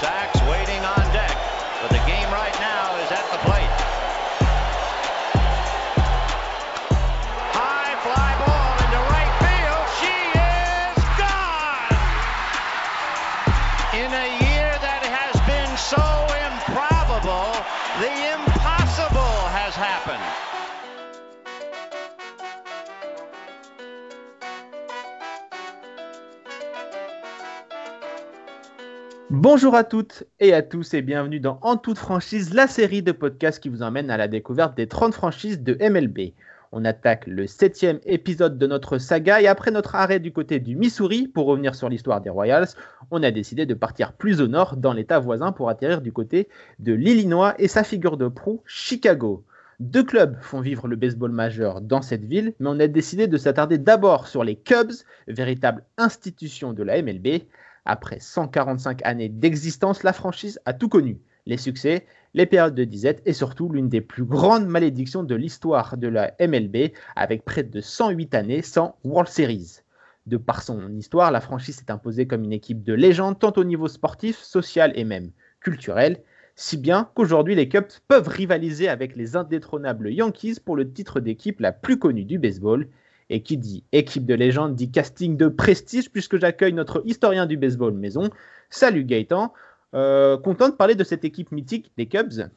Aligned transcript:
sacks. 0.00 0.40
Way 0.42 0.57
Bonjour 29.58 29.74
à 29.74 29.82
toutes 29.82 30.22
et 30.38 30.54
à 30.54 30.62
tous 30.62 30.94
et 30.94 31.02
bienvenue 31.02 31.40
dans 31.40 31.58
En 31.62 31.76
toute 31.76 31.98
franchise, 31.98 32.54
la 32.54 32.68
série 32.68 33.02
de 33.02 33.10
podcasts 33.10 33.60
qui 33.60 33.68
vous 33.68 33.82
emmène 33.82 34.08
à 34.08 34.16
la 34.16 34.28
découverte 34.28 34.76
des 34.76 34.86
30 34.86 35.12
franchises 35.12 35.60
de 35.64 35.76
MLB. 35.80 36.32
On 36.70 36.84
attaque 36.84 37.26
le 37.26 37.48
septième 37.48 37.98
épisode 38.06 38.56
de 38.56 38.66
notre 38.68 38.98
saga 38.98 39.42
et 39.42 39.48
après 39.48 39.72
notre 39.72 39.96
arrêt 39.96 40.20
du 40.20 40.30
côté 40.30 40.60
du 40.60 40.76
Missouri 40.76 41.26
pour 41.26 41.46
revenir 41.46 41.74
sur 41.74 41.88
l'histoire 41.88 42.20
des 42.20 42.30
Royals, 42.30 42.68
on 43.10 43.20
a 43.24 43.32
décidé 43.32 43.66
de 43.66 43.74
partir 43.74 44.12
plus 44.12 44.40
au 44.40 44.46
nord 44.46 44.76
dans 44.76 44.92
l'état 44.92 45.18
voisin 45.18 45.50
pour 45.50 45.70
atterrir 45.70 46.02
du 46.02 46.12
côté 46.12 46.46
de 46.78 46.92
l'Illinois 46.92 47.56
et 47.58 47.66
sa 47.66 47.82
figure 47.82 48.16
de 48.16 48.28
proue, 48.28 48.62
Chicago. 48.64 49.44
Deux 49.80 50.04
clubs 50.04 50.36
font 50.40 50.60
vivre 50.60 50.86
le 50.86 50.94
baseball 50.94 51.32
majeur 51.32 51.80
dans 51.80 52.02
cette 52.02 52.24
ville, 52.24 52.54
mais 52.60 52.68
on 52.68 52.78
a 52.78 52.86
décidé 52.86 53.26
de 53.26 53.36
s'attarder 53.36 53.78
d'abord 53.78 54.28
sur 54.28 54.44
les 54.44 54.54
Cubs, 54.54 54.92
véritable 55.26 55.82
institution 55.96 56.72
de 56.72 56.84
la 56.84 57.02
MLB. 57.02 57.42
Après 57.90 58.20
145 58.20 59.00
années 59.06 59.30
d'existence, 59.30 60.02
la 60.02 60.12
franchise 60.12 60.60
a 60.66 60.74
tout 60.74 60.90
connu. 60.90 61.22
Les 61.46 61.56
succès, 61.56 62.04
les 62.34 62.44
périodes 62.44 62.74
de 62.74 62.84
disette 62.84 63.22
et 63.24 63.32
surtout 63.32 63.70
l'une 63.70 63.88
des 63.88 64.02
plus 64.02 64.24
grandes 64.24 64.66
malédictions 64.66 65.22
de 65.22 65.34
l'histoire 65.34 65.96
de 65.96 66.06
la 66.06 66.34
MLB 66.38 66.92
avec 67.16 67.46
près 67.46 67.62
de 67.62 67.80
108 67.80 68.34
années 68.34 68.60
sans 68.60 68.98
World 69.04 69.30
Series. 69.30 69.78
De 70.26 70.36
par 70.36 70.62
son 70.62 70.94
histoire, 70.96 71.30
la 71.30 71.40
franchise 71.40 71.76
s'est 71.76 71.90
imposée 71.90 72.26
comme 72.26 72.44
une 72.44 72.52
équipe 72.52 72.84
de 72.84 72.92
légende 72.92 73.38
tant 73.38 73.54
au 73.56 73.64
niveau 73.64 73.88
sportif, 73.88 74.36
social 74.36 74.92
et 74.94 75.04
même 75.04 75.30
culturel, 75.60 76.18
si 76.56 76.76
bien 76.76 77.08
qu'aujourd'hui 77.14 77.54
les 77.54 77.70
Cubs 77.70 77.88
peuvent 78.06 78.28
rivaliser 78.28 78.90
avec 78.90 79.16
les 79.16 79.34
indétrônables 79.34 80.12
Yankees 80.12 80.60
pour 80.62 80.76
le 80.76 80.92
titre 80.92 81.20
d'équipe 81.20 81.60
la 81.60 81.72
plus 81.72 81.98
connue 81.98 82.26
du 82.26 82.38
baseball. 82.38 82.86
Et 83.30 83.42
qui 83.42 83.56
dit 83.58 83.84
équipe 83.92 84.24
de 84.24 84.34
légende 84.34 84.74
dit 84.74 84.90
casting 84.90 85.36
de 85.36 85.48
prestige 85.48 86.10
puisque 86.10 86.38
j'accueille 86.38 86.72
notre 86.72 87.02
historien 87.04 87.46
du 87.46 87.56
baseball 87.56 87.92
maison. 87.92 88.30
Salut 88.70 89.04
Gaëtan, 89.04 89.52
Euh, 89.94 90.36
content 90.36 90.68
de 90.68 90.74
parler 90.74 90.94
de 90.94 91.04
cette 91.04 91.24
équipe 91.24 91.50
mythique 91.50 91.90
des 91.96 92.06
Cubs. 92.06 92.50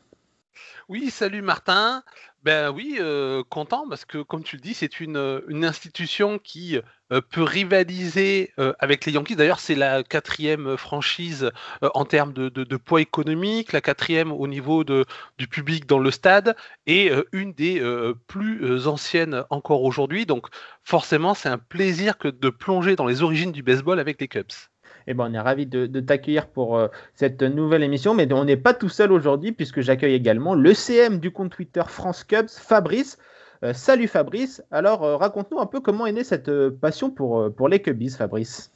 Oui, 0.89 1.09
salut 1.09 1.41
Martin. 1.41 2.03
Ben 2.44 2.71
oui, 2.71 2.97
euh, 2.99 3.44
content 3.49 3.88
parce 3.88 4.03
que 4.03 4.17
comme 4.17 4.44
tu 4.44 4.55
le 4.55 4.61
dis, 4.61 4.73
c'est 4.73 4.99
une, 4.99 5.16
euh, 5.16 5.63
institution 5.63 6.39
qui 6.39 6.80
euh, 7.11 7.21
peut 7.21 7.44
rivaliser 7.44 8.52
avec 8.79 9.05
les 9.05 9.11
Yankees. 9.11 9.35
D'ailleurs, 9.35 9.59
c'est 9.59 9.75
la 9.75 10.02
quatrième 10.02 10.75
franchise 10.77 11.52
en 11.81 12.05
termes 12.05 12.33
de, 12.33 12.77
poids 12.77 13.02
économique, 13.02 13.73
la 13.73 13.81
quatrième 13.81 14.31
au 14.31 14.47
niveau 14.47 14.83
du 14.83 15.47
public 15.47 15.85
dans 15.85 15.99
le 15.99 16.09
stade 16.09 16.55
et 16.88 17.11
une 17.31 17.53
des 17.53 17.81
plus 18.27 18.88
anciennes 18.88 19.44
encore 19.49 19.83
aujourd'hui. 19.83 20.25
Donc 20.25 20.47
forcément, 20.83 21.33
c'est 21.33 21.49
un 21.49 21.57
plaisir 21.57 22.17
que 22.17 22.29
de 22.29 22.49
plonger 22.49 22.95
dans 22.95 23.05
les 23.05 23.22
origines 23.22 23.52
du 23.52 23.61
baseball 23.61 23.99
avec 23.99 24.19
les 24.22 24.27
Cubs. 24.29 24.70
Eh 25.12 25.14
ben, 25.14 25.30
on 25.30 25.34
est 25.34 25.40
ravi 25.40 25.66
de, 25.66 25.88
de 25.88 26.00
t'accueillir 26.00 26.47
pour 26.47 26.78
euh, 26.78 26.88
cette 27.16 27.44
nouvelle 27.44 27.84
émission, 27.84 28.13
mais 28.13 28.31
on 28.31 28.46
n'est 28.46 28.56
pas 28.56 28.74
tout 28.74 28.88
seul 28.88 29.12
aujourd'hui 29.12 29.52
puisque 29.52 29.81
j'accueille 29.81 30.13
également 30.13 30.56
le 30.56 30.74
CM 30.74 31.19
du 31.19 31.31
compte 31.31 31.52
Twitter 31.52 31.84
France 31.85 32.24
Cubs, 32.24 32.47
Fabrice. 32.47 33.18
Euh, 33.62 33.74
salut 33.74 34.08
Fabrice. 34.08 34.63
Alors 34.72 35.03
euh, 35.03 35.18
raconte-nous 35.18 35.59
un 35.59 35.66
peu 35.66 35.81
comment 35.81 36.06
est 36.06 36.13
née 36.13 36.24
cette 36.24 36.50
passion 36.69 37.12
pour, 37.12 37.53
pour 37.53 37.68
les 37.68 37.81
Cubbies, 37.81 38.12
Fabrice. 38.12 38.72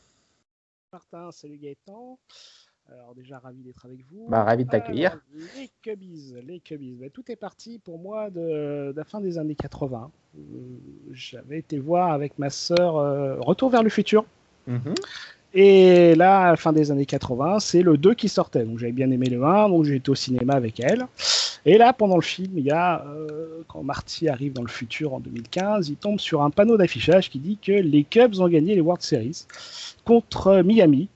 Martin, 0.92 1.32
salut 1.32 1.58
Gaëtan. 1.58 2.20
Alors 2.92 3.16
déjà 3.16 3.40
ravi 3.40 3.64
d'être 3.64 3.86
avec 3.86 4.06
vous. 4.12 4.28
Bah, 4.28 4.44
ravi 4.44 4.66
de 4.66 4.70
t'accueillir. 4.70 5.18
Les 5.34 5.72
Cubbies, 5.82 6.36
les 6.46 6.60
Cubbies. 6.60 6.98
Bah, 7.00 7.10
tout 7.14 7.32
est 7.32 7.38
parti 7.38 7.80
pour 7.80 7.98
moi 7.98 8.30
de, 8.30 8.92
de 8.92 8.94
la 8.94 9.06
fin 9.06 9.22
des 9.22 9.38
années 9.38 9.56
80. 9.56 10.12
Euh, 10.38 10.42
J'avais 11.14 11.60
été 11.60 11.80
voir 11.80 12.12
avec 12.12 12.38
ma 12.38 12.50
sœur 12.50 12.98
euh, 12.98 13.40
Retour 13.40 13.70
vers 13.70 13.84
le 13.84 13.90
futur. 13.90 14.26
Mhm. 14.68 14.96
Et 15.58 16.16
là, 16.16 16.42
à 16.42 16.50
la 16.52 16.58
fin 16.58 16.74
des 16.74 16.92
années 16.92 17.06
80, 17.06 17.60
c'est 17.60 17.82
le 17.82 17.98
2 17.98 18.14
qui 18.14 18.28
sortait. 18.28 18.66
Donc 18.66 18.78
j'avais 18.78 18.92
bien 18.92 19.10
aimé 19.10 19.28
le 19.30 19.44
1, 19.44 19.70
donc 19.70 19.86
j'ai 19.86 19.96
été 19.96 20.12
au 20.12 20.16
cinéma 20.16 20.54
avec 20.54 20.82
elle. 20.82 21.08
Et 21.66 21.78
là, 21.78 21.94
pendant 21.94 22.18
le 22.18 22.22
film, 22.22 22.52
il 22.58 22.66
y 22.66 22.72
a, 22.72 23.06
euh, 23.08 23.62
quand 23.70 23.82
Marty 23.82 24.28
arrive 24.28 24.52
dans 24.54 24.62
le 24.62 24.68
futur 24.68 25.14
en 25.14 25.20
2015, 25.22 25.88
il 25.90 25.96
tombe 25.96 26.20
sur 26.20 26.44
un 26.44 26.50
panneau 26.50 26.76
d'affichage 26.78 27.30
qui 27.30 27.40
dit 27.40 27.58
que 27.60 27.72
les 27.72 28.04
Cubs 28.04 28.40
ont 28.40 28.50
gagné 28.50 28.76
les 28.76 28.82
World 28.82 29.02
Series 29.02 29.46
contre 30.04 30.62
Miami, 30.62 31.08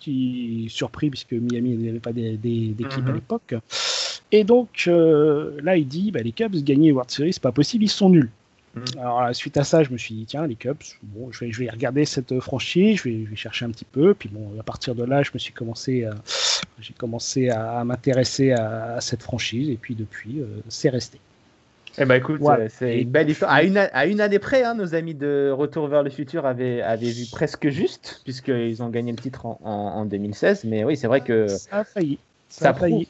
qui 0.00 0.66
surpris 0.68 1.08
puisque 1.08 1.32
Miami 1.32 1.76
n'avait 1.76 2.00
pas 2.00 2.12
d'équipe 2.12 3.04
Mhm. 3.04 3.08
à 3.08 3.12
l'époque. 3.12 3.54
Et 4.32 4.42
donc 4.42 4.84
euh, 4.88 5.52
là, 5.62 5.76
il 5.76 5.86
dit, 5.86 6.10
bah, 6.10 6.20
les 6.20 6.32
Cubs 6.32 6.56
gagner 6.56 6.86
les 6.86 6.92
World 6.92 7.10
Series, 7.10 7.32
c'est 7.34 7.42
pas 7.42 7.52
possible, 7.52 7.84
ils 7.84 7.88
sont 7.88 8.10
nuls. 8.10 8.30
Mhm. 8.74 8.84
Alors 8.98 9.20
à 9.20 9.28
la 9.28 9.34
suite 9.34 9.56
à 9.56 9.64
ça, 9.64 9.82
je 9.84 9.90
me 9.90 9.98
suis 9.98 10.14
dit, 10.14 10.26
tiens, 10.26 10.46
les 10.46 10.56
Cubs, 10.56 10.76
bon, 11.02 11.30
je 11.30 11.40
vais, 11.44 11.52
je 11.52 11.58
vais 11.60 11.70
regarder 11.70 12.04
cette 12.04 12.38
franchise, 12.40 12.98
je 12.98 13.04
vais, 13.08 13.24
je 13.24 13.30
vais 13.30 13.36
chercher 13.36 13.64
un 13.64 13.70
petit 13.70 13.84
peu. 13.84 14.14
Puis 14.14 14.28
bon, 14.32 14.58
à 14.58 14.62
partir 14.62 14.94
de 14.94 15.04
là, 15.04 15.22
je 15.22 15.30
me 15.32 15.38
suis 15.38 15.52
commencé 15.52 16.04
à, 16.04 16.14
j'ai 16.80 16.92
commencé 16.94 17.50
à, 17.50 17.78
à 17.80 17.84
m'intéresser 17.84 18.52
à, 18.52 18.94
à 18.96 19.00
cette 19.00 19.22
franchise. 19.22 19.68
Et 19.70 19.76
puis 19.76 19.94
depuis, 19.94 20.40
euh, 20.40 20.46
c'est 20.68 20.88
resté. 20.88 21.18
Eh 21.96 22.04
ben 22.06 22.16
écoute, 22.16 22.40
euh, 22.58 22.66
c'est 22.68 23.00
une 23.02 23.10
belle 23.10 23.30
histoire. 23.30 23.52
À 23.52 23.62
une, 23.62 23.78
à 23.78 24.06
une 24.06 24.20
année 24.20 24.40
près, 24.40 24.64
hein, 24.64 24.74
nos 24.74 24.96
amis 24.96 25.14
de 25.14 25.52
Retour 25.56 25.86
vers 25.86 26.02
le 26.02 26.10
futur 26.10 26.44
avaient, 26.44 26.82
avaient 26.82 27.12
vu 27.12 27.26
presque 27.30 27.68
juste, 27.68 28.20
puisqu'ils 28.24 28.82
ont 28.82 28.88
gagné 28.88 29.12
le 29.12 29.18
titre 29.18 29.46
en, 29.46 29.60
en- 29.62 29.70
en 30.00 30.04
2016. 30.04 30.64
Mais 30.64 30.82
oui, 30.82 30.96
c'est 30.96 31.06
vrai 31.06 31.20
que 31.20 31.46
Ça 31.46 31.78
a 31.78 31.84
failli. 31.84 32.18
Ça, 32.48 32.64
ça 32.64 32.70
a 32.70 32.74
failli. 32.74 33.06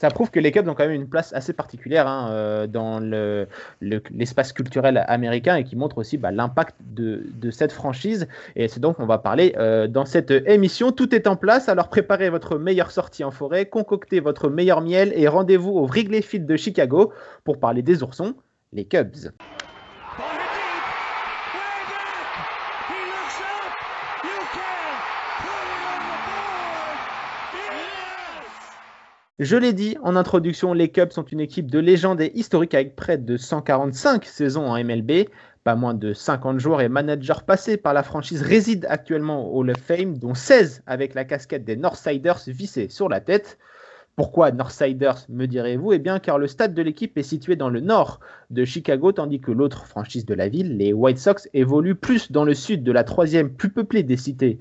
Ça 0.00 0.08
prouve 0.08 0.30
que 0.30 0.40
les 0.40 0.50
Cubs 0.50 0.66
ont 0.66 0.74
quand 0.74 0.86
même 0.86 0.92
une 1.02 1.08
place 1.08 1.32
assez 1.34 1.52
particulière 1.52 2.06
hein, 2.08 2.30
euh, 2.32 2.66
dans 2.66 3.00
le- 3.00 3.46
le- 3.80 4.02
l'espace 4.10 4.52
culturel 4.54 5.04
américain 5.08 5.56
et 5.56 5.64
qui 5.64 5.76
montre 5.76 5.98
aussi 5.98 6.16
bah, 6.16 6.30
l'impact 6.30 6.74
de, 6.80 7.26
de 7.34 7.50
cette 7.50 7.70
franchise. 7.72 8.26
Et 8.56 8.66
c'est 8.68 8.80
donc 8.80 8.98
on 8.98 9.06
va 9.06 9.18
parler 9.18 9.54
euh, 9.58 9.88
dans 9.88 10.06
cette 10.06 10.30
émission. 10.30 10.90
Tout 10.90 11.14
est 11.14 11.26
en 11.26 11.36
place, 11.36 11.68
alors 11.68 11.88
préparez 11.88 12.30
votre 12.30 12.56
meilleure 12.56 12.90
sortie 12.90 13.24
en 13.24 13.30
forêt, 13.30 13.66
concoctez 13.66 14.20
votre 14.20 14.48
meilleur 14.48 14.80
miel 14.80 15.12
et 15.14 15.28
rendez-vous 15.28 15.72
au 15.72 15.86
Wrigley 15.86 16.22
Field 16.22 16.46
de 16.46 16.56
Chicago 16.56 17.12
pour 17.44 17.60
parler 17.60 17.82
des 17.82 18.02
oursons, 18.02 18.34
les 18.72 18.86
Cubs. 18.86 19.30
Je 29.40 29.56
l'ai 29.56 29.72
dit 29.72 29.96
en 30.02 30.16
introduction, 30.16 30.74
les 30.74 30.90
Cubs 30.90 31.12
sont 31.12 31.24
une 31.24 31.40
équipe 31.40 31.70
de 31.70 31.78
légende 31.78 32.20
et 32.20 32.30
historique 32.34 32.74
avec 32.74 32.94
près 32.94 33.16
de 33.16 33.38
145 33.38 34.26
saisons 34.26 34.66
en 34.66 34.74
MLB. 34.84 35.30
Pas 35.64 35.74
moins 35.76 35.94
de 35.94 36.12
50 36.12 36.60
joueurs 36.60 36.82
et 36.82 36.90
managers 36.90 37.40
passés 37.46 37.78
par 37.78 37.94
la 37.94 38.02
franchise 38.02 38.42
résident 38.42 38.86
actuellement 38.90 39.50
au 39.50 39.60
Hall 39.60 39.70
of 39.70 39.78
Fame, 39.78 40.18
dont 40.18 40.34
16 40.34 40.82
avec 40.86 41.14
la 41.14 41.24
casquette 41.24 41.64
des 41.64 41.76
Northsiders 41.76 42.40
vissée 42.48 42.90
sur 42.90 43.08
la 43.08 43.22
tête. 43.22 43.56
Pourquoi 44.20 44.52
Northsiders, 44.52 45.24
me 45.30 45.46
direz-vous? 45.46 45.94
Eh 45.94 45.98
bien, 45.98 46.18
car 46.18 46.36
le 46.36 46.46
stade 46.46 46.74
de 46.74 46.82
l'équipe 46.82 47.16
est 47.16 47.22
situé 47.22 47.56
dans 47.56 47.70
le 47.70 47.80
nord 47.80 48.20
de 48.50 48.66
Chicago, 48.66 49.12
tandis 49.12 49.40
que 49.40 49.50
l'autre 49.50 49.86
franchise 49.86 50.26
de 50.26 50.34
la 50.34 50.50
ville, 50.50 50.76
les 50.76 50.92
White 50.92 51.16
Sox, 51.16 51.48
évolue 51.54 51.94
plus 51.94 52.30
dans 52.30 52.44
le 52.44 52.52
sud 52.52 52.84
de 52.84 52.92
la 52.92 53.02
troisième 53.02 53.48
plus 53.48 53.70
peuplée 53.70 54.02
des 54.02 54.18
cités 54.18 54.58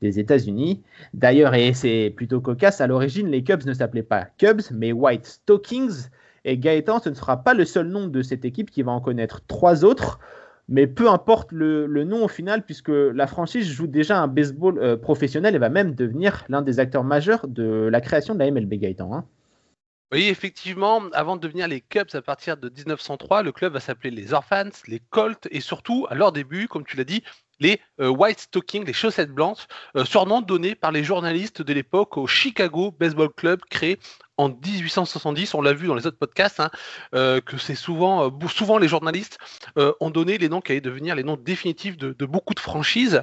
des 0.00 0.20
États-Unis. 0.20 0.84
D'ailleurs, 1.12 1.56
et 1.56 1.72
c'est 1.72 2.12
plutôt 2.14 2.40
cocasse, 2.40 2.80
à 2.80 2.86
l'origine, 2.86 3.26
les 3.26 3.42
Cubs 3.42 3.66
ne 3.66 3.74
s'appelaient 3.74 4.04
pas 4.04 4.28
Cubs, 4.38 4.62
mais 4.70 4.92
White 4.92 5.26
Stockings. 5.26 6.06
Et 6.44 6.56
Gaëtan, 6.56 7.00
ce 7.00 7.08
ne 7.08 7.14
sera 7.16 7.42
pas 7.42 7.52
le 7.52 7.64
seul 7.64 7.88
nom 7.88 8.06
de 8.06 8.22
cette 8.22 8.44
équipe 8.44 8.70
qui 8.70 8.84
va 8.84 8.92
en 8.92 9.00
connaître 9.00 9.44
trois 9.48 9.84
autres. 9.84 10.20
Mais 10.70 10.86
peu 10.86 11.10
importe 11.10 11.50
le, 11.50 11.86
nom 12.04 12.24
au 12.24 12.28
final, 12.28 12.64
puisque 12.64 12.88
la 12.88 13.26
franchise 13.26 13.68
joue 13.68 13.88
déjà 13.88 14.20
un 14.20 14.28
baseball 14.28 14.78
euh, 14.78 14.96
professionnel 14.96 15.56
et 15.56 15.58
va 15.58 15.68
même 15.68 15.96
devenir 15.96 16.44
l'un 16.48 16.62
des 16.62 16.78
acteurs 16.78 17.04
majeurs 17.04 17.48
de 17.48 17.88
la 17.90 18.00
création 18.00 18.34
de 18.34 18.38
la 18.38 18.50
MLB 18.50 18.74
Gaëtan. 18.74 19.12
hein. 19.12 19.24
Oui, 20.12 20.28
effectivement, 20.28 21.02
avant 21.12 21.36
de 21.36 21.40
devenir 21.40 21.68
les 21.68 21.80
Cubs 21.80 22.14
à 22.14 22.22
partir 22.22 22.56
de 22.56 22.68
1903, 22.68 23.44
le 23.44 23.52
club 23.52 23.74
va 23.74 23.80
s'appeler 23.80 24.10
les 24.10 24.32
Orphans, 24.32 24.70
les 24.88 25.00
Colts 25.10 25.46
et 25.52 25.60
surtout, 25.60 26.06
à 26.10 26.16
leur 26.16 26.32
début, 26.32 26.66
comme 26.66 26.84
tu 26.84 26.96
l'as 26.96 27.04
dit, 27.04 27.22
les 27.60 27.80
euh, 28.00 28.08
White 28.08 28.40
Stockings, 28.40 28.84
les 28.84 28.92
chaussettes 28.92 29.30
blanches, 29.30 29.68
euh, 29.96 30.04
surnom 30.04 30.40
donné 30.40 30.74
par 30.74 30.90
les 30.90 31.04
journalistes 31.04 31.62
de 31.62 31.72
l'époque 31.72 32.16
au 32.16 32.26
Chicago 32.26 32.92
Baseball 32.98 33.30
Club 33.32 33.60
créé 33.70 34.00
en 34.40 34.48
1870. 34.48 35.54
On 35.54 35.60
l'a 35.60 35.72
vu 35.72 35.86
dans 35.86 35.94
les 35.94 36.06
autres 36.06 36.18
podcasts, 36.18 36.60
hein, 36.60 36.70
euh, 37.14 37.40
que 37.40 37.58
c'est 37.58 37.74
souvent, 37.74 38.26
euh, 38.26 38.48
souvent 38.48 38.78
les 38.78 38.88
journalistes 38.88 39.38
euh, 39.76 39.92
ont 40.00 40.10
donné 40.10 40.38
les 40.38 40.48
noms 40.48 40.60
qui 40.60 40.72
allaient 40.72 40.80
devenir 40.80 41.14
les 41.14 41.22
noms 41.22 41.36
définitifs 41.36 41.98
de, 41.98 42.24
beaucoup 42.24 42.54
de 42.54 42.60
franchises. 42.60 43.22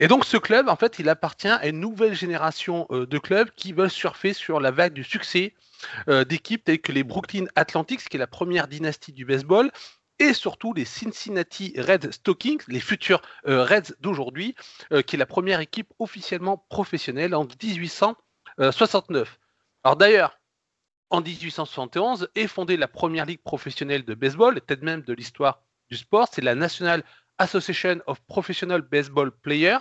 Et 0.00 0.08
donc 0.08 0.24
ce 0.24 0.36
club, 0.36 0.68
en 0.68 0.76
fait, 0.76 0.98
il 0.98 1.08
appartient 1.08 1.48
à 1.48 1.66
une 1.66 1.80
nouvelle 1.80 2.14
génération 2.14 2.86
de 2.90 3.18
clubs 3.18 3.50
qui 3.54 3.72
veulent 3.72 3.90
surfer 3.90 4.32
sur 4.32 4.58
la 4.60 4.70
vague 4.70 4.92
du 4.92 5.04
succès 5.04 5.54
d'équipes 6.08 6.64
telles 6.64 6.80
que 6.80 6.92
les 6.92 7.04
Brooklyn 7.04 7.44
Athletics, 7.56 8.08
qui 8.08 8.16
est 8.16 8.20
la 8.20 8.26
première 8.26 8.68
dynastie 8.68 9.12
du 9.12 9.24
baseball, 9.24 9.70
et 10.18 10.32
surtout 10.32 10.72
les 10.72 10.84
Cincinnati 10.84 11.74
Red 11.76 12.12
Stockings, 12.12 12.62
les 12.68 12.80
futurs 12.80 13.20
Reds 13.44 13.94
d'aujourd'hui, 14.00 14.54
qui 15.06 15.16
est 15.16 15.18
la 15.18 15.26
première 15.26 15.60
équipe 15.60 15.88
officiellement 15.98 16.64
professionnelle 16.68 17.34
en 17.34 17.44
1869. 17.44 19.38
Alors 19.84 19.96
d'ailleurs, 19.96 20.38
en 21.10 21.20
1871 21.20 22.28
est 22.34 22.46
fondée 22.46 22.76
la 22.76 22.88
première 22.88 23.26
ligue 23.26 23.42
professionnelle 23.42 24.04
de 24.04 24.14
baseball, 24.14 24.60
peut-être 24.60 24.82
même 24.82 25.02
de 25.02 25.12
l'histoire 25.12 25.62
du 25.90 25.96
sport, 25.96 26.28
c'est 26.32 26.40
la 26.40 26.54
National 26.54 27.04
Association 27.38 28.00
of 28.06 28.20
Professional 28.22 28.80
Baseball 28.82 29.32
Players, 29.32 29.78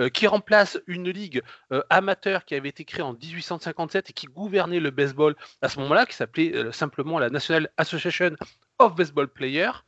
euh, 0.00 0.08
qui 0.08 0.26
remplace 0.26 0.80
une 0.86 1.08
ligue 1.10 1.42
euh, 1.72 1.82
amateur 1.88 2.44
qui 2.44 2.54
avait 2.54 2.68
été 2.68 2.84
créée 2.84 3.02
en 3.02 3.12
1857 3.12 4.10
et 4.10 4.12
qui 4.12 4.26
gouvernait 4.26 4.80
le 4.80 4.90
baseball 4.90 5.36
à 5.62 5.68
ce 5.68 5.78
moment-là, 5.80 6.06
qui 6.06 6.14
s'appelait 6.14 6.54
euh, 6.54 6.72
simplement 6.72 7.18
la 7.20 7.30
National 7.30 7.70
Association 7.76 8.32
of 8.78 8.94
Baseball 8.94 9.28
Players, 9.28 9.84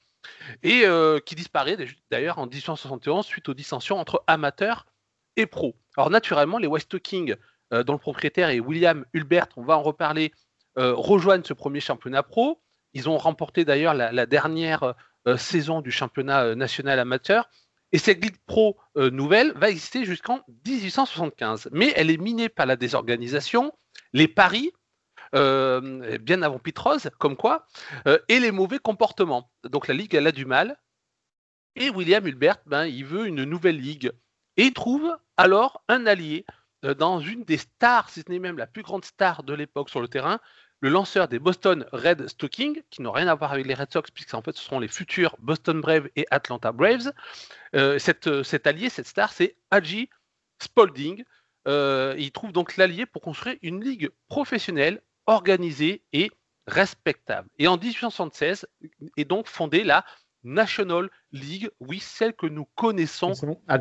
et 0.65 0.85
qui 1.25 1.37
disparaît 1.37 1.77
d'ailleurs 2.11 2.39
en 2.39 2.47
1871 2.47 3.25
suite 3.25 3.49
aux 3.49 3.55
dissensions 3.55 3.97
entre 3.97 4.25
amateurs 4.27 4.85
et 5.37 5.47
pros. 5.47 5.77
Alors 5.97 6.11
naturellement, 6.11 6.59
les 6.59 6.67
West 6.67 6.99
King, 7.71 7.83
dont 7.83 7.93
le 7.93 7.99
propriétaire 7.99 8.51
est 8.51 8.61
William 8.61 9.05
Hulbert, 9.15 9.49
on 9.57 9.63
va 9.63 9.77
en 9.77 9.83
reparler 9.83 10.33
euh, 10.79 10.95
rejoignent 10.95 11.45
ce 11.45 11.55
premier 11.55 11.81
championnat 11.81 12.23
pro. 12.23 12.61
Ils 12.93 13.09
ont 13.09 13.17
remporté 13.17 13.65
d'ailleurs 13.65 13.95
la, 13.95 14.27
dernière 14.27 14.95
euh, 15.27 15.37
saison 15.39 15.81
du 15.81 15.91
championnat 15.91 16.45
euh, 16.45 16.55
national 16.55 16.99
amateur. 16.99 17.49
Et 17.93 17.99
cette 17.99 18.23
Ligue 18.23 18.37
Pro 18.47 18.77
nouvelle 18.97 19.53
va 19.53 19.71
exister 19.71 20.05
jusqu'en 20.05 20.41
1875. 20.67 21.71
Mais 21.73 21.93
elle 21.97 22.11
est 22.11 22.17
minée 22.17 22.49
par 22.49 22.67
la 22.67 22.75
désorganisation, 22.75 23.73
les 24.13 24.27
paris, 24.27 24.73
bien 25.33 26.43
avant 26.43 26.59
Pitrose, 26.59 27.09
comme 27.19 27.37
quoi, 27.37 27.65
et 28.29 28.41
les 28.41 28.51
mauvais 28.51 28.81
comportements. 28.81 29.49
Donc 29.63 29.87
la 29.87 29.95
Ligue, 29.95 30.17
elle 30.17 30.27
a 30.27 30.33
du 30.33 30.47
mal. 30.47 30.77
Et 31.77 31.89
William 31.89 32.27
Hulbert, 32.27 32.59
ben, 32.67 32.87
il 32.87 33.05
veut 33.05 33.29
une 33.29 33.45
nouvelle 33.45 33.79
Ligue. 33.79 34.11
Et 34.57 34.65
il 34.65 34.75
trouve 34.75 35.17
alors 35.37 35.85
un 35.89 36.07
allié 36.07 36.45
dans 36.95 37.21
une 37.21 37.45
des 37.45 37.59
stars, 37.59 38.11
si 38.11 38.21
ce 38.21 38.31
n'est 38.31 38.39
même 38.39 38.59
la 38.59 38.67
plus 38.67 38.83
grande 38.83 39.05
star 39.05 39.43
de 39.43 39.55
l'époque 39.55 39.91
sur 39.91 40.01
le 40.01 40.09
terrain, 40.09 40.41
le 40.81 40.89
lanceur 40.91 41.29
des 41.29 41.39
Boston 41.39 41.87
Red 41.93 42.29
Stockings, 42.29 42.83
qui 42.91 43.03
n'ont 43.03 43.13
rien 43.13 43.29
à 43.29 43.35
voir 43.35 43.53
avec 43.53 43.67
les 43.67 43.75
Red 43.75 43.93
Sox, 43.93 44.11
puisqu'en 44.13 44.43
fait 44.43 44.57
ce 44.57 44.63
seront 44.63 44.79
les 44.79 44.89
futurs 44.89 45.37
Boston 45.41 45.81
Braves 45.81 46.09
et 46.17 46.27
Atlanta 46.31 46.73
Braves. 46.73 47.13
Euh, 47.75 47.99
euh, 48.27 48.43
cet 48.43 48.67
allié, 48.67 48.89
cette 48.89 49.07
star, 49.07 49.33
c'est 49.33 49.57
Haji 49.71 50.11
Spalding. 50.61 51.25
Euh, 51.67 52.15
il 52.19 52.31
trouve 52.31 52.53
donc 52.53 52.77
l'allié 52.77 53.07
pour 53.07 53.23
construire 53.23 53.57
une 53.63 53.83
ligue 53.83 54.11
professionnelle, 54.29 55.03
organisée 55.27 56.03
et 56.13 56.31
respectable. 56.67 57.49
Et 57.59 57.67
en 57.69 57.77
1876 57.77 58.67
est 59.17 59.25
donc 59.25 59.49
fondée 59.49 59.83
la 59.83 60.05
National 60.45 61.11
League, 61.33 61.71
oui, 61.81 61.99
celle 61.99 62.35
que 62.35 62.47
nous 62.47 62.67
connaissons 62.77 63.33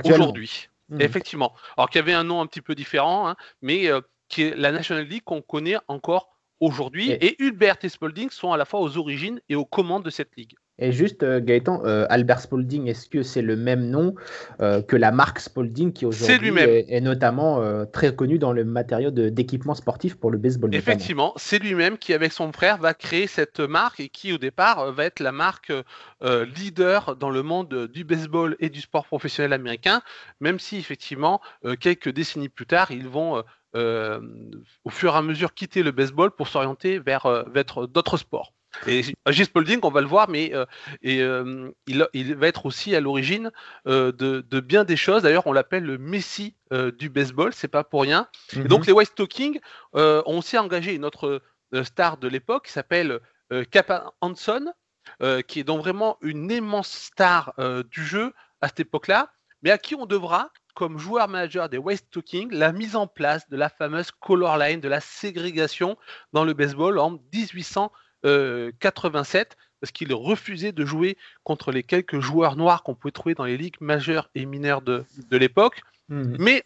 aujourd'hui. 0.03 0.69
Mmh. 0.89 1.01
Effectivement. 1.01 1.55
Alors 1.77 1.89
qu'il 1.89 1.99
y 1.99 2.03
avait 2.03 2.13
un 2.13 2.23
nom 2.23 2.41
un 2.41 2.47
petit 2.47 2.61
peu 2.61 2.75
différent, 2.75 3.27
hein, 3.27 3.35
mais 3.61 3.89
qui 4.29 4.43
est 4.43 4.55
la 4.55 4.71
National 4.71 5.05
League 5.05 5.23
qu'on 5.23 5.41
connaît 5.41 5.77
encore 5.87 6.29
aujourd'hui. 6.59 7.11
Et... 7.11 7.41
Hubert 7.43 7.77
et 7.83 7.89
Spalding 7.89 8.29
sont 8.29 8.51
à 8.51 8.57
la 8.57 8.65
fois 8.65 8.79
aux 8.81 8.97
origines 8.97 9.41
et 9.49 9.55
aux 9.55 9.65
commandes 9.65 10.03
de 10.03 10.09
cette 10.09 10.35
ligue. 10.35 10.55
Et 10.77 10.91
juste, 10.91 11.23
euh, 11.23 11.39
Gaëtan, 11.39 11.81
euh, 11.85 12.05
Albert 12.09 12.41
Spalding, 12.41 12.87
est-ce 12.87 13.07
que 13.07 13.23
c'est 13.23 13.41
le 13.41 13.55
même 13.55 13.89
nom 13.89 14.13
euh, 14.59 14.81
que 14.81 14.97
la 14.97 15.11
marque 15.11 15.39
Spalding 15.39 15.93
qui 15.93 16.05
aujourd'hui 16.05 16.49
est, 16.59 16.85
est, 16.89 17.01
notamment 17.01 17.85
très 17.85 18.13
connue 18.13 18.39
dans 18.39 18.51
le 18.51 18.65
matériau 18.65 19.09
d'équipement 19.11 19.73
sportif 19.73 20.15
pour 20.15 20.31
le 20.31 20.37
baseball 20.37 20.75
Effectivement, 20.75 21.33
c'est 21.37 21.59
lui-même 21.59 21.97
qui, 21.97 22.13
avec 22.13 22.33
son 22.33 22.51
frère, 22.51 22.77
va 22.77 22.93
créer 22.93 23.27
cette 23.27 23.61
marque 23.61 24.01
et 24.01 24.09
qui, 24.09 24.33
au 24.33 24.37
départ, 24.37 24.91
va 24.91 25.05
être 25.05 25.21
la 25.21 25.31
marque 25.31 25.71
leader 26.21 27.15
dans 27.15 27.29
le 27.29 27.43
monde 27.43 27.87
du 27.87 28.03
baseball 28.03 28.55
et 28.59 28.69
du 28.69 28.81
sport 28.81 29.05
professionnel 29.05 29.53
américain, 29.53 30.01
même 30.41 30.59
si, 30.59 30.77
effectivement, 30.77 31.41
quelques 31.79 32.09
décennies 32.09 32.49
plus 32.49 32.65
tard, 32.65 32.91
ils 32.91 33.07
vont 33.07 33.43
au 33.73 34.89
fur 34.89 35.13
et 35.13 35.17
à 35.17 35.21
mesure 35.21 35.53
quitter 35.53 35.83
le 35.83 35.91
baseball 35.91 36.31
pour 36.31 36.47
s'orienter 36.47 36.99
vers, 36.99 37.45
d'autres 37.87 38.17
sports. 38.17 38.53
Et 38.87 39.03
J. 39.03 39.45
Spalding, 39.45 39.79
on 39.83 39.89
va 39.89 40.01
le 40.01 40.07
voir, 40.07 40.29
mais 40.29 40.53
euh, 40.53 40.65
et, 41.01 41.21
il, 42.13 42.35
va 42.35 42.47
être 42.47 42.65
aussi 42.65 42.95
à 42.95 42.99
l'origine 42.99 43.51
de, 43.85 44.59
bien 44.59 44.83
des 44.83 44.97
choses. 44.97 45.23
D'ailleurs, 45.23 45.47
on 45.47 45.53
l'appelle 45.53 45.83
le 45.83 45.97
Messi 45.97 46.55
du 46.97 47.09
baseball, 47.09 47.53
c'est 47.53 47.67
pas 47.67 47.83
pour 47.83 48.01
rien. 48.01 48.27
Et 48.55 48.63
donc, 48.63 48.81
mhm. 48.81 48.87
les 48.87 48.93
White 48.93 49.15
Talking 49.15 49.59
ont 49.93 50.37
aussi 50.37 50.57
engagé 50.57 50.93
une 50.93 51.05
autre 51.05 51.41
star 51.83 52.17
de 52.17 52.27
l'époque 52.27 52.65
qui 52.65 52.71
s'appelle 52.71 53.19
Kappa 53.71 54.13
Hanson, 54.21 54.73
qui 55.47 55.59
est 55.59 55.63
donc 55.63 55.81
vraiment 55.81 56.17
une 56.21 56.51
immense 56.51 56.89
star 56.89 57.53
du 57.89 58.03
jeu 58.03 58.33
à 58.61 58.67
cette 58.67 58.81
époque-là, 58.81 59.31
mais 59.61 59.71
à 59.71 59.77
qui 59.77 59.95
on 59.95 60.05
devra 60.05 60.51
comme 60.75 60.99
joueur-manager 60.99 61.69
des 61.69 61.77
West 61.77 62.07
Talking 62.11 62.51
la 62.51 62.71
mise 62.71 62.95
en 62.95 63.07
place 63.07 63.49
de 63.49 63.57
la 63.57 63.69
fameuse 63.69 64.11
color 64.11 64.57
line, 64.57 64.81
de 64.81 64.89
la 64.89 64.99
ségrégation 64.99 65.97
dans 66.33 66.43
le 66.43 66.53
baseball 66.53 66.99
en 66.99 67.11
1887, 68.25 69.57
parce 69.79 69.91
qu'il 69.91 70.13
refusait 70.13 70.71
de 70.71 70.85
jouer 70.85 71.17
contre 71.43 71.71
les 71.71 71.83
quelques 71.83 72.19
joueurs 72.19 72.55
noirs 72.55 72.83
qu'on 72.83 72.95
pouvait 72.95 73.11
trouver 73.11 73.35
dans 73.35 73.45
les 73.45 73.57
ligues 73.57 73.79
majeures 73.79 74.29
et 74.35 74.45
mineures 74.45 74.81
de, 74.81 75.05
l'époque. 75.31 75.81
Mhm. 76.09 76.37
Mais 76.39 76.63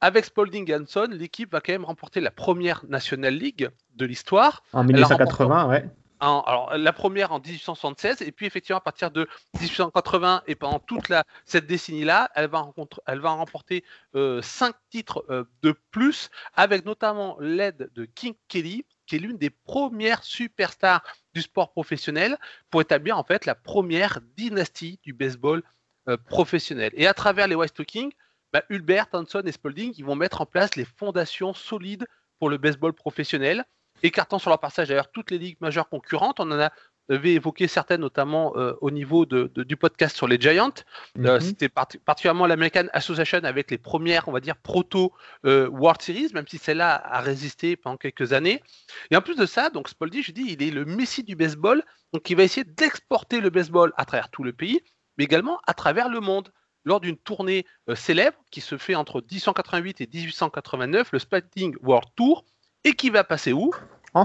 avec 0.00 0.24
Spalding 0.24 0.72
Hanson, 0.74 1.08
l'équipe 1.10 1.52
va 1.52 1.60
quand 1.60 1.72
même 1.72 1.84
remporter 1.84 2.20
la 2.20 2.30
première 2.30 2.84
National 2.88 3.34
League 3.34 3.68
de 3.96 4.06
l'histoire. 4.06 4.62
En 4.72 4.84
1980, 4.84 5.68
ouais 5.68 5.84
alors, 6.22 6.72
la 6.76 6.92
première 6.92 7.32
en 7.32 7.40
1876, 7.40 8.22
et 8.22 8.30
puis 8.30 8.46
effectivement 8.46 8.78
à 8.78 8.82
partir 8.82 9.10
de 9.10 9.26
1880 9.60 10.44
et 10.46 10.54
pendant 10.54 10.78
toute 10.78 11.08
la, 11.08 11.24
cette 11.46 11.66
décennie-là, 11.66 12.30
elle 12.36 12.48
va, 12.48 12.64
elle 13.06 13.18
va 13.18 13.30
remporter 13.30 13.82
euh, 14.14 14.40
cinq 14.40 14.76
titres 14.90 15.24
euh, 15.30 15.44
de 15.62 15.74
plus, 15.90 16.30
avec 16.54 16.84
notamment 16.86 17.36
l'aide 17.40 17.90
de 17.94 18.04
King 18.04 18.34
Kelly, 18.46 18.84
qui 19.12 19.16
est 19.16 19.18
l'une 19.18 19.36
des 19.36 19.50
premières 19.50 20.24
superstars 20.24 21.02
du 21.34 21.42
sport 21.42 21.70
professionnel, 21.70 22.38
pour 22.70 22.80
établir 22.80 23.18
en 23.18 23.24
fait 23.24 23.44
la 23.44 23.54
première 23.54 24.20
dynastie 24.38 24.98
du 25.02 25.12
baseball 25.12 25.62
euh, 26.08 26.16
professionnel. 26.16 26.90
Et 26.94 27.06
à 27.06 27.12
travers 27.12 27.46
les 27.46 27.54
West 27.54 27.84
Kings, 27.84 28.12
bah, 28.54 28.62
Hulbert, 28.70 29.08
Hanson 29.12 29.42
et 29.44 29.52
Spalding, 29.52 29.92
ils 29.98 30.04
vont 30.06 30.14
mettre 30.14 30.40
en 30.40 30.46
place 30.46 30.76
les 30.76 30.86
fondations 30.86 31.52
solides 31.52 32.06
pour 32.38 32.48
le 32.48 32.56
baseball 32.56 32.94
professionnel 32.94 33.66
écartant 34.02 34.38
sur 34.38 34.48
leur 34.48 34.58
passage 34.58 34.88
d'ailleurs 34.88 35.12
toutes 35.12 35.30
les 35.30 35.38
ligues 35.38 35.60
majeures 35.60 35.90
concurrentes. 35.90 36.40
On 36.40 36.50
en 36.50 36.58
a 36.58 36.72
avait 37.12 37.34
évoqué 37.34 37.68
certaines, 37.68 38.00
notamment 38.00 38.56
euh, 38.56 38.74
au 38.80 38.90
niveau 38.90 39.26
de, 39.26 39.50
du 39.56 39.76
podcast 39.76 40.16
sur 40.16 40.26
les 40.26 40.40
Giants. 40.40 40.72
Euh, 41.18 41.34
mhm. 41.34 41.40
C'était 41.40 41.68
particulièrement 41.68 42.46
l'American 42.46 42.86
Association 42.92 43.40
avec 43.44 43.70
les 43.70 43.78
premières, 43.78 44.28
on 44.28 44.32
va 44.32 44.40
dire, 44.40 44.56
proto 44.56 45.12
euh, 45.44 45.68
World 45.68 46.02
Series, 46.02 46.30
même 46.34 46.46
si 46.46 46.58
celle-là 46.58 46.94
a 46.94 47.20
résisté 47.20 47.76
pendant 47.76 47.96
quelques 47.96 48.32
années. 48.32 48.62
Et 49.10 49.16
en 49.16 49.22
plus 49.22 49.36
de 49.36 49.46
ça, 49.46 49.70
donc 49.70 49.88
Spaldi, 49.88 50.22
je 50.22 50.32
dis, 50.32 50.44
il 50.48 50.62
est 50.62 50.70
le 50.70 50.84
messie 50.84 51.22
du 51.22 51.36
baseball, 51.36 51.82
donc 52.12 52.28
il 52.30 52.36
va 52.36 52.42
essayer 52.42 52.64
d'exporter 52.64 53.40
le 53.40 53.50
baseball 53.50 53.92
à 53.96 54.04
travers 54.04 54.30
tout 54.30 54.44
le 54.44 54.52
pays, 54.52 54.80
mais 55.18 55.24
également 55.24 55.60
à 55.66 55.74
travers 55.74 56.08
le 56.08 56.20
monde. 56.20 56.52
Lors 56.84 56.98
d'une 56.98 57.16
tournée 57.16 57.64
célèbre 57.94 58.36
qui 58.50 58.60
se 58.60 58.76
fait 58.76 58.96
entre 58.96 59.20
1888 59.20 60.00
et 60.00 60.08
1889, 60.12 61.12
le 61.12 61.18
Spalding 61.20 61.76
World 61.80 62.08
Tour, 62.16 62.44
et 62.82 62.94
qui 62.94 63.08
va 63.08 63.22
passer 63.22 63.52
où? 63.52 63.72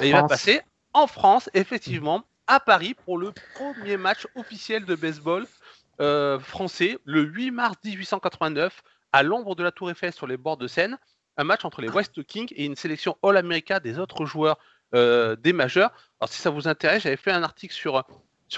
Il 0.02 0.12
va 0.12 0.24
passer 0.24 0.62
en 0.94 1.06
France, 1.06 1.50
effectivement, 1.54 2.24
à 2.48 2.60
Paris, 2.60 2.96
pour 3.06 3.18
le 3.18 3.34
premier 3.56 3.98
match 3.98 4.26
officiel 4.36 4.86
de 4.86 4.96
baseball 4.96 5.46
euh, 6.00 6.40
français, 6.40 6.98
le 7.04 7.22
8 7.22 7.52
mars 7.52 7.76
1889, 7.84 8.82
à 9.12 9.24
l'ombre 9.24 9.56
de 9.56 9.64
la 9.64 9.72
Tour 9.72 9.92
Eiffel 9.92 10.14
sur 10.14 10.28
les 10.28 10.38
bords 10.38 10.58
de 10.58 10.68
Seine. 10.68 10.98
Un 11.38 11.44
match 11.44 11.66
entre 11.66 11.82
les 11.82 11.90
West 11.90 12.24
Kings 12.26 12.52
et 12.56 12.66
une 12.66 12.76
sélection 12.76 13.18
All-America 13.22 13.80
des 13.80 14.00
autres 14.00 14.26
joueurs 14.26 14.58
euh, 14.96 15.36
des 15.36 15.54
majeurs. 15.54 15.92
Alors, 16.20 16.30
si 16.30 16.40
ça 16.40 16.50
vous 16.50 16.68
intéresse, 16.68 17.04
j'avais 17.04 17.18
fait 17.18 17.32
un 17.32 17.44
article 17.44 17.74
sur, 17.74 18.04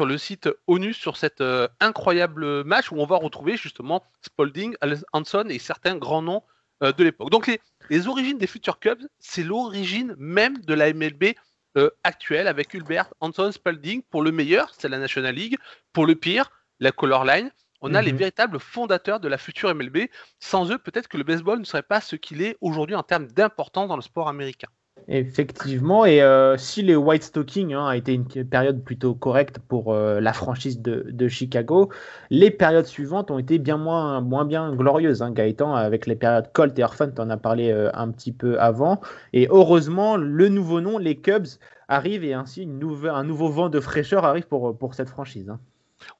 le 0.06 0.18
site 0.18 0.50
ONU 0.68 0.94
sur 0.94 1.18
cet 1.18 1.42
euh, 1.42 1.68
incroyable 1.80 2.64
match 2.64 2.92
où 2.92 2.96
on 2.98 3.06
va 3.06 3.18
retrouver 3.18 3.58
justement 3.58 4.04
Spalding, 4.22 4.76
Hanson 5.12 5.46
et 5.50 5.60
certains 5.60 5.98
grands 5.98 6.22
noms 6.22 6.44
de 6.82 7.04
l'époque. 7.04 7.30
Donc, 7.30 7.48
les, 7.48 7.60
les 7.90 8.08
origines 8.08 8.38
des 8.38 8.48
Future 8.48 8.80
Cubs, 8.80 9.06
c'est 9.20 9.44
l'origine 9.44 10.16
même 10.18 10.60
de 10.60 10.74
la 10.74 10.94
MLB 10.94 11.36
euh, 11.80 11.90
actuelle 12.04 12.48
avec 12.48 12.74
Hulbert, 12.74 13.14
Anton 13.20 13.52
Spalding. 13.52 14.02
Pour 14.04 14.22
le 14.22 14.32
meilleur, 14.32 14.74
c'est 14.78 14.90
la 14.90 15.00
National 15.00 15.36
League. 15.36 15.58
Pour 15.94 16.06
le 16.06 16.16
pire, 16.16 16.52
la 16.80 16.92
Color 16.92 17.26
Line. 17.26 17.52
On 17.82 17.96
a 17.96 18.02
les 18.02 18.12
mhm. 18.12 18.20
véritables 18.20 18.60
fondateurs 18.60 19.20
de 19.20 19.28
la 19.28 19.38
future 19.38 19.74
MLB. 19.74 20.10
Sans 20.40 20.70
eux, 20.72 20.78
peut-être 20.78 21.08
que 21.08 21.18
le 21.18 21.24
baseball 21.24 21.60
ne 21.60 21.64
serait 21.64 21.84
pas 21.84 22.02
ce 22.02 22.16
qu'il 22.16 22.42
est 22.42 22.58
aujourd'hui 22.62 22.96
en 22.96 23.04
termes 23.04 23.28
d'importance 23.28 23.88
dans 23.88 23.96
le 23.96 24.02
sport 24.02 24.28
américain. 24.28 24.68
Effectivement, 25.08 26.06
et 26.06 26.22
euh, 26.22 26.58
si 26.58 26.82
les 26.82 26.96
White 26.96 27.24
Stockings 27.24 27.74
hein, 27.74 27.88
a 27.88 27.96
été 27.96 28.14
une 28.14 28.26
période 28.26 28.84
plutôt 28.84 29.16
correcte 29.16 29.60
pour 29.60 29.94
euh, 29.94 30.20
la 30.20 30.34
franchise 30.34 30.82
de, 30.82 31.28
Chicago, 31.28 31.90
les 32.30 32.52
périodes 32.52 32.86
suivantes 32.86 33.32
ont 33.32 33.40
été 33.40 33.58
bien 33.58 33.78
moins, 33.78 34.22
moins 34.22 34.46
bien 34.46 34.74
glorieuses. 34.76 35.22
Hein, 35.22 35.32
Gaëtan, 35.32 35.74
avec 35.74 36.06
les 36.06 36.16
périodes 36.16 36.52
Colt 36.54 36.78
et 36.78 36.84
Orphan, 36.84 37.10
tu 37.16 37.22
en 37.22 37.30
as 37.30 37.38
parlé 37.38 37.72
euh, 37.72 37.90
un 37.94 38.12
petit 38.12 38.32
peu 38.32 38.60
avant. 38.60 39.02
Et 39.34 39.48
heureusement, 39.50 40.18
le 40.18 40.50
nouveau 40.50 40.82
nom, 40.82 40.98
les 40.98 41.16
Cubs, 41.16 41.48
arrive 41.88 42.24
et 42.24 42.34
ainsi 42.34 42.64
une 42.64 42.80
un 43.10 43.24
nouveau 43.24 43.50
vent 43.50 43.70
de 43.70 43.80
fraîcheur 43.80 44.26
arrive 44.26 44.48
pour, 44.48 44.78
pour 44.78 44.94
cette 44.94 45.10
franchise. 45.10 45.50
Hein. 45.50 45.60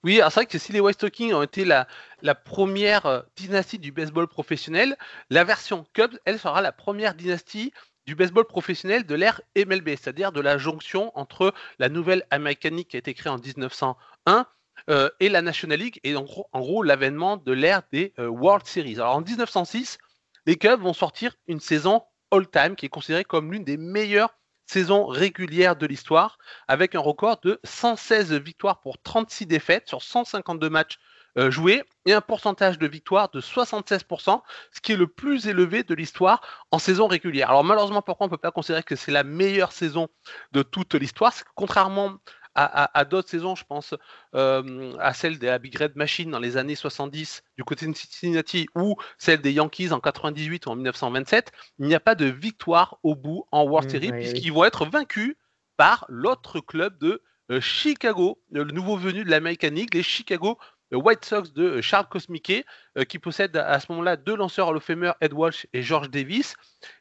Oui, 0.04 0.20
c'est 0.24 0.34
vrai 0.34 0.46
que 0.46 0.58
si 0.58 0.74
les 0.74 0.80
White 0.80 0.96
Stockings 0.96 1.34
ont 1.34 1.44
été 1.44 1.64
la, 1.64 1.88
la 2.22 2.36
première 2.36 3.24
dynastie 3.38 3.80
du 3.80 3.92
baseball 3.92 4.28
professionnel, 4.28 4.98
la 5.30 5.44
version 5.44 5.86
Cubs, 5.94 6.18
elle 6.26 6.40
sera 6.40 6.62
la 6.62 6.72
première 6.72 7.14
dynastie 7.14 7.72
du 8.10 8.16
baseball 8.16 8.46
professionnel 8.46 9.06
de 9.06 9.14
l'ère 9.14 9.40
MLB, 9.56 9.90
c'est-à-dire 9.90 10.32
de 10.32 10.42
la 10.42 10.58
jonction 10.58 11.12
entre 11.14 11.54
la 11.78 11.90
nouvelle 11.90 12.26
American 12.32 12.72
League 12.72 12.88
qui 12.88 12.96
a 12.96 13.00
été 13.00 13.14
créée 13.14 13.32
en 13.32 13.38
1901 13.38 14.48
euh, 14.90 15.12
et 15.20 15.30
la 15.30 15.44
National 15.44 15.78
League, 15.78 16.00
et 16.04 16.16
en 16.16 16.24
gros, 16.24 16.82
l'avènement 16.82 17.38
de 17.38 17.52
l'ère 17.52 17.84
des 17.92 18.16
euh, 18.18 18.26
World 18.28 18.66
Series. 18.66 18.96
Alors 18.96 19.18
en 19.18 19.22
1906, 19.22 20.00
les 20.48 20.56
Cubs 20.56 20.82
vont 20.82 20.94
sortir 20.94 21.36
une 21.48 21.60
saison 21.60 22.02
all-time 22.32 22.76
qui 22.76 22.88
est 22.88 22.90
considérée 22.90 23.26
comme 23.26 23.52
l'une 23.52 23.64
des 23.64 23.78
meilleures 23.78 24.34
saisons 24.66 25.06
régulières 25.06 25.76
de 25.76 25.86
l'histoire, 25.86 26.40
avec 26.68 26.96
un 26.96 27.00
record 27.00 27.40
de 27.44 27.60
116 27.64 28.34
victoires 28.34 28.82
pour 28.82 29.00
36 29.00 29.46
défaites 29.46 29.88
sur 29.88 30.02
152 30.02 30.68
matchs 30.68 30.98
euh, 31.38 31.52
joué 31.52 31.84
et 32.06 32.14
un 32.14 32.22
pourcentage 32.22 32.80
de 32.80 32.88
victoire 32.88 33.30
de 33.30 33.42
76%, 33.42 34.42
ce 34.72 34.82
qui 34.82 34.94
est 34.94 34.98
le 34.98 35.08
plus 35.08 35.48
élevé 35.48 35.84
de 35.84 35.94
l'histoire 35.94 36.42
en 36.72 36.80
saison 36.80 37.08
régulière. 37.08 37.50
Alors 37.50 37.64
malheureusement, 37.64 38.02
pourquoi 38.02 38.26
on 38.26 38.30
ne 38.30 38.32
peut 38.32 38.38
pas 38.38 38.52
considérer 38.52 38.84
que 38.84 38.96
c'est 38.96 39.12
la 39.12 39.24
meilleure 39.24 39.72
saison 39.72 40.08
de 40.52 40.64
toute 40.64 40.96
l'histoire? 40.96 41.34
Contrairement 41.56 42.18
à, 42.56 43.06
d'autres 43.06 43.30
saisons, 43.30 43.56
je 43.56 43.64
pense 43.64 43.96
euh, 44.36 44.94
à 45.00 45.14
celle 45.14 45.40
des 45.40 45.56
Big 45.60 45.78
Red 45.78 45.96
Machine 45.96 46.30
dans 46.30 46.40
les 46.40 46.58
années 46.58 46.76
70 46.76 47.44
du 47.58 47.64
côté 47.64 47.88
de 47.88 47.96
Cincinnati 47.96 48.68
ou 48.76 48.98
celle 49.18 49.42
des 49.42 49.54
Yankees 49.54 49.94
en 49.94 50.00
98 50.00 50.66
ou 50.66 50.70
en 50.72 50.76
1927, 50.76 51.52
il 51.78 51.86
n'y 51.86 51.96
a 51.96 52.00
pas 52.02 52.16
de 52.16 52.26
victoire 52.26 52.98
au 53.04 53.16
bout 53.16 53.46
en 53.52 53.64
World 53.64 53.88
mmh, 53.88 53.92
Series 53.92 54.12
puisqu'ils 54.12 54.52
vont 54.52 54.66
être 54.66 54.86
vaincus 54.86 55.36
par 55.78 56.06
l'autre 56.10 56.60
club 56.60 56.98
de 57.00 57.22
euh, 57.52 57.62
Chicago, 57.62 58.42
le 58.52 58.66
nouveau 58.66 58.98
venu 58.98 59.24
de 59.24 59.30
l'American 59.30 59.70
League, 59.70 59.94
les 59.94 60.04
Chicago 60.04 60.58
White 60.98 61.26
Sox 61.26 61.54
de 61.54 61.64
euh, 61.64 61.82
Charles 61.82 62.08
Cosmiquet, 62.10 62.66
euh, 62.98 63.04
qui 63.04 63.20
possède 63.20 63.56
à 63.58 63.80
ce 63.80 63.88
moment-là 63.92 64.16
deux 64.16 64.36
lanceurs 64.36 64.68
Hall 64.68 64.78
of 64.78 64.84
Famer, 64.84 65.12
Ed 65.22 65.34
Walsh 65.34 65.68
et 65.74 65.82
George 65.82 66.10
Davis. 66.10 66.56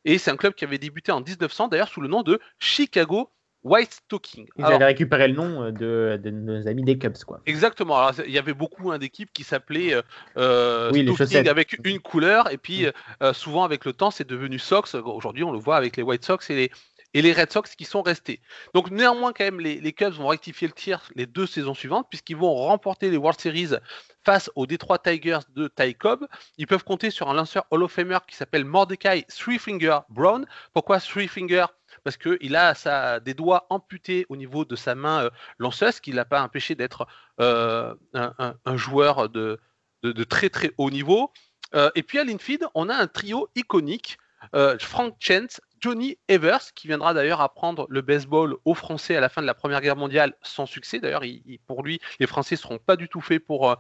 Et 0.05 0.19
c'est 0.19 0.31
un 0.31 0.37
club 0.37 0.55
qui 0.55 0.65
avait 0.65 0.79
débuté 0.79 1.13
en 1.13 1.21
1900, 1.21 1.69
d'ailleurs 1.69 1.89
sous 1.89 2.01
le 2.01 2.09
nom 2.09 2.23
de 2.23 2.41
Chicago 2.59 3.31
White 3.65 3.93
Stocking. 3.93 4.47
Ils 4.57 4.65
avaient 4.65 4.85
récupéré 4.85 5.29
le 5.29 5.35
nom 5.35 5.65
euh, 5.65 6.17
de, 6.17 6.31
nos 6.31 6.69
amis 6.69 6.85
des 6.85 6.97
Cubs, 6.97 7.19
quoi. 7.27 7.41
Exactement. 7.45 7.99
Alors, 7.99 8.15
il 8.25 8.33
y 8.33 8.39
avait 8.39 8.55
beaucoup 8.55 8.93
hein, 8.93 8.99
d'équipes 8.99 9.33
qui 9.33 9.43
s'appelaient 9.43 10.01
euh, 10.37 10.91
Stocking 11.15 11.49
avec 11.49 11.79
une 11.85 11.99
couleur, 11.99 12.53
et 12.53 12.59
puis 12.59 12.87
mm. 13.21 13.33
souvent 13.33 13.65
avec 13.65 13.85
le 13.85 13.93
temps, 13.93 14.11
c'est 14.11 14.29
devenu 14.29 14.59
Sox. 14.59 14.95
Aujourd'hui, 14.95 15.45
on 15.45 15.53
le 15.53 15.59
voit 15.59 15.77
avec 15.77 15.97
les 15.97 16.03
White 16.03 16.25
Sox 16.25 16.51
et 16.51 16.55
les, 16.55 16.71
et 17.15 17.23
les 17.23 17.33
Red 17.33 17.53
Sox 17.53 17.75
qui 17.77 17.85
sont 17.85 18.03
restés. 18.03 18.41
Donc 18.75 18.91
néanmoins, 18.91 19.33
quand 19.33 19.45
même, 19.45 19.61
les, 19.61 19.93
Cubs 19.93 20.13
vont 20.13 20.29
rectifier 20.29 20.69
le 20.69 20.75
tir 20.75 21.03
les 21.15 21.27
deux 21.27 21.47
saisons 21.47 21.75
suivantes, 21.75 22.07
puisqu'ils 22.09 22.37
vont 22.37 22.55
remporter 22.55 23.11
les 23.11 23.17
World 23.17 23.41
Series 23.41 23.71
face 24.25 24.51
aux 24.55 24.67
Detroit 24.67 24.99
Tigers 24.99 25.41
de 25.55 25.69
Ty 25.69 25.95
Cobb. 25.95 26.27
Ils 26.59 26.67
peuvent 26.67 26.85
compter 26.85 27.11
sur 27.11 27.29
un 27.31 27.35
lanceur 27.35 27.67
Hall 27.71 27.83
of 27.83 27.93
Famer 27.93 28.19
qui 28.27 28.37
s'appelle 28.37 28.65
Mordecai 28.65 29.25
Three 29.29 29.59
Finger 29.59 30.01
Brown. 30.11 30.47
Pourquoi 30.73 31.01
Three 31.01 31.29
Finger 31.29 31.67
parce 32.05 32.17
qu'il 32.17 32.57
a 32.57 33.21
des 33.21 33.35
doigts 33.35 33.67
amputés 33.71 34.27
au 34.29 34.37
niveau 34.37 34.65
de 34.65 34.77
sa 34.77 34.95
main 34.95 35.25
euh, 35.25 35.31
lanceuse, 35.59 35.97
ce 35.97 36.01
qui 36.01 36.11
ne 36.11 36.17
l'a 36.17 36.25
pas 36.25 36.43
empêché 36.43 36.75
d'être 36.75 37.07
euh, 37.41 37.95
un, 38.15 38.77
joueur 38.77 39.29
de, 39.29 39.59
de, 40.03 40.25
très 40.25 40.51
très 40.51 40.73
haut 40.79 40.91
niveau. 40.91 41.33
Euh, 41.75 41.91
et 41.95 42.03
puis 42.03 42.19
à 42.19 42.25
l'infield, 42.25 42.67
on 42.75 42.89
a 42.89 42.95
un 42.95 43.07
trio 43.07 43.49
iconique 43.55 44.19
Frank 44.79 45.17
Chance, 45.19 45.61
Johnny 45.81 46.19
Evers, 46.29 46.73
qui 46.75 46.89
viendra 46.89 47.15
d'ailleurs 47.15 47.41
apprendre 47.41 47.87
le 47.89 48.03
baseball 48.03 48.57
aux 48.65 48.75
Français 48.75 49.17
à 49.17 49.21
la 49.21 49.29
fin 49.29 49.41
de 49.41 49.47
la 49.47 49.55
Première 49.55 49.81
Guerre 49.81 49.97
mondiale 49.97 50.35
sans 50.43 50.67
succès. 50.67 50.99
D'ailleurs, 50.99 51.23
pour 51.67 51.83
lui, 51.83 52.01
les 52.21 52.27
Français 52.27 52.55
ne 52.55 52.61
seront 52.61 52.79
pas 52.79 52.97
du 52.97 53.09
tout 53.09 53.21
faits 53.21 53.45
pour, 53.45 53.71
euh, 53.71 53.75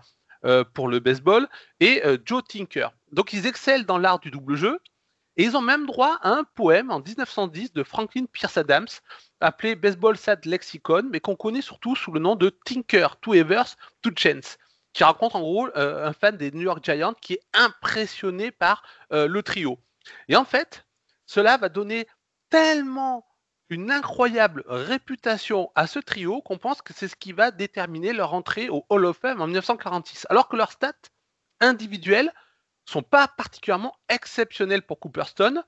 euh, 0.45 0.65
le 0.87 0.99
baseball. 1.01 1.49
Et 1.81 2.05
euh, 2.05 2.19
Joe 2.25 2.43
Tinker. 2.45 2.89
Donc, 3.13 3.33
ils 3.33 3.47
excellent 3.47 3.85
dans 3.85 3.99
l'art 3.99 4.21
du 4.21 4.31
double 4.31 4.57
jeu. 4.57 4.79
Et 5.37 5.45
ils 5.45 5.57
ont 5.57 5.63
même 5.63 5.87
droit 5.87 6.19
à 6.23 6.31
un 6.31 6.45
poème 6.45 6.91
en 6.91 7.01
1910 7.01 7.73
de 7.73 7.85
Franklin 7.85 8.25
Pierce 8.33 8.57
Adams, 8.57 8.89
appelé 9.41 9.77
Baseball 9.77 10.17
Sad 10.17 10.45
Lexicon, 10.45 11.05
mais 11.13 11.21
qu'on 11.21 11.37
connaît 11.37 11.63
surtout 11.63 11.95
sous 11.95 12.11
le 12.11 12.19
nom 12.19 12.35
de 12.35 12.51
Tinker, 12.65 13.07
to 13.21 13.35
Evers, 13.35 13.77
to 14.03 14.11
Chance, 14.17 14.59
qui 14.93 15.05
raconte 15.05 15.37
en 15.37 15.41
gros 15.41 15.69
un 15.77 16.13
fan 16.13 16.37
des 16.37 16.51
New 16.51 16.63
York 16.63 16.85
Giants 16.85 17.15
qui 17.23 17.35
est 17.35 17.43
impressionné 17.55 18.51
par 18.51 18.83
le 19.13 19.41
trio. 19.43 19.79
Et 20.27 20.35
en 20.35 20.45
fait, 20.45 20.88
cela 21.29 21.59
va 21.59 21.69
donner 21.69 22.09
tellement 22.51 23.25
une 23.69 23.91
incroyable 23.91 24.65
réputation 24.67 25.71
à 25.75 25.87
ce 25.87 25.99
trio 25.99 26.41
qu'on 26.41 26.57
pense 26.57 26.81
que 26.81 26.95
c'est 26.95 27.07
ce 27.07 27.17
qui 27.17 27.33
va 27.33 27.51
déterminer 27.51 28.15
leur 28.15 28.33
entrée 28.33 28.71
au 28.71 28.87
Hall 28.89 29.05
of 29.05 29.19
Fame 29.19 29.43
en 29.43 29.47
1946. 29.47 30.27
Alors 30.31 30.49
que 30.49 30.57
leurs 30.57 30.73
stats 30.73 30.95
individuelles 31.61 32.33
sont 32.87 33.03
pas 33.03 33.29
particulièrement 33.29 33.95
exceptionnelles 34.09 34.81
pour 34.81 34.99
Cooperstone 34.99 35.63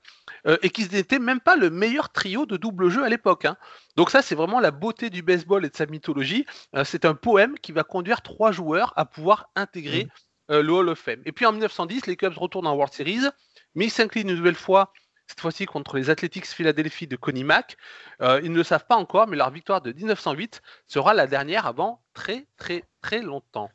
euh, 0.47 0.57
et 0.63 0.71
qu'ils 0.71 0.91
n'étaient 0.93 1.19
même 1.19 1.39
pas 1.39 1.55
le 1.55 1.69
meilleur 1.69 2.11
trio 2.11 2.47
de 2.47 2.57
double 2.57 2.89
jeu 2.89 3.03
à 3.03 3.09
l'époque. 3.09 3.45
Hein. 3.45 3.57
Donc 3.95 4.09
ça, 4.09 4.23
c'est 4.23 4.33
vraiment 4.33 4.59
la 4.59 4.71
beauté 4.71 5.11
du 5.11 5.21
baseball 5.21 5.63
et 5.63 5.69
de 5.69 5.75
sa 5.75 5.85
mythologie. 5.85 6.47
Euh, 6.75 6.83
c'est 6.83 7.05
un 7.05 7.13
poème 7.13 7.59
qui 7.59 7.71
va 7.71 7.83
conduire 7.83 8.23
trois 8.23 8.51
joueurs 8.51 8.93
à 8.95 9.05
pouvoir 9.05 9.51
intégrer 9.55 10.05
mmh. 10.05 10.53
euh, 10.53 10.63
le 10.63 10.73
Hall 10.73 10.89
of 10.89 10.97
Fame. 10.97 11.21
Et 11.25 11.31
puis 11.31 11.45
en 11.45 11.51
1910, 11.51 12.07
les 12.07 12.17
Cubs 12.17 12.35
retournent 12.35 12.65
en 12.65 12.73
World 12.73 12.93
Series, 12.93 13.29
mais 13.75 13.85
ils 13.85 13.91
s'inclinent 13.91 14.29
une 14.29 14.37
nouvelle 14.37 14.55
fois 14.55 14.91
cette 15.31 15.39
fois-ci 15.39 15.65
contre 15.65 15.95
les 15.95 16.09
Athletics 16.09 16.47
Philadelphie 16.47 17.07
de 17.07 17.15
Connie 17.15 17.45
Mack. 17.45 17.77
Euh, 18.21 18.41
ils 18.43 18.51
ne 18.51 18.57
le 18.57 18.63
savent 18.63 18.85
pas 18.85 18.97
encore, 18.97 19.27
mais 19.27 19.37
leur 19.37 19.49
victoire 19.49 19.79
de 19.79 19.93
1908 19.93 20.61
sera 20.87 21.13
la 21.13 21.25
dernière 21.25 21.65
avant 21.65 22.01
très 22.13 22.47
très 22.57 22.83
très 23.01 23.21
longtemps. 23.21 23.69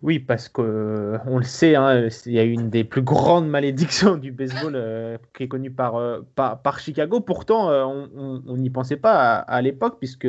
Oui, 0.00 0.18
parce 0.18 0.48
qu'on 0.48 0.62
euh, 0.62 1.18
le 1.26 1.42
sait, 1.42 1.74
hein, 1.74 2.08
il 2.24 2.32
y 2.32 2.38
a 2.38 2.42
une 2.42 2.70
des 2.70 2.84
plus 2.84 3.02
grandes 3.02 3.48
malédictions 3.48 4.16
du 4.16 4.32
baseball 4.32 4.76
euh, 4.76 5.18
qui 5.36 5.42
est 5.42 5.48
connue 5.48 5.70
par, 5.70 6.00
par, 6.34 6.78
Chicago. 6.80 7.20
Pourtant, 7.20 7.70
on 7.70 8.56
n'y 8.56 8.70
pensait 8.70 8.96
pas 8.96 9.36
à, 9.36 9.60
l'époque, 9.60 9.98
puisque 9.98 10.28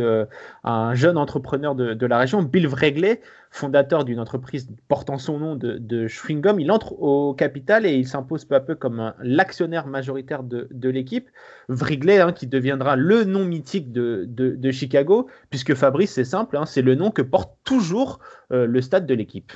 un 0.64 0.94
jeune 0.94 1.18
entrepreneur 1.18 1.74
de, 1.74 1.94
de 1.94 2.06
la 2.06 2.18
région, 2.18 2.44
Bill 2.44 2.68
Vregley, 2.68 3.22
fondateur 3.56 4.04
d'une 4.04 4.20
entreprise 4.20 4.68
portant 4.90 5.18
son 5.18 5.40
nom 5.40 5.56
de, 5.56 5.78
de 5.78 6.08
il 6.60 6.72
entre 6.72 6.94
au 7.02 7.34
capital 7.34 7.86
et 7.86 7.94
il 7.94 8.06
s'impose 8.06 8.44
peu 8.44 8.56
à 8.56 8.60
peu 8.60 8.76
comme 8.76 9.14
l'actionnaire 9.22 9.88
majoritaire 9.88 10.44
de, 10.44 10.90
l'équipe. 10.90 11.30
Wrigley, 11.70 12.20
hein, 12.20 12.34
qui 12.34 12.48
deviendra 12.48 12.96
le 12.98 13.24
nom 13.24 13.46
mythique 13.46 13.92
de, 13.92 14.72
Chicago, 14.72 15.28
puisque 15.50 15.74
Fabrice, 15.74 16.12
c'est 16.12 16.26
simple, 16.26 16.58
hein, 16.58 16.66
c'est 16.66 16.82
le 16.82 16.96
nom 16.96 17.12
que 17.12 17.22
porte 17.22 17.54
toujours 17.64 18.20
euh, 18.52 18.66
le 18.66 18.82
stade 18.82 19.06
de 19.06 19.14
l'équipe. 19.14 19.54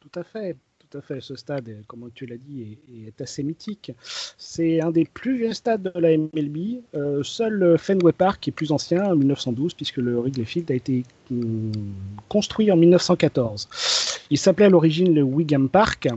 Tout 0.00 0.18
à 0.18 0.22
fait 0.22 0.56
fait. 1.00 1.20
Ce 1.20 1.36
stade, 1.36 1.70
comme 1.86 2.10
tu 2.14 2.26
l'as 2.26 2.36
dit, 2.36 2.78
est, 3.06 3.20
assez 3.20 3.42
mythique. 3.42 3.92
C'est 4.38 4.80
un 4.80 4.90
des 4.90 5.04
plus 5.04 5.38
vieux 5.38 5.52
stades 5.52 5.82
de 5.82 6.00
la 6.00 6.16
MLB. 6.16 6.82
Euh, 6.94 7.22
seul 7.22 7.76
Fenway 7.78 8.12
Park 8.12 8.46
est 8.48 8.52
plus 8.52 8.72
ancien, 8.72 9.04
en 9.04 9.16
1912, 9.16 9.74
puisque 9.74 9.98
le 9.98 10.16
Wrigley 10.16 10.44
Field 10.44 10.70
a 10.70 10.74
été 10.74 11.04
hum, 11.30 11.72
construit 12.28 12.70
en 12.70 12.76
1914. 12.76 13.68
Il 14.30 14.38
s'appelait 14.38 14.66
à 14.66 14.70
l'origine 14.70 15.14
le 15.14 15.22
Wigan 15.22 15.66
Park. 15.66 16.08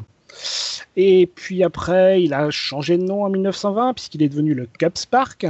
Et 0.96 1.28
puis 1.28 1.64
après, 1.64 2.24
il 2.24 2.34
a 2.34 2.50
changé 2.50 2.98
de 2.98 3.04
nom 3.04 3.24
en 3.24 3.30
1920, 3.30 3.94
puisqu'il 3.94 4.24
est 4.24 4.30
devenu 4.30 4.54
le 4.54 4.68
Cubs 4.80 5.06
Park. 5.10 5.46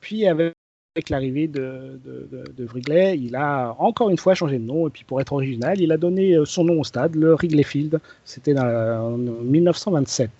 Puis 0.00 0.26
avec 0.26 0.54
avec 0.96 1.08
l'arrivée 1.08 1.46
de, 1.46 2.00
de, 2.04 2.64
Wrigley, 2.64 3.16
il 3.16 3.36
a 3.36 3.76
encore 3.78 4.10
une 4.10 4.18
fois 4.18 4.34
changé 4.34 4.58
de 4.58 4.64
nom. 4.64 4.88
Et 4.88 4.90
puis 4.90 5.04
pour 5.04 5.20
être 5.20 5.32
original, 5.32 5.80
il 5.80 5.92
a 5.92 5.96
donné 5.96 6.34
euh, 6.34 6.44
son 6.44 6.64
nom 6.64 6.80
au 6.80 6.84
stade, 6.84 7.14
le 7.14 7.34
Wrigley 7.34 7.62
Field. 7.62 8.00
C'était 8.24 8.58
en 8.58 9.16
1927. 9.16 10.30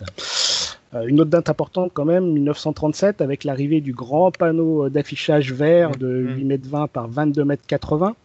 Euh, 0.92 1.06
une 1.06 1.20
autre 1.20 1.30
date 1.30 1.48
importante 1.50 1.92
quand 1.94 2.04
même, 2.04 2.32
1937, 2.32 3.20
avec 3.20 3.44
l'arrivée 3.44 3.80
du 3.80 3.92
grand 3.92 4.32
panneau 4.32 4.88
d'affichage 4.88 5.52
vert 5.52 5.92
de 5.92 6.08
8 6.08 6.50
m 6.50 6.60
20 6.64 6.86
par 6.88 7.06
22 7.06 7.42
m 7.42 7.56
80. 7.68 8.16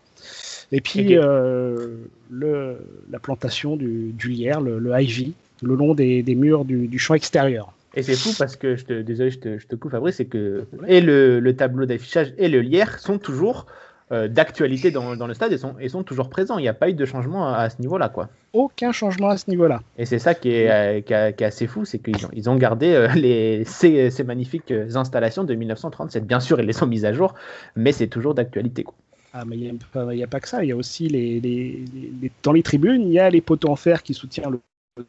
Et 0.72 0.82
puis 0.82 1.16
euh, 1.16 1.98
le, 2.32 2.78
la 3.12 3.20
plantation 3.20 3.76
du, 3.76 4.14
du 4.14 4.30
lierre, 4.30 4.62
le, 4.62 5.00
ivy, 5.00 5.36
le 5.62 5.76
long 5.76 5.94
des, 5.94 6.24
murs 6.36 6.66
du 6.66 6.98
champ 6.98 7.14
extérieur. 7.14 7.75
Et 7.96 8.04
c'est 8.04 8.16
fou 8.16 8.30
parce 8.38 8.56
que, 8.56 8.76
je 8.76 8.86
te, 8.86 9.02
désolé, 9.02 9.30
je 9.32 9.40
te, 9.40 9.58
je 9.58 9.68
te 9.68 9.76
coupe 9.76 9.92
Fabrice, 9.92 10.16
c'est 10.16 10.26
que 10.26 10.66
et 10.88 11.02
le, 11.02 11.40
tableau 11.56 11.86
d'affichage 11.86 12.34
et 12.38 12.50
le 12.50 12.62
lierre 12.62 13.00
sont 13.00 13.18
toujours 13.18 13.66
euh, 14.12 14.28
d'actualité 14.28 14.92
dans, 14.92 15.16
dans 15.16 15.28
le 15.28 15.34
stade 15.34 15.52
et 15.54 15.58
sont, 15.58 15.76
et 15.80 15.90
sont 15.90 16.04
toujours 16.04 16.30
présents. 16.30 16.58
Il 16.58 16.62
n'y 16.62 16.68
a 16.68 16.74
pas 16.74 16.90
eu 16.90 16.94
de 16.94 17.06
changement 17.06 17.48
à, 17.48 17.58
à 17.58 17.70
ce 17.70 17.82
niveau-là, 17.82 18.10
quoi. 18.10 18.30
Aucun 18.54 18.92
changement 18.92 19.30
à 19.30 19.38
ce 19.38 19.50
niveau-là. 19.50 19.82
Et 19.98 20.06
c'est 20.06 20.20
ça 20.20 20.36
qui 20.36 20.50
est, 20.52 20.70
euh, 20.70 21.02
qui, 21.02 21.14
a- 21.14 21.32
qui 21.32 21.44
est 21.44 21.48
assez 21.48 21.68
fou, 21.68 21.86
c'est 21.86 22.00
qu'ils 22.00 22.26
ont, 22.26 22.30
ils 22.34 22.50
ont 22.50 22.56
gardé 22.56 22.94
euh, 22.94 23.08
les, 23.16 23.64
ces, 23.66 24.12
ces 24.12 24.24
magnifiques 24.24 24.72
installations 24.96 25.44
de 25.44 25.56
1937. 25.56 26.26
Bien 26.28 26.40
sûr, 26.40 26.60
ils 26.60 26.66
les 26.68 26.74
sont 26.74 26.86
mises 26.88 27.06
à 27.06 27.14
jour, 27.14 27.34
mais 27.76 27.92
c'est 27.94 28.08
toujours 28.08 28.36
d'actualité. 28.36 28.84
quoi. 28.84 28.94
Ah, 29.34 29.44
mais 29.46 29.58
il 29.58 29.64
n'y 29.64 29.70
a, 30.24 30.28
pas- 30.28 30.38
a 30.38 30.40
que 30.40 30.48
ça. 30.48 30.64
Il 30.64 30.68
y 30.70 30.72
a 30.72 30.76
aussi 30.78 31.08
les, 31.10 31.40
les- 31.40 31.86
les- 31.94 32.14
les- 32.22 32.32
dans 32.44 32.54
les 32.54 32.64
tribunes, 32.64 33.02
il 33.02 33.12
y 33.14 33.20
a 33.20 33.30
les 33.30 33.42
poteaux 33.42 33.70
en 33.70 33.76
fer 33.76 34.02
qui 34.04 34.14
soutiennent 34.14 34.52
le 34.52 34.60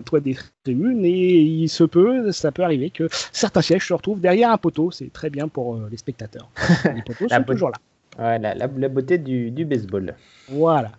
toit 0.05 0.21
des 0.21 0.37
tribunes 0.65 1.05
et 1.05 1.41
il 1.41 1.69
se 1.69 1.85
peut, 1.85 2.33
ça 2.33 2.51
peut 2.51 2.65
arriver 2.65 2.91
que 2.91 3.09
certains 3.33 3.63
sièges 3.63 3.87
se 3.87 3.95
retrouvent 3.95 4.21
derrière 4.21 4.51
un 4.51 4.59
poteau. 4.59 4.91
C'est 4.91 5.13
très 5.13 5.31
bien 5.31 5.47
pour 5.49 5.77
euh, 5.77 5.89
les 5.91 5.97
spectateurs. 5.97 6.49
Les 6.95 7.03
poteaux 7.03 7.29
sont 7.29 7.45
toujours 7.45 7.71
là. 7.71 7.77
Ouais, 8.19 8.39
la, 8.39 8.89
beauté 8.89 9.19
du, 9.19 9.51
du 9.51 9.65
baseball. 9.65 10.15
Voilà. 10.49 10.91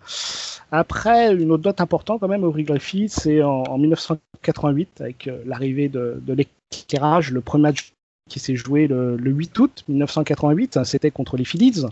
Après, 0.70 1.34
une 1.34 1.50
autre 1.50 1.64
date 1.64 1.80
importante 1.80 2.20
quand 2.20 2.28
même 2.28 2.44
au 2.44 2.52
Field, 2.78 3.10
c'est 3.10 3.42
en, 3.42 3.64
en 3.64 3.78
1988 3.78 5.00
avec 5.00 5.26
euh, 5.26 5.42
l'arrivée 5.44 5.88
de, 5.88 6.22
de 6.24 6.32
l'éclairage, 6.32 7.32
le 7.32 7.40
premier 7.40 7.62
match 7.62 7.92
qui 8.28 8.38
s'est 8.38 8.56
joué 8.56 8.86
le, 8.86 9.16
le 9.16 9.30
8 9.30 9.58
août 9.58 9.84
1988, 9.88 10.76
hein, 10.76 10.84
c'était 10.84 11.10
contre 11.10 11.36
les 11.36 11.44
Phillies. 11.44 11.84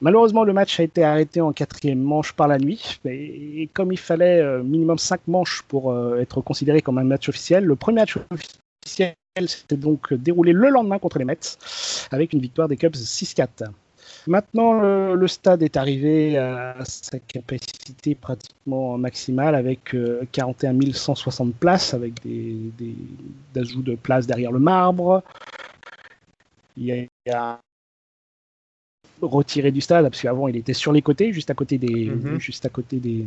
Malheureusement, 0.00 0.44
le 0.44 0.52
match 0.52 0.78
a 0.80 0.82
été 0.82 1.04
arrêté 1.04 1.40
en 1.40 1.52
quatrième 1.52 2.00
manche 2.00 2.32
par 2.32 2.48
la 2.48 2.58
nuit, 2.58 3.00
et, 3.04 3.68
comme 3.72 3.92
il 3.92 3.98
fallait 3.98 4.40
euh, 4.40 4.62
minimum 4.62 4.98
cinq 4.98 5.20
manches 5.26 5.62
pour 5.68 5.90
euh, 5.90 6.20
être 6.20 6.40
considéré 6.40 6.82
comme 6.82 6.98
un 6.98 7.04
match 7.04 7.28
officiel, 7.28 7.64
le 7.64 7.76
premier 7.76 8.00
match 8.00 8.18
officiel 8.30 9.14
s'était 9.46 9.76
donc 9.76 10.12
déroulé 10.12 10.52
le 10.52 10.68
lendemain 10.68 10.98
contre 10.98 11.18
les 11.18 11.24
Mets, 11.24 11.38
avec 12.10 12.32
une 12.32 12.40
victoire 12.40 12.68
des 12.68 12.76
Cubs 12.76 12.94
6-4. 12.94 13.68
Maintenant, 14.26 14.72
le, 15.14 15.28
stade 15.28 15.62
est 15.62 15.76
arrivé 15.76 16.36
à 16.36 16.84
sa 16.84 17.18
capacité 17.18 18.14
pratiquement 18.14 18.98
maximale 18.98 19.54
avec 19.54 19.94
euh, 19.94 20.22
41 20.32 20.92
160 20.92 21.54
places, 21.54 21.94
avec 21.94 22.14
des 22.24 22.72
ajouts 23.54 23.82
de 23.82 23.94
places 23.94 24.26
derrière 24.26 24.52
le 24.52 24.58
marbre. 24.58 25.22
Il 26.76 27.08
a, 27.32 27.60
retiré 29.22 29.70
du 29.70 29.80
stade 29.80 30.04
parce 30.04 30.20
qu'avant 30.20 30.46
il 30.48 30.56
était 30.56 30.74
sur 30.74 30.92
les 30.92 31.00
côtés, 31.02 31.32
juste 31.32 31.50
à 31.50 31.54
côté 31.54 31.78
des, 31.78 32.06
Mhm. 32.10 32.38
juste 32.38 32.66
à 32.66 32.68
côté 32.68 32.98
des, 32.98 33.24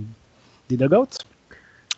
des 0.69 0.77
dugouts. 0.77 1.07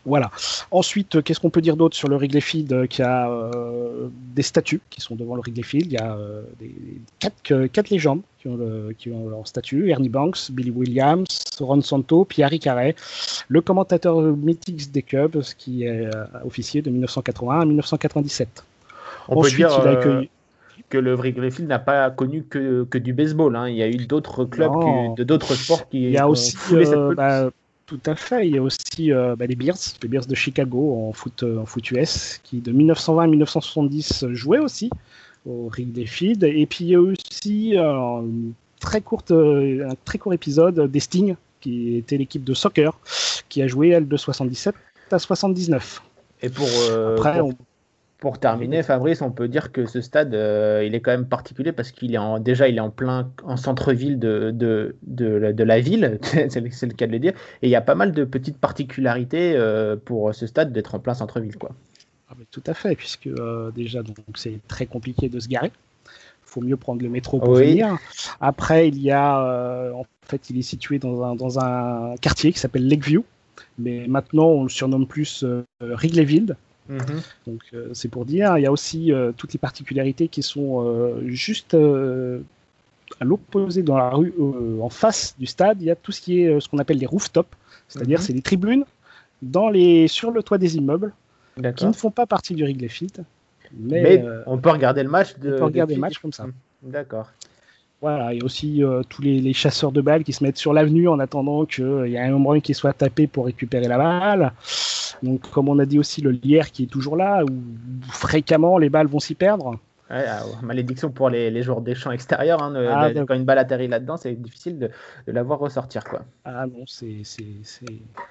Voilà. 0.03 0.31
Ensuite, 0.72 1.15
euh, 1.17 1.22
qu'est-ce 1.22 1.39
qu'on 1.39 1.51
peut 1.51 1.62
dire 1.62 1.77
d'autre 1.77 1.96
sur 1.96 2.08
le 2.08 2.15
Wrigley 2.15 2.41
Field 2.41 2.74
euh, 2.74 2.88
qui 2.88 3.03
a 3.03 3.29
euh, 3.29 4.08
des 4.34 4.41
statues 4.41 4.81
qui 4.89 5.00
sont 5.00 5.15
devant 5.15 5.36
le 5.36 5.41
Wrigley 5.41 5.62
Field? 5.62 5.91
Il 5.91 5.93
y 5.93 5.98
a 5.98 6.15
euh, 6.15 6.41
des, 6.60 6.74
quatre, 7.20 7.67
quatre 7.67 7.89
légendes 7.91 8.22
qui 8.39 8.48
ont, 8.48 8.55
le- 8.55 8.96
qui 8.98 9.12
ont 9.12 9.29
leur 9.29 9.46
statut. 9.48 9.89
Ernie 9.91 10.10
Banks, 10.10 10.50
Billy 10.50 10.72
Williams, 10.72 11.27
Ron 11.60 11.81
Santo, 11.81 12.25
puis 12.25 12.41
Harry 12.41 12.60
Carey, 12.60 12.96
le 13.48 13.62
commentateur 13.62 14.20
mythique 14.22 14.91
des 14.91 15.03
Cubs 15.03 15.43
qui 15.60 15.84
est 15.84 16.10
officier 16.46 16.81
de 16.81 16.89
1981 16.89 17.60
à 17.60 17.65
1997. 17.65 18.63
On 19.27 19.36
Ensuite, 19.38 19.51
peut 19.51 19.58
dire 19.58 19.79
il 19.84 19.88
a 19.88 19.91
accueilli... 20.00 20.29
que 20.92 20.98
le 20.98 21.18
Field 21.50 21.68
n'a 21.70 21.80
pas 21.80 22.12
connu 22.12 22.44
que, 22.44 22.84
que 22.84 22.98
du 22.98 23.14
baseball. 23.14 23.56
hein. 23.56 23.68
Il 23.70 23.76
y 23.76 23.82
a 23.82 23.88
eu 23.90 24.06
d'autres 24.06 24.46
clubs, 24.46 24.72
de 25.18 25.24
d'autres 25.24 25.56
sports 25.56 25.88
qui 25.90 26.04
Il 26.04 26.12
y 26.12 26.18
a 26.18 26.28
ont 26.28 26.32
aussi, 26.32 26.52
cette 26.52 26.94
euh, 26.94 27.16
bah, 27.16 27.50
tout 27.88 28.00
à 28.06 28.16
fait, 28.16 28.48
il 28.48 28.56
y 28.56 28.58
a 28.58 28.62
aussi 28.62 29.12
euh, 29.12 29.36
bah, 29.36 29.46
les 29.48 29.56
Bears, 29.56 29.78
les 30.04 30.10
Bears 30.10 30.26
de 30.26 30.36
Chicago 30.36 31.08
en 31.08 31.14
foot, 31.14 31.44
euh, 31.44 31.58
en 31.60 31.66
foot 31.66 31.90
US, 31.92 32.40
qui 32.44 32.58
de 32.60 32.72
1920 32.72 33.24
à 33.24 33.28
1970 33.28 34.26
jouaient 34.34 34.60
aussi 34.60 34.90
au 35.46 35.70
Wrigley 35.70 36.06
Field. 36.06 36.44
Et 36.44 36.66
puis 36.66 36.86
il 36.86 36.90
y 36.92 36.96
a 36.96 37.02
aussi 37.02 37.78
euh, 37.78 38.20
une 38.22 38.54
très 38.80 39.02
courte, 39.02 39.32
euh, 39.32 39.90
un 39.90 39.96
très 40.06 40.18
court 40.20 40.34
épisode 40.34 40.92
des 40.92 41.00
Sting, 41.00 41.36
qui 41.62 41.98
était 41.98 42.18
l'équipe 42.18 42.44
de 42.44 42.54
soccer, 42.54 42.98
qui 43.50 43.62
a 43.62 43.68
joué 43.68 43.90
elle 43.90 44.08
de 44.08 44.18
77 44.18 44.76
à 45.12 45.20
79. 45.20 46.02
Et 46.42 46.50
pour, 46.50 46.68
euh, 46.90 47.18
Après, 47.18 47.40
pour, 47.40 47.50
on- 47.50 47.56
pour 48.22 48.40
terminer, 48.40 48.84
Fabrice, 48.84 49.24
on 49.24 49.32
peut 49.32 49.48
dire 49.48 49.72
que 49.72 49.88
ce 49.88 50.00
stade, 50.00 50.36
euh, 50.36 50.84
il 50.86 50.94
est 50.94 51.01
quand 51.01 51.10
même 51.12 51.25
particulier 51.25 51.72
parce 51.72 51.92
qu'il 51.92 52.13
est 52.13 52.20
en, 52.20 52.40
déjà, 52.40 52.70
il 52.70 52.78
est 52.78 52.82
en 52.82 52.92
plein 52.92 53.32
en 53.44 53.58
centre-ville 53.58 54.20
de, 54.20 54.51
de, 54.54 54.96
de, 55.01 55.25
la- 55.25 55.54
de 55.54 55.63
la 55.63 55.80
ville, 55.80 56.20
c'est 56.50 56.62
le 56.62 56.94
cas 56.94 57.08
de 57.08 57.12
le 57.12 57.18
dire. 57.20 57.34
Et 57.63 57.68
il 57.68 57.72
y 57.72 57.75
a 57.75 57.82
pas 57.82 57.96
mal 57.96 58.12
de 58.13 58.24
petites 58.24 58.60
particularités 58.60 59.56
euh, 59.56 59.96
pour 59.96 60.36
ce 60.36 60.46
stade 60.46 60.72
d'être 60.72 60.94
en 60.94 61.00
plein 61.00 61.16
centre-ville, 61.16 61.57
quoi. 61.57 61.72
Ah, 62.29 62.36
tout 62.51 62.62
à 62.68 62.75
fait, 62.75 62.96
puisque 62.96 63.25
euh, 63.25 63.72
déjà 63.72 64.03
donc 64.03 64.16
c'est 64.36 64.60
très 64.68 64.86
compliqué 64.86 65.27
de 65.27 65.40
se 65.40 65.48
garer. 65.48 65.72
Il 66.05 66.53
faut 66.53 66.62
mieux 66.62 66.77
prendre 66.77 67.01
le 67.01 67.10
métro 67.10 67.40
pour 67.40 67.50
Oui. 67.50 67.70
venir. 67.72 67.98
Après, 68.40 68.88
il 68.88 69.01
y 69.01 69.10
a, 69.10 69.92
en 69.96 70.05
fait, 70.27 70.50
il 70.51 70.60
est 70.60 70.62
situé 70.62 71.00
dans 71.00 71.24
un, 71.24 71.36
dans 71.36 71.57
un 71.60 72.16
quartier 72.22 72.53
qui 72.53 72.60
s'appelle 72.60 72.88
Lakeview, 72.88 73.25
mais 73.79 74.05
maintenant 74.07 74.46
on 74.46 74.64
le 74.64 74.70
surnomme 74.70 75.07
plus 75.07 75.44
Wrigleyville. 76.98 77.24
Donc 77.48 77.62
euh, 77.74 77.90
c'est 77.94 78.08
pour 78.10 78.25
dire. 78.25 78.58
Il 78.58 78.62
y 78.62 78.66
a 78.66 78.72
aussi 78.72 79.12
euh, 79.12 79.32
toutes 79.36 79.54
les 79.54 79.60
particularités 79.60 80.27
qui 80.27 80.42
sont 80.44 80.86
euh, 80.86 81.22
juste 81.27 81.74
à 83.20 83.24
l'opposé 83.25 83.84
dans 83.84 83.98
la 83.98 84.10
rue, 84.10 84.34
en 84.82 84.90
face 84.90 85.36
du 85.38 85.46
stade. 85.46 85.82
Il 85.82 85.86
y 85.88 85.92
a 85.92 85.96
tout 85.96 86.12
ce 86.12 86.22
qui 86.22 86.42
est 86.44 86.60
ce 86.60 86.70
qu'on 86.70 86.77
appelle 86.80 86.98
les 86.98 87.06
rooftops, 87.06 87.50
c'est-à-dire 87.88 88.20
Mhm. 88.20 88.25
c'est 88.25 88.34
les 88.34 88.42
tribunes 88.42 88.86
dans 89.42 89.70
les, 89.70 90.08
sur 90.08 90.32
le 90.32 90.44
toit 90.44 90.58
des 90.58 90.77
immeubles 90.77 91.14
qui 91.75 91.86
ne 91.86 91.92
font 91.92 92.12
pas 92.12 92.25
partie 92.25 92.54
du 92.56 92.64
Wrigley 92.64 92.88
Field. 92.88 93.24
Mais, 93.77 94.01
Mais, 94.01 94.24
euh, 94.24 94.44
on 94.48 94.58
peut 94.58 94.70
regarder 94.70 95.04
le 95.04 95.10
match. 95.10 95.38
De, 95.40 95.54
on 95.54 95.58
peut 95.58 95.64
regarder 95.66 95.94
depuis- 95.94 95.96
le 95.96 96.01
match 96.01 96.18
comme 96.20 96.34
ça. 96.34 96.46
D'accord. 96.84 97.27
Voilà, 98.01 98.34
il 98.34 98.40
y 98.40 98.42
a 98.42 98.46
aussi 98.46 98.84
euh, 98.84 99.01
tous 99.08 99.22
les, 99.22 99.40
les 99.40 99.54
chasseurs 99.54 99.92
de 99.92 100.01
balles 100.01 100.24
qui 100.24 100.34
se 100.34 100.44
mettent 100.44 100.58
sur 100.58 100.74
l'avenue 100.74 101.08
en 101.08 101.20
attendant 101.20 101.66
qu'il 101.66 102.08
y 102.08 102.16
ait 102.16 102.20
un 102.20 102.36
run 102.44 102.60
qui 102.60 102.74
soit 102.74 102.94
tapé 102.94 103.27
pour 103.27 103.46
récupérer 103.46 103.88
la 103.88 103.98
balle. 103.98 104.54
Donc, 105.24 105.50
comme 105.51 105.70
on 105.70 105.77
a 105.79 105.86
dit 105.86 106.00
aussi, 106.00 106.22
le 106.22 106.31
lierre 106.31 106.72
qui 106.72 106.84
est 106.84 106.88
toujours 106.88 107.16
là, 107.16 107.44
où 107.44 107.50
fréquemment 108.10 108.77
les 108.77 108.90
balles 108.90 109.07
vont 109.07 109.20
s'y 109.20 109.36
perdre. 109.36 109.77
Ouais, 110.10 110.25
ah, 110.27 110.44
malédiction 110.62 111.10
pour 111.10 111.29
les, 111.29 111.50
les 111.50 111.64
joueurs 111.64 111.79
des 111.79 111.96
champs 111.96 112.12
extérieurs. 112.12 112.62
hein, 112.62 112.74
Ah, 112.75 113.10
quand 113.25 113.34
une 113.34 113.46
balle 113.46 113.60
atterrit 113.60 113.88
là-dedans, 113.88 114.18
c'est 114.18 114.34
difficile 114.34 114.77
de, 114.77 114.90
de 115.25 115.31
la 115.31 115.42
voir 115.42 115.60
ressortir. 115.60 116.03
Quoi. 116.03 116.25
Ah 116.44 116.66
non, 116.68 116.84
c'est 116.86 117.22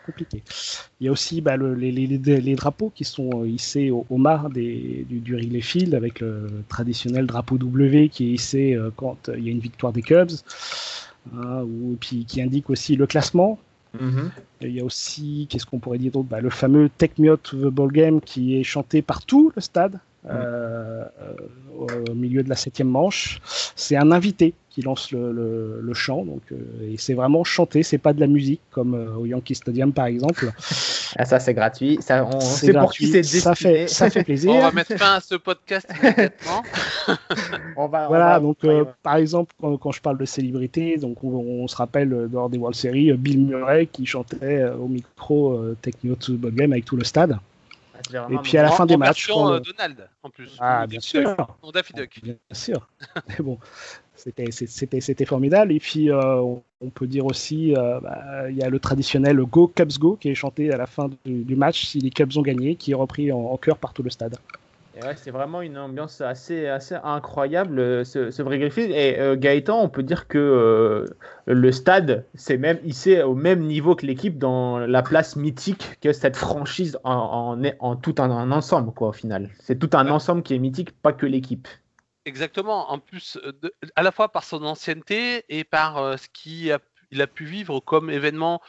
compliqué. 0.04 0.42
Il 1.00 1.06
y 1.06 1.08
a 1.08 1.12
aussi 1.12 1.40
bah, 1.40 1.56
le- 1.56 1.74
les, 1.74 1.90
les- 1.90 2.06
les- 2.06 2.54
drapeaux 2.54 2.92
qui 2.94 3.04
sont 3.04 3.30
euh, 3.34 3.46
hissés 3.48 3.90
au, 3.90 4.04
au 4.10 4.18
mât 4.18 4.48
des, 4.52 5.06
du, 5.08 5.20
du 5.20 5.34
Wrigley 5.34 5.62
Field 5.62 5.94
avec 5.94 6.20
le 6.20 6.48
traditionnel 6.68 7.26
drapeau 7.26 7.56
W 7.56 8.10
qui 8.10 8.28
est 8.28 8.32
hissé 8.34 8.74
euh, 8.74 8.90
quand 8.94 9.30
il 9.34 9.44
y 9.44 9.48
a 9.48 9.52
une 9.52 9.60
victoire 9.60 9.94
des 9.94 10.02
Cubs, 10.02 10.32
hein, 11.34 11.62
ou, 11.62 11.96
puis 11.98 12.26
qui 12.26 12.42
indique 12.42 12.68
aussi 12.68 12.94
le 12.96 13.06
classement. 13.06 13.58
Et 14.60 14.68
il 14.68 14.74
y 14.74 14.80
a 14.80 14.84
aussi, 14.84 15.46
qu'est-ce 15.50 15.66
qu'on 15.66 15.78
pourrait 15.78 15.98
dire 15.98 16.12
d'autre? 16.12 16.28
Bah, 16.28 16.40
Le 16.40 16.50
fameux 16.50 16.90
Take 16.98 17.20
Me 17.20 17.32
Out 17.32 17.42
to 17.42 17.56
the 17.56 17.72
Ball 17.72 17.90
Game 17.90 18.20
qui 18.20 18.56
est 18.56 18.64
chanté 18.64 19.02
par 19.02 19.24
tout 19.24 19.52
le 19.54 19.62
stade 19.62 19.98
euh, 20.28 21.04
euh, 21.22 22.04
au 22.10 22.14
milieu 22.14 22.42
de 22.42 22.48
la 22.48 22.56
septième 22.56 22.88
manche. 22.88 23.40
C'est 23.76 23.96
un 23.96 24.12
invité 24.12 24.52
qui 24.68 24.82
lance 24.82 25.10
le, 25.10 25.32
le- 25.32 25.80
le 25.82 25.94
chant, 25.94 26.24
donc 26.24 26.42
euh, 26.52 26.56
et 26.92 26.96
c'est 26.98 27.14
vraiment 27.14 27.42
chanté, 27.42 27.82
c'est 27.82 27.98
pas 27.98 28.12
de 28.12 28.20
la 28.20 28.26
musique 28.28 28.60
comme 28.70 28.94
euh, 28.94 29.14
au 29.16 29.26
Yankee 29.26 29.54
Stadium 29.54 29.92
par 29.92 30.06
exemple. 30.06 30.52
Ah, 31.16 31.24
ça, 31.24 31.40
c'est 31.40 31.54
gratuit. 31.54 31.98
Ça, 32.00 32.24
on 32.24 32.38
C'est 32.38 32.72
pour 32.72 32.92
qui 32.92 33.10
gratuit, 33.10 33.24
c'est 33.24 33.40
ça 33.40 33.54
fait, 33.56 33.88
ça 33.88 34.10
fait 34.10 34.22
plaisir. 34.22 34.52
On 34.52 34.60
va 34.60 34.70
mettre 34.70 34.94
fin 34.96 35.14
à 35.14 35.20
ce 35.20 35.34
podcast 35.34 35.88
immédiatement. 36.00 36.62
On 37.76 37.88
va- 37.88 38.04
on 38.04 38.08
Voilà, 38.08 38.34
va- 38.34 38.40
donc 38.40 38.58
on 38.62 38.66
va 38.68 38.72
euh, 38.74 38.84
par 39.02 39.16
exemple, 39.16 39.52
quand, 39.60 39.76
quand 39.78 39.90
je 39.92 40.00
parle 40.02 40.18
de 40.18 40.24
célébrité, 40.24 40.98
donc 40.98 41.24
on, 41.24 41.28
on 41.30 41.66
se 41.66 41.74
rappelle 41.76 42.08
lors 42.30 42.48
des 42.50 42.58
World 42.58 42.76
Series, 42.76 43.12
Bill 43.14 43.44
Murray 43.46 43.86
qui 43.86 44.06
chantait 44.06 44.64
au 44.78 44.86
micro 44.86 45.54
euh, 45.54 45.76
Out 46.04 46.18
to 46.20 46.36
Game 46.50 46.72
avec 46.72 46.84
tout 46.84 46.96
le 46.96 47.04
stade. 47.04 47.38
Ah, 48.14 48.26
et 48.30 48.38
puis 48.38 48.56
à 48.58 48.62
la 48.62 48.70
fin 48.70 48.86
des 48.86 48.94
en 48.94 48.98
matchs, 48.98 49.26
version, 49.28 49.48
euh, 49.48 49.54
le- 49.54 49.60
Donald, 49.60 50.08
en 50.22 50.30
plus. 50.30 50.56
Ah, 50.58 50.84
Ou 50.84 50.88
bien 50.88 51.00
sûr. 51.00 51.36
Non, 51.62 51.70
Daffy 51.70 51.92
Duck. 51.92 52.20
Bien 52.22 52.36
sûr. 52.52 52.88
Mais 53.28 53.36
bon, 53.38 53.58
c'était 54.14 54.50
c'était 54.50 55.00
c'était 55.00 55.24
formidable. 55.24 55.72
Et 55.72 55.80
puis 55.80 56.10
euh, 56.10 56.40
on, 56.80 56.90
peut 56.90 57.06
dire 57.06 57.26
aussi, 57.26 57.74
euh, 57.76 58.00
bah, 58.00 58.50
il 58.50 58.56
y 58.56 58.62
a 58.62 58.68
le 58.68 58.78
traditionnel 58.78 59.36
Go 59.38 59.68
Cubs 59.68 59.98
Go 59.98 60.16
qui 60.20 60.30
est 60.30 60.34
chanté 60.34 60.72
à 60.72 60.76
la 60.76 60.86
fin 60.86 61.10
du, 61.24 61.44
du 61.44 61.56
match 61.56 61.86
si 61.86 61.98
les 61.98 62.10
Cubs 62.10 62.36
ont 62.36 62.42
gagné, 62.42 62.76
qui 62.76 62.92
est 62.92 62.94
repris 62.94 63.32
en, 63.32 63.38
en 63.38 63.56
chœur 63.56 63.78
par 63.78 63.92
tout 63.92 64.02
le 64.02 64.10
stade. 64.10 64.36
Et 64.96 65.02
ouais, 65.04 65.14
c'est 65.16 65.30
vraiment 65.30 65.62
une 65.62 65.78
ambiance 65.78 66.20
assez, 66.20 66.66
assez 66.66 66.96
incroyable, 67.04 67.78
euh, 67.78 68.04
ce, 68.04 68.32
ce 68.32 68.42
Wrigley 68.42 68.70
Field. 68.70 68.90
Et 68.90 69.20
euh, 69.20 69.36
Gaëtan, 69.36 69.80
on 69.80 69.88
peut 69.88 70.02
dire 70.02 70.26
que 70.26 70.36
euh, 70.38 71.06
le 71.46 71.70
stade, 71.70 72.26
c'est 72.34 72.56
même 72.58 72.80
hissé 72.84 73.22
au 73.22 73.34
même 73.36 73.60
niveau 73.60 73.94
que 73.94 74.04
l'équipe 74.04 74.36
dans 74.36 74.78
la 74.80 75.02
place 75.02 75.36
mythique 75.36 75.98
que 76.00 76.12
cette 76.12 76.36
franchise 76.36 76.98
en, 77.04 77.12
en, 77.14 77.62
est- 77.62 77.76
en 77.78 77.94
tout 77.94 78.16
un, 78.18 78.30
un 78.32 78.50
ensemble, 78.50 78.92
quoi, 78.92 79.08
au 79.08 79.12
final. 79.12 79.48
C'est 79.60 79.78
tout 79.78 79.90
un 79.96 80.08
ensemble 80.10 80.42
qui 80.42 80.54
est 80.54 80.58
mythique, 80.58 80.90
pas 81.00 81.12
que 81.12 81.24
l'équipe. 81.26 81.68
Exactement. 82.24 82.90
En 82.90 82.98
plus, 82.98 83.38
de- 83.62 83.72
à 83.94 84.02
la 84.02 84.10
fois 84.10 84.30
par 84.32 84.42
son 84.42 84.64
ancienneté 84.64 85.44
et 85.48 85.62
par 85.62 85.98
euh, 85.98 86.16
ce 86.16 86.26
qu'il 86.32 86.72
a, 86.72 86.80
il 87.12 87.22
a 87.22 87.28
pu 87.28 87.44
vivre 87.44 87.78
comme 87.80 88.10
événement 88.10 88.60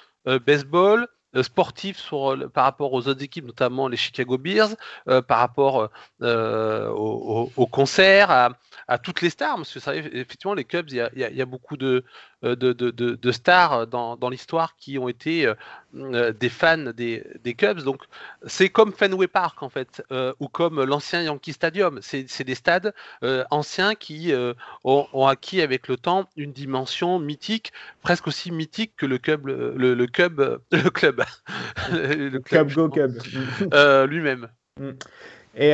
baseball, 0.45 1.07
sportif 1.41 1.97
sur, 1.97 2.49
par 2.51 2.65
rapport 2.65 2.93
aux 2.93 3.07
autres 3.07 3.23
équipes, 3.23 3.45
notamment 3.45 3.87
les 3.87 3.97
Chicago 3.97 4.37
Bears, 4.37 4.75
par 5.27 5.39
rapport 5.39 5.89
au, 6.21 7.51
au, 7.55 7.67
concert, 7.67 8.31
à, 8.87 8.97
toutes 8.97 9.21
les 9.21 9.29
stars, 9.29 9.55
parce 9.55 9.73
que 9.73 9.79
ça, 9.79 9.95
effectivement, 9.95 10.53
les 10.53 10.65
Cubs, 10.65 10.89
il 10.91 10.97
y 11.15 11.41
a, 11.41 11.45
beaucoup 11.45 11.77
de, 11.77 12.03
de, 12.43 12.73
de, 12.73 12.91
de 12.91 13.32
stars 13.32 13.88
dans, 13.88 14.15
dans 14.15 14.30
l'histoire 14.30 14.75
qui 14.75 14.97
ont 14.97 15.08
été 15.08 15.51
des 15.93 16.49
fans 16.49 16.91
des, 16.95 17.23
des 17.43 17.54
Cubs. 17.54 17.82
Donc, 17.84 18.04
c'est 18.45 18.69
comme 18.69 18.93
Fenway 18.93 19.27
Park, 19.27 19.62
en 19.62 19.69
fait, 19.69 20.04
ou 20.39 20.47
comme 20.47 20.84
l'ancien 20.84 21.21
Yankee 21.21 21.54
Stadium. 21.54 21.99
C'est 22.01 22.43
des 22.43 22.56
stades 22.56 22.93
anciens 23.49 23.95
qui 23.95 24.34
ont, 24.84 25.08
ont, 25.13 25.27
acquis 25.27 25.62
avec 25.62 25.88
le 25.88 25.97
temps 25.97 26.30
une 26.36 26.51
dimension 26.51 27.19
mythique, 27.19 27.71
presque 28.01 28.27
aussi 28.27 28.51
mythique 28.51 28.93
que 28.97 29.06
le 29.06 29.17
Cub, 29.17 29.45
le, 29.47 29.75
le 29.75 30.08
Cub, 30.08 30.39
le 30.71 30.89
club, 30.89 31.23
le 31.91 32.39
club, 32.39 32.67
Cub 32.67 32.75
Go 32.75 32.89
Cub, 32.89 33.17
lui-même. 34.10 34.49
Mm. 34.80 34.91
Et 35.56 35.73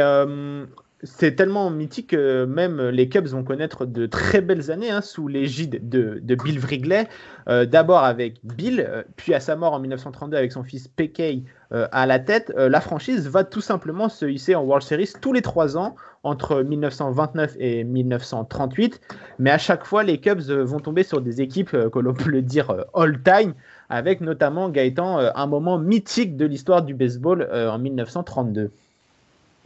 c'est 1.03 1.35
tellement 1.35 1.69
mythique 1.69 2.07
que 2.07 2.45
même 2.45 2.81
les 2.89 3.07
Cubs 3.07 3.27
vont 3.27 3.43
connaître 3.43 3.85
de 3.85 4.07
très 4.07 4.41
belles 4.41 4.71
années 4.71 4.89
hein, 4.89 5.01
sous 5.01 5.27
l'égide 5.27 5.87
de, 5.87 6.35
Bill 6.35 6.59
Wrigley. 6.59 7.07
Euh, 7.47 7.65
d'abord 7.65 8.03
avec 8.03 8.39
Bill, 8.43 8.83
euh, 8.87 9.03
puis 9.15 9.33
à 9.35 9.39
sa 9.39 9.55
mort 9.55 9.73
en 9.73 9.79
1932 9.79 10.35
avec 10.35 10.51
son 10.51 10.63
fils 10.63 10.87
P.K. 10.87 11.43
Euh, 11.71 11.87
à 11.91 12.07
la 12.07 12.19
tête. 12.19 12.51
la 12.55 12.81
franchise 12.81 13.27
va 13.27 13.43
tout 13.43 13.61
simplement 13.61 14.09
se 14.09 14.25
hisser 14.25 14.55
en 14.55 14.63
World 14.63 14.83
Series 14.83 15.13
tous 15.21 15.33
les 15.33 15.41
trois 15.41 15.77
ans 15.77 15.95
entre 16.23 16.63
1929 16.63 17.55
et 17.59 17.83
1938. 17.83 18.99
Mais 19.37 19.51
à 19.51 19.59
chaque 19.59 19.85
fois, 19.85 20.03
les 20.03 20.19
Cubs 20.19 20.41
vont 20.41 20.79
tomber 20.79 21.03
sur 21.03 21.21
des 21.21 21.41
équipes 21.41 21.71
que 21.71 21.99
l'on 21.99 22.13
peut 22.13 22.31
le 22.31 22.41
dire 22.41 22.85
all-time, 22.95 23.53
avec 23.89 24.21
notamment 24.21 24.69
Gaëtan 24.69 25.19
un 25.35 25.47
moment 25.47 25.77
mythique 25.77 26.37
de 26.37 26.45
l'histoire 26.45 26.81
du 26.81 26.95
baseball 26.95 27.47
en 27.53 27.77
1932. 27.77 28.71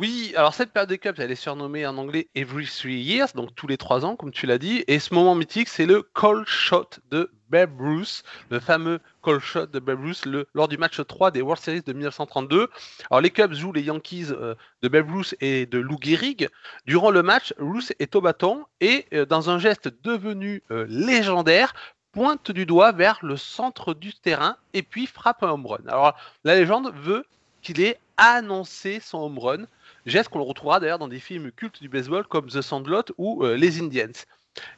Oui, 0.01 0.33
alors 0.35 0.55
cette 0.55 0.71
période 0.71 0.89
des 0.89 0.97
Cubs, 0.97 1.19
elle 1.19 1.29
est 1.29 1.35
surnommée 1.35 1.85
en 1.85 1.95
anglais 1.95 2.27
Every 2.33 2.65
Three 2.65 3.03
Years, 3.03 3.27
donc 3.35 3.53
tous 3.53 3.67
les 3.67 3.77
trois 3.77 4.03
ans, 4.03 4.15
comme 4.15 4.31
tu 4.31 4.47
l'as 4.47 4.57
dit. 4.57 4.83
Et 4.87 4.97
ce 4.97 5.13
moment 5.13 5.35
mythique, 5.35 5.69
c'est 5.69 5.85
le 5.85 6.01
call 6.01 6.43
shot 6.47 6.89
de 7.11 7.29
Babe 7.49 7.79
Ruth, 7.79 8.23
le 8.49 8.59
fameux 8.59 8.99
call 9.23 9.39
shot 9.39 9.67
de 9.67 9.77
Babe 9.77 10.03
Ruth 10.03 10.27
lors 10.55 10.67
du 10.67 10.79
match 10.79 10.99
3 10.99 11.29
des 11.29 11.43
World 11.43 11.61
Series 11.61 11.83
de 11.83 11.93
1932. 11.93 12.67
Alors 13.11 13.21
les 13.21 13.29
Cubs 13.29 13.53
jouent 13.53 13.73
les 13.73 13.83
Yankees 13.83 14.29
euh, 14.31 14.55
de 14.81 14.87
Babe 14.87 15.11
Ruth 15.11 15.35
et 15.39 15.67
de 15.67 15.77
Lou 15.77 15.97
Gehrig. 16.01 16.49
Durant 16.87 17.11
le 17.11 17.21
match, 17.21 17.53
Ruth 17.59 17.93
est 17.99 18.15
au 18.15 18.21
bâton 18.21 18.65
et 18.79 19.05
euh, 19.13 19.27
dans 19.27 19.51
un 19.51 19.59
geste 19.59 19.93
devenu 20.03 20.63
euh, 20.71 20.87
légendaire, 20.89 21.75
pointe 22.11 22.49
du 22.49 22.65
doigt 22.65 22.91
vers 22.91 23.19
le 23.21 23.37
centre 23.37 23.93
du 23.93 24.15
terrain 24.15 24.57
et 24.73 24.81
puis 24.81 25.05
frappe 25.05 25.43
un 25.43 25.51
home 25.51 25.67
run. 25.67 25.87
Alors 25.87 26.15
la 26.43 26.55
légende 26.55 26.91
veut 26.95 27.23
qu'il 27.61 27.81
ait 27.81 27.99
annoncé 28.21 28.99
son 28.99 29.17
home 29.17 29.39
run 29.39 29.65
Geste 30.05 30.29
qu'on 30.29 30.39
le 30.39 30.45
retrouvera 30.45 30.79
d'ailleurs 30.79 30.99
dans 30.99 31.07
des 31.07 31.19
films 31.19 31.51
cultes 31.51 31.81
du 31.81 31.89
baseball 31.89 32.25
comme 32.25 32.47
The 32.47 32.61
Sandlot 32.61 33.05
ou 33.17 33.43
euh, 33.43 33.55
Les 33.55 33.81
Indians. 33.81 34.25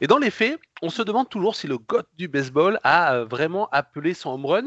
Et 0.01 0.07
dans 0.07 0.17
les 0.17 0.31
faits, 0.31 0.59
on 0.81 0.89
se 0.89 1.01
demande 1.01 1.29
toujours 1.29 1.55
si 1.55 1.67
le 1.67 1.77
GOAT 1.77 2.03
du 2.17 2.27
baseball 2.27 2.79
a 2.83 3.15
euh, 3.15 3.25
vraiment 3.25 3.69
appelé 3.71 4.13
son 4.13 4.31
home 4.31 4.45
run 4.45 4.65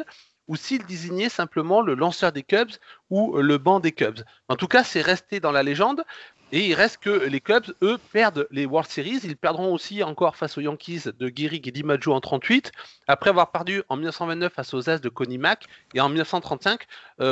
ou 0.48 0.56
s'il 0.56 0.84
désignait 0.86 1.28
simplement 1.28 1.80
le 1.80 1.94
lanceur 1.94 2.32
des 2.32 2.42
Cubs 2.42 2.70
ou 3.10 3.36
euh, 3.36 3.42
le 3.42 3.58
banc 3.58 3.80
des 3.80 3.92
Cubs. 3.92 4.20
En 4.48 4.56
tout 4.56 4.68
cas, 4.68 4.84
c'est 4.84 5.02
resté 5.02 5.40
dans 5.40 5.52
la 5.52 5.62
légende. 5.62 6.04
Et 6.52 6.68
il 6.68 6.74
reste 6.74 6.98
que 6.98 7.10
les 7.10 7.40
Cubs, 7.40 7.74
eux, 7.82 7.98
perdent 8.12 8.46
les 8.50 8.66
World 8.66 8.88
Series. 8.88 9.20
Ils 9.24 9.36
perdront 9.36 9.72
aussi 9.72 10.02
encore 10.02 10.36
face 10.36 10.56
aux 10.56 10.60
Yankees 10.60 11.02
de 11.18 11.32
Gehrig 11.34 11.66
et 11.66 11.72
DiMaggio 11.72 12.12
en 12.12 12.20
38, 12.20 12.70
après 13.08 13.30
avoir 13.30 13.50
perdu 13.50 13.82
en 13.88 13.96
1929 13.96 14.52
face 14.52 14.72
aux 14.72 14.88
As 14.88 15.00
de 15.00 15.08
Connie 15.08 15.38
Mack 15.38 15.64
et 15.94 16.00
en 16.00 16.08
1935 16.08 16.86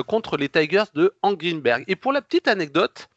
contre 0.09 0.37
les 0.37 0.48
Tigers 0.48 0.90
de 0.94 1.14
Hank 1.22 1.38
Greenberg. 1.38 1.85
Et 1.87 1.94
pour 1.94 2.12
la 2.12 2.22
petite 2.22 2.48
anecdote, 2.48 3.09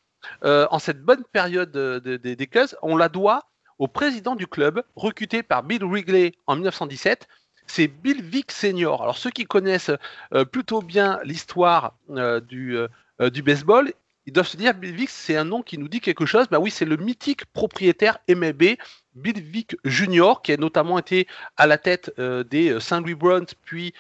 euh, 0.44 0.68
en 0.72 0.80
cette 0.80 1.02
bonne 1.02 1.24
période 1.32 1.72
des 1.72 2.48
Cubs, 2.48 2.76
on 2.82 2.98
la 2.98 3.10
doit 3.10 3.46
au 3.80 3.88
président 3.88 4.36
du 4.36 4.48
club, 4.48 4.84
recruté 4.96 5.44
par 5.44 5.64
Bill 5.64 5.84
Wrigley 5.84 6.34
en 6.48 6.56
1917. 6.56 7.28
C'est 7.68 7.88
Bill 7.88 8.24
Vick 8.24 8.52
Senior. 8.52 9.04
Alors 9.04 9.18
ceux 9.18 9.30
qui 9.30 9.46
connaissent 9.46 9.92
euh, 10.34 10.46
plutôt 10.46 10.82
bien 10.82 11.20
l'histoire 11.24 11.96
euh, 12.10 12.40
du 12.40 13.44
baseball, 13.44 13.92
ils 14.28 14.34
doivent 14.34 14.48
se 14.48 14.58
dire 14.58 14.74
Bill 14.74 14.94
Vick, 14.94 15.10
c'est 15.10 15.38
un 15.38 15.46
nom 15.46 15.64
qui 15.64 15.78
nous 15.78 15.88
dit 15.88 16.02
quelque 16.02 16.26
chose. 16.26 16.48
Bah 16.52 16.60
oui, 16.60 16.70
c'est 16.70 16.86
le 16.86 16.98
mythique 16.98 17.46
propriétaire 17.46 18.20
MLB 18.30 18.78
Bill 19.16 19.42
Vick 19.42 19.78
Jr., 19.86 20.34
qui 20.44 20.52
a 20.52 20.58
notamment 20.58 21.00
été 21.00 21.28
à 21.56 21.66
la 21.66 21.78
tête 21.78 22.12
des 22.20 22.80
St. 22.80 23.00
Louis 23.00 23.16
Browns, 23.16 23.48
puis 23.64 23.94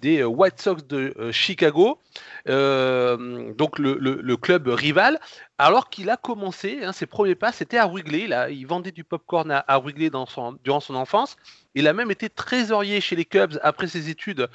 des 0.00 0.22
White 0.22 0.60
Sox 0.60 0.84
de 0.86 1.32
Chicago, 1.32 1.98
donc 2.46 3.78
le, 3.78 4.36
club 4.36 4.68
rival, 4.68 5.18
alors 5.58 5.90
qu'il 5.90 6.10
a 6.10 6.16
commencé, 6.16 6.84
hein, 6.84 6.92
ses 6.92 7.06
premiers 7.06 7.34
pas, 7.34 7.50
c'était 7.50 7.78
à 7.78 7.86
Wrigley. 7.86 8.26
Là, 8.26 8.50
il 8.50 8.66
vendait 8.66 8.92
du 8.92 9.04
popcorn 9.04 9.50
à, 9.50 9.58
à 9.58 9.78
Wrigley 9.78 10.10
durant 10.10 10.80
son 10.80 10.94
enfance. 10.94 11.36
Il 11.74 11.88
a 11.88 11.92
même 11.92 12.10
été 12.10 12.28
trésorier 12.28 13.00
chez 13.00 13.16
les 13.16 13.24
Cubs 13.24 13.58
après 13.62 13.88
ses 13.88 14.10
études 14.10 14.48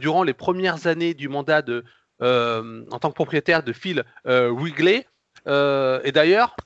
durant 0.00 0.24
les 0.24 0.34
premières 0.34 0.86
années 0.86 1.14
du 1.14 1.28
mandat 1.28 1.62
de 1.62 1.74
euh, 1.74 1.82
en 2.20 2.98
tant 3.00 3.10
que 3.10 3.14
propriétaire 3.14 3.62
de 3.62 3.72
Phil 3.72 4.04
euh, 4.26 4.50
Wrigley. 4.50 5.06
Euh, 5.46 6.00
et 6.04 6.12
d'ailleurs, 6.12 6.56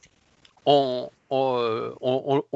on, 0.66 1.10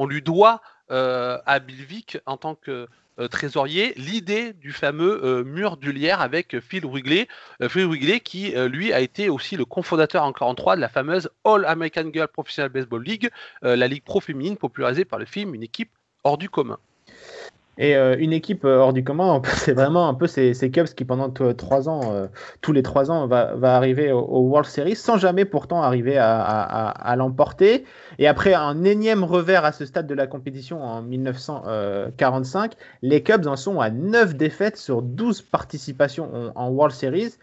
lui 0.07 0.21
doit 0.21 0.61
à 0.89 1.59
Bill 1.59 1.83
Vick 1.85 2.19
en 2.25 2.37
tant 2.37 2.55
que 2.55 2.87
trésorier 3.29 3.93
l'idée 3.95 4.53
du 4.53 4.71
fameux 4.71 5.43
mur 5.43 5.77
du 5.77 5.91
lierre 5.91 6.21
avec 6.21 6.59
Phil 6.59 6.85
Wrigley. 6.85 7.27
Phil 7.67 7.85
Wrigley 7.85 8.19
qui, 8.19 8.51
lui, 8.51 8.93
a 8.93 8.99
été 8.99 9.29
aussi 9.29 9.57
le 9.57 9.65
cofondateur 9.65 10.23
en 10.23 10.33
43 10.33 10.75
de 10.75 10.81
la 10.81 10.89
fameuse 10.89 11.29
All 11.43 11.65
American 11.65 12.11
Girl 12.13 12.27
Professional 12.27 12.69
Baseball 12.69 13.03
League, 13.03 13.29
la 13.61 13.87
ligue 13.87 14.03
pro 14.03 14.19
féminine 14.19 14.57
popularisée 14.57 15.05
par 15.05 15.17
le 15.17 15.25
film 15.25 15.55
Une 15.55 15.63
équipe 15.63 15.89
hors 16.23 16.37
du 16.37 16.49
commun. 16.49 16.77
Et 17.77 17.95
euh, 17.95 18.15
une 18.19 18.33
équipe 18.33 18.65
euh, 18.65 18.77
hors 18.77 18.93
du 18.93 19.03
commun, 19.03 19.41
c'est 19.55 19.73
vraiment 19.73 20.07
un 20.07 20.13
peu 20.13 20.27
ces, 20.27 20.53
Cubs 20.71 20.87
qui 20.87 21.05
pendant 21.05 21.29
trois 21.31 21.89
ans, 21.89 22.13
euh, 22.13 22.27
tous 22.61 22.71
les 22.71 22.83
trois 22.83 23.09
ans, 23.09 23.27
va, 23.27 23.55
arriver 23.75 24.11
au, 24.11 24.41
World 24.41 24.69
Series 24.69 24.95
sans 24.95 25.17
jamais 25.17 25.45
pourtant 25.45 25.81
arriver 25.81 26.17
à, 26.17 27.15
l'emporter. 27.17 27.85
Et 28.19 28.27
après 28.27 28.53
un 28.53 28.83
énième 28.83 29.23
revers 29.23 29.65
à 29.65 29.71
ce 29.71 29.85
stade 29.85 30.05
de 30.07 30.13
la 30.13 30.27
compétition 30.27 30.83
en 30.83 31.01
1945, 31.01 32.73
les 33.01 33.23
Cubs 33.23 33.47
en 33.47 33.55
sont 33.55 33.79
à 33.79 33.89
9 33.89 34.35
défaites 34.35 34.77
sur 34.77 35.01
12 35.01 35.41
participations 35.41 36.51
en 36.55 36.69
World 36.69 36.95
Series. 36.95 37.33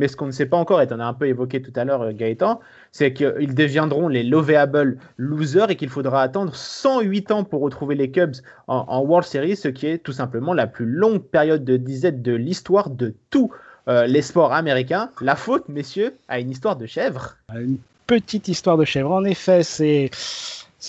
Mais 0.00 0.08
ce 0.08 0.16
qu'on 0.16 0.24
ne 0.24 0.30
sait 0.30 0.46
pas 0.46 0.56
encore, 0.56 0.80
et 0.80 0.86
tu 0.88 0.94
en 0.94 1.00
as 1.00 1.04
un 1.04 1.12
peu 1.12 1.26
évoqué 1.26 1.60
tout 1.60 1.74
à 1.76 1.84
l'heure, 1.84 2.00
euh, 2.00 2.12
Gaëtan, 2.12 2.60
c'est 2.90 3.12
qu'ils 3.12 3.54
deviendront 3.54 4.08
les 4.08 4.22
lovable 4.22 4.96
losers 5.18 5.68
et 5.68 5.76
qu'il 5.76 5.90
faudra 5.90 6.22
attendre 6.22 6.54
108 6.54 7.30
ans 7.32 7.44
pour 7.44 7.60
retrouver 7.60 7.96
les 7.96 8.10
Cubs 8.10 8.36
en, 8.66 9.02
World 9.02 9.28
Series, 9.28 9.56
ce 9.56 9.68
qui 9.68 9.86
est 9.86 9.98
tout 9.98 10.12
simplement 10.12 10.54
la 10.54 10.66
plus 10.66 10.86
longue 10.86 11.22
période 11.22 11.66
de 11.66 11.76
disette 11.76 12.22
de 12.22 12.32
l'histoire 12.32 12.88
de 12.88 13.12
tous 13.28 13.52
euh, 13.88 14.06
les 14.06 14.22
sports 14.22 14.54
américains. 14.54 15.10
La 15.20 15.36
faute, 15.36 15.68
messieurs, 15.68 16.14
à 16.28 16.40
une 16.40 16.50
histoire 16.50 16.76
de 16.76 16.86
chèvre. 16.86 17.36
Une 17.54 17.76
petite 18.06 18.48
histoire 18.48 18.78
de 18.78 18.86
chèvre. 18.86 19.12
En 19.12 19.24
effet, 19.24 19.62
c'est 19.62 20.08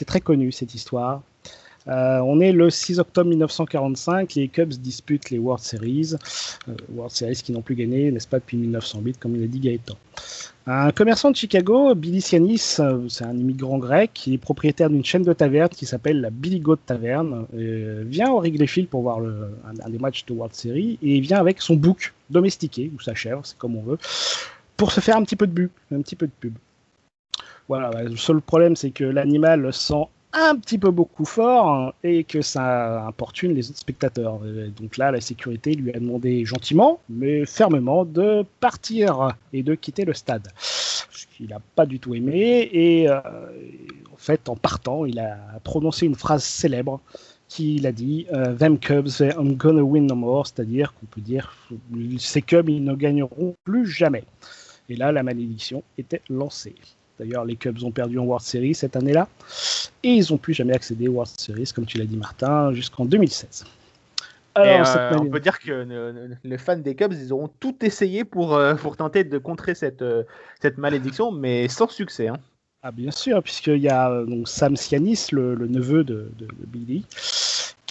très 0.05 0.21
connu 0.21 0.53
cette 0.53 0.73
histoire. 0.73 1.21
Euh, 1.87 2.19
on 2.19 2.39
est 2.39 2.51
le 2.51 2.69
6 2.69 2.99
octobre 2.99 3.29
1945, 3.29 4.35
les 4.35 4.47
Cubs 4.47 4.73
disputent 4.73 5.31
les 5.31 5.39
World 5.39 5.63
Series, 5.63 6.13
euh, 6.67 6.75
World 6.93 7.11
Series 7.11 7.41
qui 7.43 7.51
n'ont 7.51 7.61
plus 7.61 7.75
gagné, 7.75 8.11
n'est-ce 8.11 8.27
pas, 8.27 8.37
depuis 8.37 8.57
1908, 8.57 9.19
comme 9.19 9.35
il 9.35 9.43
a 9.43 9.47
dit 9.47 9.59
Gaëtan. 9.59 9.95
Un 10.67 10.91
commerçant 10.91 11.31
de 11.31 11.35
Chicago, 11.35 11.95
Billy 11.95 12.21
Sianis, 12.21 12.75
euh, 12.79 13.09
c'est 13.09 13.25
un 13.25 13.35
immigrant 13.35 13.79
grec, 13.79 14.11
qui 14.13 14.35
est 14.35 14.37
propriétaire 14.37 14.91
d'une 14.91 15.03
chaîne 15.03 15.23
de 15.23 15.33
taverne 15.33 15.69
qui 15.69 15.87
s'appelle 15.87 16.21
la 16.21 16.29
Billy 16.29 16.59
Goat 16.59 16.77
Taverne, 16.85 17.47
vient 17.51 18.29
au 18.31 18.37
Wrigley 18.37 18.67
Field 18.67 18.87
pour 18.87 19.01
voir 19.01 19.19
un, 19.19 19.89
des 19.89 19.97
matchs 19.97 20.23
de 20.25 20.33
World 20.33 20.53
Series 20.53 20.99
et 21.01 21.19
vient 21.19 21.39
avec 21.39 21.61
son 21.61 21.75
bouc 21.75 22.13
domestiqué, 22.29 22.91
ou 22.95 23.01
sa 23.01 23.15
chèvre, 23.15 23.41
c'est 23.43 23.57
comme 23.57 23.75
on 23.75 23.81
veut, 23.81 23.97
pour 24.77 24.91
se 24.91 24.99
faire 24.99 25.17
un 25.17 25.23
petit 25.23 25.35
peu 25.35 25.47
de 25.47 25.53
pub, 25.53 25.69
un 25.91 26.01
petit 26.01 26.15
peu 26.15 26.27
de 26.27 26.31
pub. 26.39 26.53
Voilà, 27.67 28.03
le 28.03 28.17
seul 28.17 28.41
problème 28.41 28.75
c'est 28.75 28.91
que 28.91 29.03
l'animal 29.03 29.73
sent 29.73 30.05
un 30.33 30.55
petit 30.57 30.77
peu 30.77 30.91
beaucoup 30.91 31.25
fort 31.25 31.69
hein, 31.69 31.93
et 32.03 32.23
que 32.23 32.41
ça 32.41 33.05
importune 33.05 33.53
les 33.53 33.69
autres 33.69 33.79
spectateurs. 33.79 34.39
Donc 34.79 34.97
là, 34.97 35.11
la 35.11 35.21
sécurité 35.21 35.73
lui 35.73 35.91
a 35.91 35.99
demandé 35.99 36.45
gentiment, 36.45 36.99
mais 37.09 37.45
fermement, 37.45 38.05
de 38.05 38.45
partir 38.59 39.35
et 39.53 39.63
de 39.63 39.75
quitter 39.75 40.05
le 40.05 40.13
stade. 40.13 40.47
Ce 40.57 41.25
qu'il 41.35 41.49
n'a 41.49 41.59
pas 41.75 41.85
du 41.85 41.99
tout 41.99 42.15
aimé. 42.15 42.69
Et 42.71 43.09
euh, 43.09 43.19
en 44.13 44.17
fait, 44.17 44.47
en 44.49 44.55
partant, 44.55 45.05
il 45.05 45.19
a 45.19 45.37
prononcé 45.63 46.05
une 46.05 46.15
phrase 46.15 46.43
célèbre 46.43 47.01
qu'il 47.47 47.85
a 47.85 47.91
dit 47.91 48.27
euh, 48.31 48.55
Them 48.55 48.79
Cubs, 48.79 49.19
I'm 49.19 49.55
gonna 49.55 49.83
win 49.83 50.07
no 50.07 50.15
more, 50.15 50.47
c'est-à-dire 50.47 50.93
qu'on 50.93 51.05
peut 51.07 51.19
dire 51.19 51.53
ces 52.17 52.41
Cubs, 52.41 52.69
ils 52.69 52.83
ne 52.83 52.95
gagneront 52.95 53.55
plus 53.65 53.85
jamais. 53.85 54.23
Et 54.87 54.95
là, 54.95 55.11
la 55.11 55.23
malédiction 55.23 55.83
était 55.97 56.21
lancée. 56.29 56.75
D'ailleurs, 57.21 57.45
les 57.45 57.55
Cubs 57.55 57.83
ont 57.83 57.91
perdu 57.91 58.17
en 58.17 58.23
World 58.23 58.43
Series 58.43 58.73
cette 58.73 58.95
année-là. 58.95 59.27
Et 60.03 60.09
ils 60.09 60.31
n'ont 60.31 60.37
plus 60.37 60.55
jamais 60.55 60.73
accédé 60.73 61.07
aux 61.07 61.13
World 61.13 61.31
Series, 61.37 61.71
comme 61.73 61.85
tu 61.85 61.99
l'as 61.99 62.05
dit 62.05 62.17
Martin, 62.17 62.73
jusqu'en 62.73 63.05
2016. 63.05 63.63
Alors, 64.55 65.21
on 65.21 65.29
peut 65.29 65.39
dire 65.39 65.59
que 65.59 66.27
les 66.43 66.57
fans 66.57 66.77
des 66.77 66.95
Cubs, 66.95 67.13
ils 67.13 67.31
auront 67.31 67.49
tout 67.59 67.75
essayé 67.85 68.25
pour, 68.25 68.59
pour 68.81 68.97
tenter 68.97 69.23
de 69.23 69.37
contrer 69.37 69.75
cette, 69.75 70.03
cette 70.59 70.79
malédiction, 70.79 71.31
mais 71.31 71.67
sans 71.67 71.87
succès. 71.87 72.27
Hein. 72.27 72.37
Ah, 72.83 72.91
bien 72.91 73.11
sûr, 73.11 73.43
puisqu'il 73.43 73.77
y 73.77 73.89
a 73.89 74.23
donc, 74.25 74.47
Sam 74.47 74.75
Sianis, 74.75 75.27
le, 75.31 75.55
neveu 75.55 76.03
de, 76.03 76.31
de, 76.39 76.47
Billy, 76.65 77.05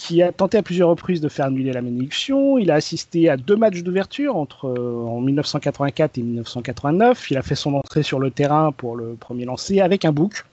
qui 0.01 0.23
a 0.23 0.31
tenté 0.31 0.57
à 0.57 0.63
plusieurs 0.63 0.89
reprises 0.89 1.21
de 1.21 1.29
faire 1.29 1.45
annuler 1.45 1.71
la 1.71 1.83
malédiction. 1.83 2.57
Il 2.57 2.71
a 2.71 2.75
assisté 2.75 3.29
à 3.29 3.37
deux 3.37 3.55
matchs 3.55 3.83
d'ouverture 3.83 4.35
entre 4.35 4.67
en 4.67 5.21
1984 5.21 6.17
et 6.17 6.23
1989. 6.23 7.29
Il 7.29 7.37
a 7.37 7.43
fait 7.43 7.53
son 7.53 7.75
entrée 7.75 8.01
sur 8.01 8.19
le 8.19 8.31
terrain 8.31 8.71
pour 8.71 8.95
le 8.95 9.13
premier 9.13 9.45
lancer 9.45 9.79
avec 9.79 10.03
un 10.03 10.11
bouc 10.11 10.43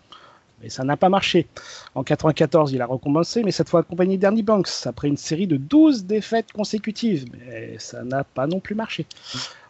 mais 0.60 0.68
ça 0.68 0.84
n'a 0.84 0.96
pas 0.96 1.08
marché. 1.08 1.46
En 1.94 2.02
94, 2.02 2.72
il 2.72 2.82
a 2.82 2.86
recommencé, 2.86 3.44
mais 3.44 3.52
cette 3.52 3.68
fois 3.68 3.80
accompagné 3.80 4.16
d'Ernie 4.16 4.42
Banks, 4.42 4.68
après 4.86 5.06
une 5.06 5.16
série 5.16 5.46
de 5.46 5.56
12 5.56 6.04
défaites 6.04 6.50
consécutives, 6.52 7.26
mais 7.46 7.76
ça 7.78 8.02
n'a 8.02 8.24
pas 8.24 8.48
non 8.48 8.58
plus 8.58 8.74
marché. 8.74 9.06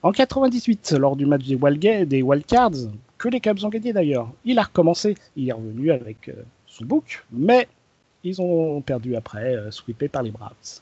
En 0.02 0.12
98, 0.12 0.92
lors 0.98 1.14
du 1.14 1.26
match 1.26 1.44
des, 1.44 2.22
Wildcards, 2.22 2.88
que 3.18 3.28
les 3.28 3.40
Cubs 3.40 3.62
ont 3.64 3.68
gagné 3.68 3.92
d'ailleurs, 3.92 4.30
il 4.46 4.58
a 4.58 4.62
recommencé, 4.62 5.14
il 5.36 5.50
est 5.50 5.52
revenu 5.52 5.90
avec 5.90 6.30
euh, 6.30 6.44
son 6.66 6.86
book, 6.86 7.24
mais 7.32 7.68
ils 8.24 8.40
ont 8.40 8.80
perdu 8.82 9.16
après, 9.16 9.54
euh, 9.54 9.70
sweepé 9.70 10.08
par 10.08 10.22
les 10.22 10.30
Braves. 10.30 10.80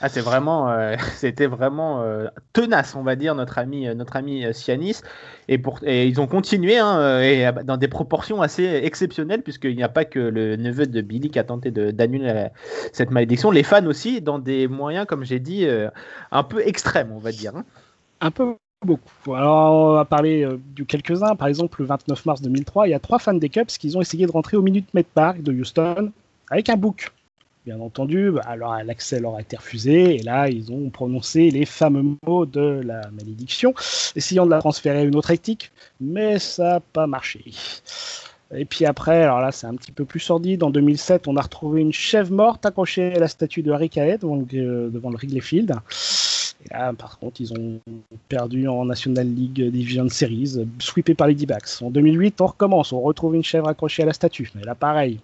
Ah, 0.00 0.08
c'est 0.08 0.20
vraiment, 0.20 0.70
euh, 0.70 0.94
c'était 1.16 1.46
vraiment 1.46 2.02
euh, 2.02 2.28
tenace, 2.52 2.94
on 2.94 3.02
va 3.02 3.16
dire, 3.16 3.34
notre 3.34 3.58
ami, 3.58 3.88
euh, 3.88 3.94
notre 3.94 4.16
ami 4.16 4.44
Sianis. 4.54 5.00
Et, 5.48 5.58
pour, 5.58 5.80
et 5.82 6.06
ils 6.06 6.20
ont 6.20 6.26
continué 6.26 6.78
hein, 6.78 7.20
et, 7.20 7.50
dans 7.64 7.76
des 7.76 7.88
proportions 7.88 8.40
assez 8.40 8.64
exceptionnelles, 8.64 9.42
puisqu'il 9.42 9.74
n'y 9.74 9.82
a 9.82 9.88
pas 9.88 10.04
que 10.04 10.20
le 10.20 10.56
neveu 10.56 10.86
de 10.86 11.00
Billy 11.00 11.30
qui 11.30 11.38
a 11.38 11.44
tenté 11.44 11.70
d'annuler 11.70 12.48
cette 12.92 13.10
malédiction. 13.10 13.50
Les 13.50 13.62
fans 13.62 13.86
aussi, 13.86 14.20
dans 14.20 14.38
des 14.38 14.68
moyens, 14.68 15.06
comme 15.06 15.24
j'ai 15.24 15.40
dit, 15.40 15.66
un 16.30 16.42
peu 16.44 16.60
extrêmes, 16.66 17.10
on 17.12 17.18
va 17.18 17.32
dire. 17.32 17.56
Hein. 17.56 17.64
Un 18.20 18.30
peu 18.30 18.56
beaucoup. 18.84 19.34
Alors, 19.34 19.72
on 19.72 19.94
va 19.94 20.04
parler 20.04 20.46
du 20.74 20.84
quelques-uns. 20.84 21.34
Par 21.34 21.48
exemple, 21.48 21.80
le 21.80 21.86
29 21.86 22.26
mars 22.26 22.42
2003, 22.42 22.88
il 22.88 22.90
y 22.90 22.94
a 22.94 23.00
trois 23.00 23.18
fans 23.18 23.34
des 23.34 23.48
Cubs 23.48 23.66
qui 23.66 23.96
ont 23.96 24.02
essayé 24.02 24.26
de 24.26 24.32
rentrer 24.32 24.56
au 24.56 24.62
Minute 24.62 24.92
Maid 24.92 25.06
Park 25.06 25.42
de 25.42 25.52
Houston 25.52 26.12
avec 26.50 26.68
un 26.68 26.76
book 26.76 27.10
bien 27.68 27.80
entendu. 27.80 28.32
Alors 28.46 28.76
l'accès 28.82 29.20
leur 29.20 29.36
a 29.36 29.42
été 29.42 29.56
refusé 29.56 30.16
et 30.16 30.22
là 30.22 30.48
ils 30.48 30.72
ont 30.72 30.88
prononcé 30.88 31.50
les 31.50 31.66
fameux 31.66 32.16
mots 32.26 32.46
de 32.46 32.80
la 32.82 33.10
malédiction, 33.10 33.74
essayant 34.16 34.46
de 34.46 34.50
la 34.50 34.60
transférer 34.60 35.00
à 35.00 35.02
une 35.02 35.16
autre 35.16 35.30
éthique, 35.30 35.70
mais 36.00 36.38
ça 36.38 36.64
n'a 36.64 36.80
pas 36.80 37.06
marché. 37.06 37.44
Et 38.54 38.64
puis 38.64 38.86
après, 38.86 39.22
alors 39.22 39.40
là 39.40 39.52
c'est 39.52 39.66
un 39.66 39.74
petit 39.74 39.92
peu 39.92 40.06
plus 40.06 40.20
sordide, 40.20 40.62
en 40.62 40.70
2007 40.70 41.28
on 41.28 41.36
a 41.36 41.42
retrouvé 41.42 41.82
une 41.82 41.92
chèvre 41.92 42.32
morte 42.32 42.64
accrochée 42.64 43.14
à 43.14 43.18
la 43.18 43.28
statue 43.28 43.62
de 43.62 43.70
Harry 43.70 43.90
devant, 43.90 44.36
le, 44.36 44.88
devant 44.88 45.12
Field. 45.42 45.74
Et 46.64 46.74
là, 46.74 46.92
par 46.92 47.20
contre, 47.20 47.40
ils 47.40 47.52
ont 47.52 47.78
perdu 48.28 48.66
en 48.66 48.84
National 48.84 49.28
League 49.28 49.70
Division 49.70 50.08
Series, 50.08 50.66
sweepé 50.80 51.14
par 51.14 51.28
les 51.28 51.36
D-backs. 51.36 51.80
En 51.82 51.90
2008, 51.90 52.40
on 52.40 52.46
recommence, 52.46 52.92
on 52.92 53.00
retrouve 53.00 53.36
une 53.36 53.44
chèvre 53.44 53.68
accrochée 53.68 54.02
à 54.02 54.06
la 54.06 54.12
statue. 54.12 54.50
Mais 54.56 54.64
là, 54.64 54.74
pareil, 54.74 55.20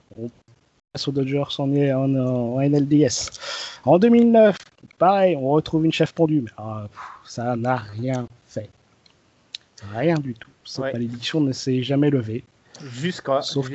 aux 1.07 1.12
Dodgers 1.12 1.44
en, 1.59 1.70
en, 1.70 2.14
en, 2.16 2.61
NLDS. 2.61 3.30
En 3.85 3.98
2009, 3.98 4.57
pareil, 4.98 5.37
on 5.37 5.50
retrouve 5.50 5.85
une 5.85 5.92
chef 5.92 6.12
pondue, 6.12 6.42
mais 6.42 6.50
ah, 6.57 6.87
ça 7.24 7.57
n'a 7.57 7.76
rien 7.76 8.28
fait. 8.46 8.70
Rien 9.92 10.14
du 10.14 10.35
tout. 10.35 10.50
Cette 10.64 10.92
malédiction 10.92 11.40
ne 11.40 11.52
s'est 11.52 11.83
jamais 11.83 12.11
levée. 12.11 12.44
Jusqu'à 12.83 13.40
Sauf 13.40 13.70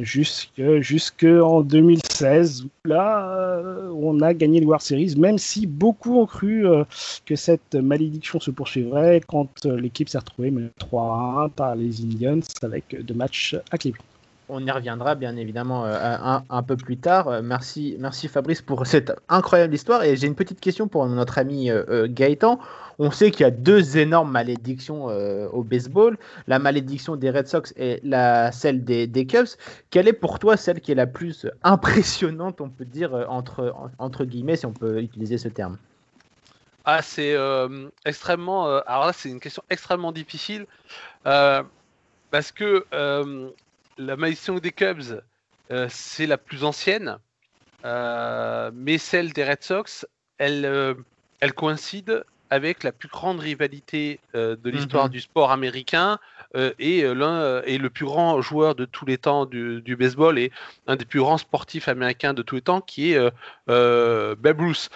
jusque, 0.00 0.62
jusque 0.80 1.24
en 1.24 1.62
2016, 1.62 2.66
là, 2.84 3.28
euh, 3.32 3.90
on 3.90 4.20
a 4.20 4.34
gagné 4.34 4.60
le 4.60 4.66
World 4.66 4.82
Series, 4.82 5.14
même 5.16 5.36
si 5.36 5.66
beaucoup 5.66 6.20
ont 6.20 6.26
cru 6.26 6.66
euh, 6.66 6.84
que 7.24 7.34
cette 7.34 7.74
malédiction 7.74 8.38
se 8.38 8.52
poursuivrait 8.52 9.20
quand 9.26 9.66
euh, 9.66 9.80
l'équipe 9.80 10.08
s'est 10.08 10.18
retrouvée 10.18 10.52
3-1 10.78 11.50
par 11.50 11.74
les 11.74 12.00
Indians 12.02 12.40
avec 12.62 12.96
deux 13.02 13.14
matchs 13.14 13.56
à 13.72 13.78
Cleveland. 13.78 14.04
On 14.48 14.64
y 14.64 14.70
reviendra 14.70 15.16
bien 15.16 15.36
évidemment 15.36 15.86
euh, 15.86 16.38
un, 16.48 16.62
peu 16.62 16.76
plus 16.76 16.96
tard. 16.96 17.26
Euh, 17.26 17.42
merci, 17.42 17.96
merci 17.98 18.28
Fabrice 18.28 18.62
pour 18.62 18.86
cette 18.86 19.12
incroyable 19.28 19.74
histoire. 19.74 20.04
Et 20.04 20.16
j'ai 20.16 20.28
une 20.28 20.36
petite 20.36 20.60
question 20.60 20.86
pour 20.86 21.04
notre 21.06 21.38
ami 21.38 21.68
euh, 21.68 22.06
Gaëtan. 22.08 22.60
On 22.98 23.10
sait 23.10 23.32
qu'il 23.32 23.40
y 23.42 23.46
a 23.46 23.50
deux 23.50 23.98
énormes 23.98 24.30
malédictions 24.30 25.04
au 25.52 25.62
baseball, 25.62 26.16
la 26.46 26.58
malédiction 26.58 27.14
des 27.16 27.30
Red 27.30 27.46
Sox 27.46 27.74
et 27.76 28.00
celle 28.52 28.84
des, 28.84 29.26
Cubs. 29.26 29.48
Quelle 29.90 30.08
est 30.08 30.14
pour 30.14 30.38
toi 30.38 30.56
celle 30.56 30.80
qui 30.80 30.92
est 30.92 30.94
la 30.94 31.06
plus 31.06 31.46
impressionnante, 31.62 32.62
on 32.62 32.70
peut 32.70 32.86
dire, 32.86 33.26
entre, 33.28 34.24
guillemets, 34.24 34.56
si 34.56 34.64
on 34.64 34.72
peut 34.72 35.02
utiliser 35.02 35.36
ce 35.36 35.48
terme? 35.48 35.76
Ah, 36.86 37.02
c'est 37.02 37.34
alors 37.36 37.90
là, 38.06 39.12
c'est 39.12 39.28
une 39.28 39.40
question 39.40 39.62
extrêmement 39.68 40.12
difficile. 40.12 40.64
parce 41.22 42.50
que 42.50 42.86
la 43.98 44.16
malédiction 44.16 44.58
des 44.58 44.72
Cubs, 44.72 45.22
euh, 45.70 45.86
c'est 45.90 46.26
la 46.26 46.38
plus 46.38 46.64
ancienne, 46.64 47.18
euh, 47.84 48.70
mais 48.74 48.98
celle 48.98 49.32
des 49.32 49.44
Red 49.44 49.62
Sox, 49.62 50.06
elle, 50.38 50.64
euh, 50.64 50.94
elle 51.40 51.52
coïncide 51.52 52.24
avec 52.50 52.84
la 52.84 52.92
plus 52.92 53.08
grande 53.08 53.40
rivalité 53.40 54.20
de 54.34 54.70
l'histoire 54.70 55.06
mhm. 55.06 55.10
du 55.10 55.20
sport 55.20 55.50
américain 55.50 56.20
et 56.78 57.02
l'un 57.02 57.60
est 57.62 57.76
le 57.76 57.90
plus 57.90 58.04
grand 58.04 58.40
joueur 58.40 58.76
de 58.76 58.84
tous 58.84 59.04
les 59.04 59.18
temps 59.18 59.46
du, 59.46 59.96
baseball 59.98 60.38
et 60.38 60.52
un 60.86 60.94
des 60.94 61.04
plus 61.04 61.18
grands 61.18 61.38
sportifs 61.38 61.88
américains 61.88 62.34
de 62.34 62.42
tous 62.42 62.54
les 62.54 62.60
temps 62.60 62.80
qui 62.80 63.14
est 63.14 63.30
Babe 63.66 64.60
Ruth. 64.60 64.90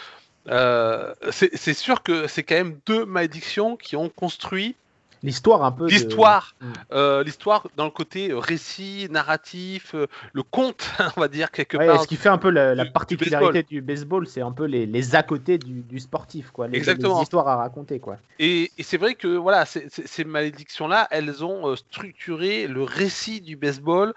c'est 1.32 1.74
sûr 1.74 2.04
que 2.04 2.28
c'est 2.28 2.44
quand 2.44 2.54
même 2.54 2.78
deux 2.86 3.04
malédictions 3.04 3.76
qui 3.76 3.96
ont 3.96 4.08
construit 4.08 4.76
l'histoire 5.22 5.64
un 5.64 5.72
peu. 5.72 5.86
L'histoire, 5.86 6.54
mm. 6.60 6.66
euh, 6.92 7.24
l'histoire 7.24 7.66
dans 7.76 7.84
le 7.84 7.90
côté 7.90 8.30
euh, 8.30 8.38
récit, 8.38 9.08
narratif, 9.10 9.94
euh, 9.94 10.06
le 10.32 10.42
conte, 10.42 10.90
on 11.16 11.20
va 11.20 11.28
dire 11.28 11.50
quelque 11.50 11.76
part. 11.76 12.02
Ce 12.02 12.08
qui 12.08 12.16
fait 12.16 12.28
un 12.28 12.38
peu 12.38 12.50
la, 12.50 12.84
particularité 12.86 13.62
du 13.62 13.80
baseball, 13.80 14.26
c'est 14.26 14.40
un 14.40 14.52
peu 14.52 14.64
les, 14.64 14.86
les 14.86 15.14
à 15.14 15.22
côté 15.22 15.58
du, 15.58 16.00
sportif, 16.00 16.50
quoi. 16.50 16.68
Les, 16.68 16.78
Exactement. 16.78 17.22
histoires 17.22 17.48
à 17.48 17.56
raconter, 17.56 17.98
quoi. 17.98 18.16
Et, 18.38 18.70
c'est 18.80 18.96
vrai 18.96 19.14
que 19.14 19.28
voilà, 19.28 19.64
ces 19.66 20.24
malédictions-là, 20.24 21.08
elles 21.10 21.44
ont 21.44 21.74
structuré 21.76 22.66
le 22.66 22.82
récit 22.82 23.40
du 23.40 23.56
baseball 23.56 24.14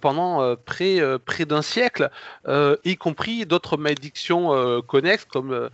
pendant 0.00 0.56
près, 0.56 1.00
près 1.24 1.44
d'un 1.44 1.62
siècle, 1.62 2.10
y 2.84 2.96
compris 2.96 3.46
d'autres 3.46 3.76
malédictions 3.76 4.82
connexes 4.82 5.24
comme 5.24 5.68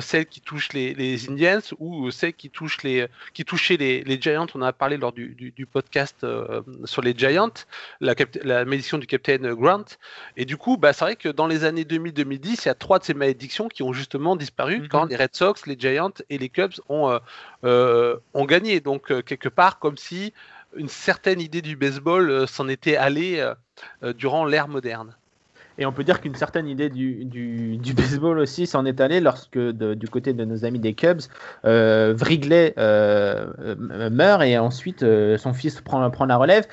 celles 0.00 0.26
qui 0.26 0.40
touchent 0.40 0.72
les, 0.72 0.94
les 0.94 1.30
Indians 1.30 1.60
ou 1.78 2.10
celles 2.10 2.34
qui 2.34 2.50
touchent 2.50 2.82
les 2.82 3.06
qui 3.32 3.44
touchaient 3.44 3.76
les 3.76 4.02
les 4.10 4.20
Giants, 4.20 4.48
on 4.54 4.62
a 4.62 4.72
parlé 4.72 4.96
lors 4.96 5.12
du, 5.12 5.68
podcast 5.70 6.16
euh, 6.24 6.62
sur 6.84 7.00
les 7.00 7.14
Giants, 7.16 7.52
la, 8.00 8.14
la, 8.42 8.64
malédiction 8.64 8.98
du 8.98 9.06
Captain 9.06 9.54
Grant. 9.54 9.84
Et 10.36 10.44
du 10.44 10.56
coup, 10.56 10.76
bah, 10.76 10.92
c'est 10.92 11.04
vrai 11.04 11.16
que 11.16 11.28
dans 11.28 11.46
les 11.46 11.64
années 11.64 11.84
2000-2010, 11.84 12.62
il 12.62 12.66
y 12.66 12.68
a 12.68 12.74
trois 12.74 12.98
de 12.98 13.04
ces 13.04 13.14
malédictions 13.14 13.68
qui 13.68 13.84
ont 13.84 13.92
justement 13.92 14.34
disparu 14.34 14.80
mhm. 14.80 14.88
quand 14.88 15.04
les 15.04 15.16
Red 15.16 15.34
Sox, 15.34 15.66
les 15.66 15.78
Giants 15.78 16.12
et 16.28 16.38
les 16.38 16.48
Cubs 16.48 16.80
ont, 16.88 17.08
euh, 17.08 17.18
euh, 17.64 18.16
ont 18.34 18.46
gagné. 18.46 18.80
Donc, 18.80 19.06
quelque 19.24 19.48
part, 19.48 19.78
comme 19.78 19.96
si 19.96 20.34
une 20.74 20.88
certaine 20.88 21.40
idée 21.40 21.62
du 21.62 21.76
baseball 21.76 22.48
s'en 22.48 22.68
était 22.68 22.96
allée 22.96 23.44
durant 24.02 24.44
l'ère 24.44 24.68
moderne. 24.68 25.16
Et 25.80 25.86
on 25.86 25.92
peut 25.92 26.04
dire 26.04 26.20
qu'une 26.20 26.34
certaine 26.34 26.68
idée 26.68 26.90
du, 26.90 27.80
baseball 27.96 28.38
aussi 28.38 28.66
s'en 28.66 28.84
est 28.84 29.00
allée 29.00 29.20
lorsque, 29.20 29.58
du 29.58 30.08
côté 30.08 30.34
de 30.34 30.44
nos 30.44 30.66
amis 30.66 30.78
des 30.78 30.92
Cubs, 30.92 31.22
euh, 31.64 32.14
euh, 32.14 32.72
euh, 32.78 34.10
meurt 34.10 34.42
et 34.42 34.58
ensuite 34.58 35.04
son 35.38 35.52
fils 35.54 35.80
prend, 35.80 36.08
prend 36.10 36.26
la 36.26 36.36
relève. 36.36 36.66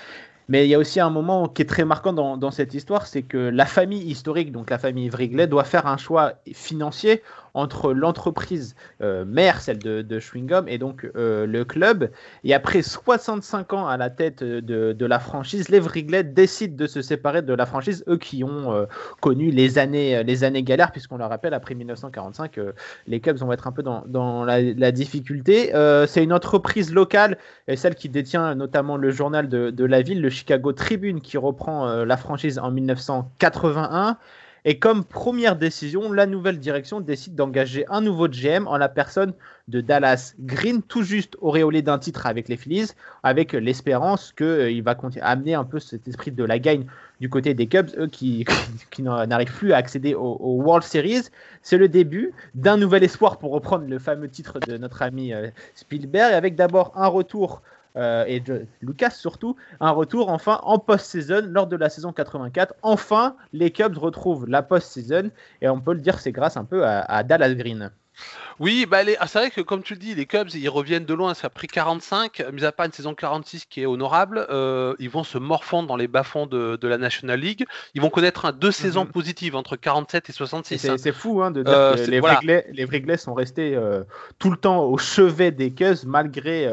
Mais 0.50 0.66
il 0.66 0.70
y 0.70 0.76
a 0.76 0.80
aussi 0.80 1.00
un 1.00 1.10
moment 1.10 1.48
qui 1.48 1.62
est 1.62 1.66
très 1.66 1.84
marquant 1.84 2.14
dans, 2.14 2.38
dans 2.38 2.52
cette 2.52 2.74
histoire, 2.74 3.06
c'est 3.06 3.22
que 3.22 3.38
la 3.38 3.66
famille 3.66 4.04
historique, 4.04 4.52
donc 4.52 4.70
la 4.70 4.78
famille 4.78 5.10
Wrigley, 5.10 5.48
doit 5.48 5.66
faire 5.66 5.88
un 5.88 5.98
choix 5.98 6.34
financier 6.54 7.22
entre 7.54 7.94
l'entreprise 7.94 8.76
euh, 9.02 9.26
mère, 9.26 9.62
celle 9.62 9.80
de, 9.80 10.02
de 10.02 10.20
Schwingum, 10.20 10.68
et 10.68 10.78
donc 10.78 11.10
euh, 11.16 11.46
le 11.46 11.66
club. 11.66 12.12
Et 12.44 12.54
après 12.54 12.82
65 12.82 13.74
ans 13.74 13.88
à 13.88 13.98
la 13.98 14.10
tête 14.10 14.44
de, 14.44 14.94
de 14.94 15.06
la 15.06 15.20
franchise, 15.20 15.70
les 15.70 15.80
Wrigley 15.80 16.24
décident 16.24 16.76
de 16.76 16.88
se 16.88 17.02
séparer 17.02 17.42
de 17.42 17.54
la 17.54 17.66
franchise, 17.66 18.04
eux 18.08 18.18
qui 18.18 18.44
ont 18.44 18.74
euh, 18.74 18.86
connu 19.22 19.52
les 19.52 19.78
années, 19.78 20.24
les 20.24 20.44
années 20.44 20.64
galères, 20.64 20.92
puisqu'on 20.92 21.18
le 21.18 21.26
rappelle, 21.26 21.54
après 21.54 21.76
1945, 21.76 22.60
les 23.08 23.20
Cubs 23.20 23.38
vont 23.38 23.52
être 23.52 23.68
un 23.68 23.72
peu 23.72 23.84
dans, 23.84 24.46
la, 24.46 24.92
difficulté. 24.92 25.72
c'est 26.08 26.24
une 26.24 26.34
entreprise 26.34 26.94
locale, 26.94 27.38
et 27.68 27.76
celle 27.76 27.96
qui 27.96 28.10
détient 28.10 28.56
notamment 28.56 28.98
le 28.98 29.10
journal 29.12 29.50
de 29.50 29.86
la 29.86 30.02
ville, 30.02 30.22
le 30.22 30.30
Chicago 30.30 30.74
Tribune, 30.74 31.22
qui 31.22 31.38
reprend 31.38 32.04
la 32.04 32.18
franchise 32.18 32.60
en 32.60 32.72
1981. 32.72 34.18
Et 34.70 34.80
comme 34.80 35.06
première 35.06 35.56
décision, 35.56 36.12
la 36.12 36.26
nouvelle 36.26 36.60
direction 36.60 37.00
décide 37.00 37.36
d'engager 37.36 37.86
un 37.88 38.02
nouveau 38.02 38.28
GM 38.28 38.68
en 38.68 38.76
la 38.76 38.90
personne 38.90 39.34
de 39.70 39.80
Dallas 39.80 40.34
Green, 40.42 40.82
tout 40.82 41.04
juste 41.04 41.38
auréolé 41.40 41.82
d'un 41.82 41.98
titre 41.98 42.26
avec 42.26 42.50
les 42.50 42.58
Phillies, 42.58 42.92
avec 43.24 43.54
l'espérance 43.54 44.34
qu'il 44.34 44.46
euh, 44.46 44.82
va 44.84 44.98
amener 45.22 45.54
un 45.54 45.64
peu 45.64 45.80
cet 45.80 46.06
esprit 46.10 46.32
de 46.32 46.44
la 46.44 46.60
gagne 46.60 46.86
du 47.22 47.30
côté 47.30 47.54
des 47.54 47.68
Cubs, 47.68 47.92
eux 47.98 48.08
qui, 48.08 48.44
n'arrivent 49.00 49.54
plus 49.54 49.72
à 49.72 49.78
accéder 49.78 50.16
au, 50.16 50.36
World 50.62 50.84
Series. 50.84 51.30
C'est 51.62 51.78
le 51.78 51.88
début 51.88 52.34
d'un 52.54 52.76
nouvel 52.76 53.06
espoir 53.06 53.40
pour 53.40 53.54
reprendre 53.54 53.88
le 53.88 54.00
fameux 54.00 54.28
titre 54.28 54.60
de 54.60 54.76
notre 54.76 55.02
ami 55.02 55.34
euh, 55.34 55.48
Spielberg, 55.76 56.34
avec 56.34 56.58
d'abord 56.58 56.92
un 56.96 57.08
retour 57.08 57.62
euh, 57.98 58.26
et 58.28 58.44
Lucas 58.82 59.10
surtout, 59.12 59.56
un 59.80 59.92
retour 59.92 60.30
enfin 60.30 60.60
en 60.64 60.80
post-saison 60.80 61.48
lors 61.50 61.68
de 61.68 61.76
la 61.76 61.90
saison 61.90 62.14
84. 62.14 62.76
Enfin, 62.82 63.36
les 63.54 63.72
Cubs 63.72 63.98
retrouvent 63.98 64.48
la 64.48 64.62
post-saison 64.62 65.32
et 65.62 65.70
on 65.70 65.82
peut 65.82 65.94
le 65.94 66.02
dire, 66.02 66.20
c'est 66.20 66.32
grâce 66.32 66.58
un 66.58 66.66
peu 66.66 66.86
à 66.86 67.24
Dallas 67.24 67.56
Green. 67.56 67.92
Oui, 68.60 68.88
bah 68.90 69.00
ah, 69.20 69.28
c'est 69.28 69.40
vrai 69.40 69.52
que 69.52 69.62
comme 69.62 69.84
tu 69.84 69.94
le 69.94 70.00
dis, 70.00 70.16
les 70.16 70.26
Cubs, 70.26 70.50
ils 70.56 70.70
reviennent 70.70 71.06
de 71.06 71.14
loin, 71.14 71.34
ça 71.36 71.48
a 71.48 71.50
pris 71.50 71.68
45, 71.68 72.44
mis 72.54 72.66
à 72.66 72.72
part 72.72 72.88
une 72.88 72.92
saison 72.92 73.14
46 73.14 73.66
qui 73.66 73.82
est 73.84 73.86
honorable, 73.86 74.48
euh, 74.50 74.96
ils 74.98 75.10
vont 75.10 75.24
se 75.24 75.38
morfondre 75.38 75.88
dans 75.88 75.96
les 75.96 76.08
bas-fonds 76.08 76.48
de, 76.48 76.88
la 76.88 76.98
National 76.98 77.40
League. 77.40 77.66
Ils 77.94 78.02
vont 78.02 78.10
connaître 78.10 78.52
deux 78.52 78.72
saisons 78.72 79.06
mhm. 79.06 79.12
positives 79.12 79.56
entre 79.56 79.76
47 79.76 80.30
et 80.30 80.34
66. 80.34 80.98
C'est 80.98 81.12
fou 81.12 81.44
hein, 81.44 81.52
de 81.52 81.62
dire 81.62 81.74
euh, 81.74 81.96
que 81.96 82.10
les, 82.10 82.20
voilà. 82.20 83.18
sont 83.18 83.34
restés 83.34 83.76
euh, 83.76 84.04
tout 84.40 84.50
le 84.50 84.58
temps 84.58 84.84
au 84.86 84.98
chevet 84.98 85.52
des 85.52 85.72
Cubs 85.72 86.06
malgré 86.06 86.68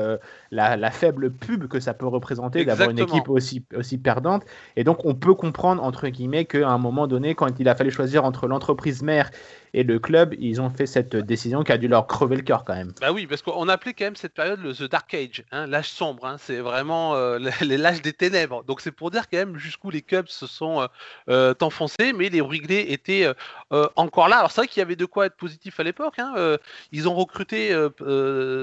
la, 0.50 0.90
faible 0.90 1.32
pub 1.32 1.66
que 1.66 1.80
ça 1.80 1.92
peut 1.92 2.06
représenter 2.06 2.64
d'avoir 2.64 2.90
une 2.90 2.98
équipe 2.98 3.28
aussi, 3.28 3.64
aussi 3.76 3.98
perdante. 3.98 4.44
Et 4.76 4.84
donc 4.84 5.04
on 5.04 5.14
peut 5.14 5.34
comprendre, 5.34 5.82
entre 5.82 6.08
guillemets, 6.08 6.46
qu'à 6.46 6.68
un 6.68 6.78
moment 6.78 7.06
donné, 7.06 7.34
quand 7.34 7.48
il 7.58 7.68
a 7.68 7.74
fallu 7.74 7.90
choisir 7.90 8.24
entre 8.24 8.46
l'entreprise 8.46 9.02
mère 9.02 9.30
et 9.74 9.82
le 9.82 9.98
club, 9.98 10.34
ils 10.38 10.60
ont 10.60 10.70
fait 10.70 10.86
cette 10.86 11.16
décision 11.16 11.64
qui 11.64 11.72
a 11.72 11.78
dû 11.78 11.88
leur 11.88 12.06
crever 12.06 12.36
le 12.36 12.42
cœur 12.42 12.64
quand 12.64 12.74
même. 12.74 12.92
Bah 13.00 13.12
oui, 13.12 13.26
parce 13.26 13.42
qu'on 13.42 13.68
appelait 13.68 13.92
quand 13.92 14.04
même 14.04 14.16
cette 14.16 14.32
période 14.32 14.60
le 14.60 14.72
The 14.72 14.84
Dark 14.84 15.12
Age, 15.12 15.44
hein, 15.50 15.66
l'âge 15.66 15.90
sombre. 15.90 16.24
Hein, 16.26 16.36
c'est 16.38 16.60
vraiment 16.60 17.16
euh, 17.16 17.38
l'âge 17.60 18.00
des 18.00 18.12
ténèbres. 18.12 18.62
Donc 18.64 18.80
c'est 18.80 18.92
pour 18.92 19.10
dire 19.10 19.28
quand 19.28 19.38
même 19.38 19.56
jusqu'où 19.58 19.90
les 19.90 20.00
Cubs 20.00 20.28
se 20.28 20.46
sont 20.46 20.80
euh, 20.80 20.86
euh, 21.28 21.54
enfoncés, 21.60 22.12
mais 22.12 22.28
les 22.28 22.40
Wrigley 22.40 22.92
étaient 22.92 23.26
encore 23.96 24.28
là. 24.28 24.38
Alors 24.38 24.50
c'est 24.50 24.60
vrai 24.60 24.68
qu'il 24.68 24.80
y 24.80 24.82
avait 24.82 24.96
de 24.96 25.04
quoi 25.04 25.26
être 25.26 25.36
positif 25.36 25.80
à 25.80 25.82
l'époque. 25.82 26.18
Hein, 26.18 26.56
ils 26.92 27.08
ont 27.08 27.14
recruté 27.14 27.74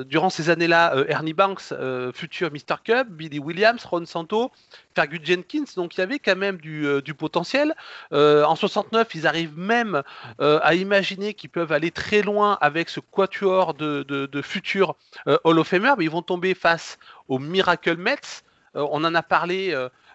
durant 0.05 0.29
ces 0.29 0.49
années-là 0.49 1.05
Ernie 1.07 1.33
Banks, 1.33 1.73
futur 2.13 2.51
Mr. 2.51 2.77
Cub, 2.83 3.09
Billy 3.09 3.39
Williams, 3.39 3.83
Ron 3.85 4.05
Santo, 4.05 4.51
Fergus 4.95 5.21
Jenkins. 5.23 5.65
Donc 5.75 5.95
il 5.95 5.99
y 5.99 6.03
avait 6.03 6.19
quand 6.19 6.35
même 6.35 6.57
du, 6.57 7.13
potentiel. 7.13 7.75
en 8.11 8.55
69, 8.55 9.15
ils 9.15 9.27
arrivent 9.27 9.57
même 9.57 10.03
à 10.39 10.75
imaginer 10.75 11.33
qu'ils 11.33 11.49
peuvent 11.49 11.71
aller 11.71 11.91
très 11.91 12.21
loin 12.21 12.57
avec 12.61 12.89
ce 12.89 12.99
quatuor 12.99 13.73
de, 13.73 14.41
futurs 14.41 14.95
euh, 15.27 15.37
Hall 15.43 15.59
of 15.59 15.67
Famer, 15.67 15.93
mais 15.97 16.05
ils 16.05 16.11
vont 16.11 16.21
tomber 16.21 16.53
face 16.53 16.97
aux 17.27 17.39
Miracle 17.39 17.97
Mets. 17.97 18.43
Euh, 18.75 18.85
on 18.91 19.03
en 19.03 19.13
a 19.15 19.23
parlé 19.23 19.73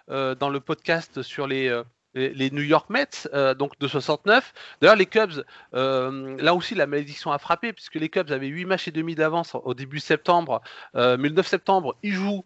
euh, 0.09 0.35
dans 0.35 0.49
le 0.49 0.59
podcast 0.59 1.21
sur 1.21 1.47
les, 1.47 1.69
les, 2.17 2.51
New 2.51 2.63
York 2.63 2.89
Mets, 2.89 3.27
donc 3.57 3.77
de 3.79 3.87
69. 3.87 4.53
D'ailleurs, 4.81 4.95
les 4.95 5.05
Cubs, 5.05 5.43
là 5.73 6.53
aussi, 6.53 6.75
la 6.75 6.87
malédiction 6.87 7.31
a 7.31 7.37
frappé, 7.37 7.73
puisque 7.73 7.95
les 7.95 8.09
Cubs 8.09 8.31
avaient 8.31 8.47
8 8.47 8.65
matchs 8.65 8.87
et 8.87 8.91
demi 8.91 9.15
d'avance 9.15 9.55
au 9.55 9.73
début 9.73 9.99
septembre. 9.99 10.61
mais 10.93 11.17
le 11.17 11.29
9 11.29 11.47
septembre, 11.47 11.95
ils 12.03 12.13
jouent 12.13 12.43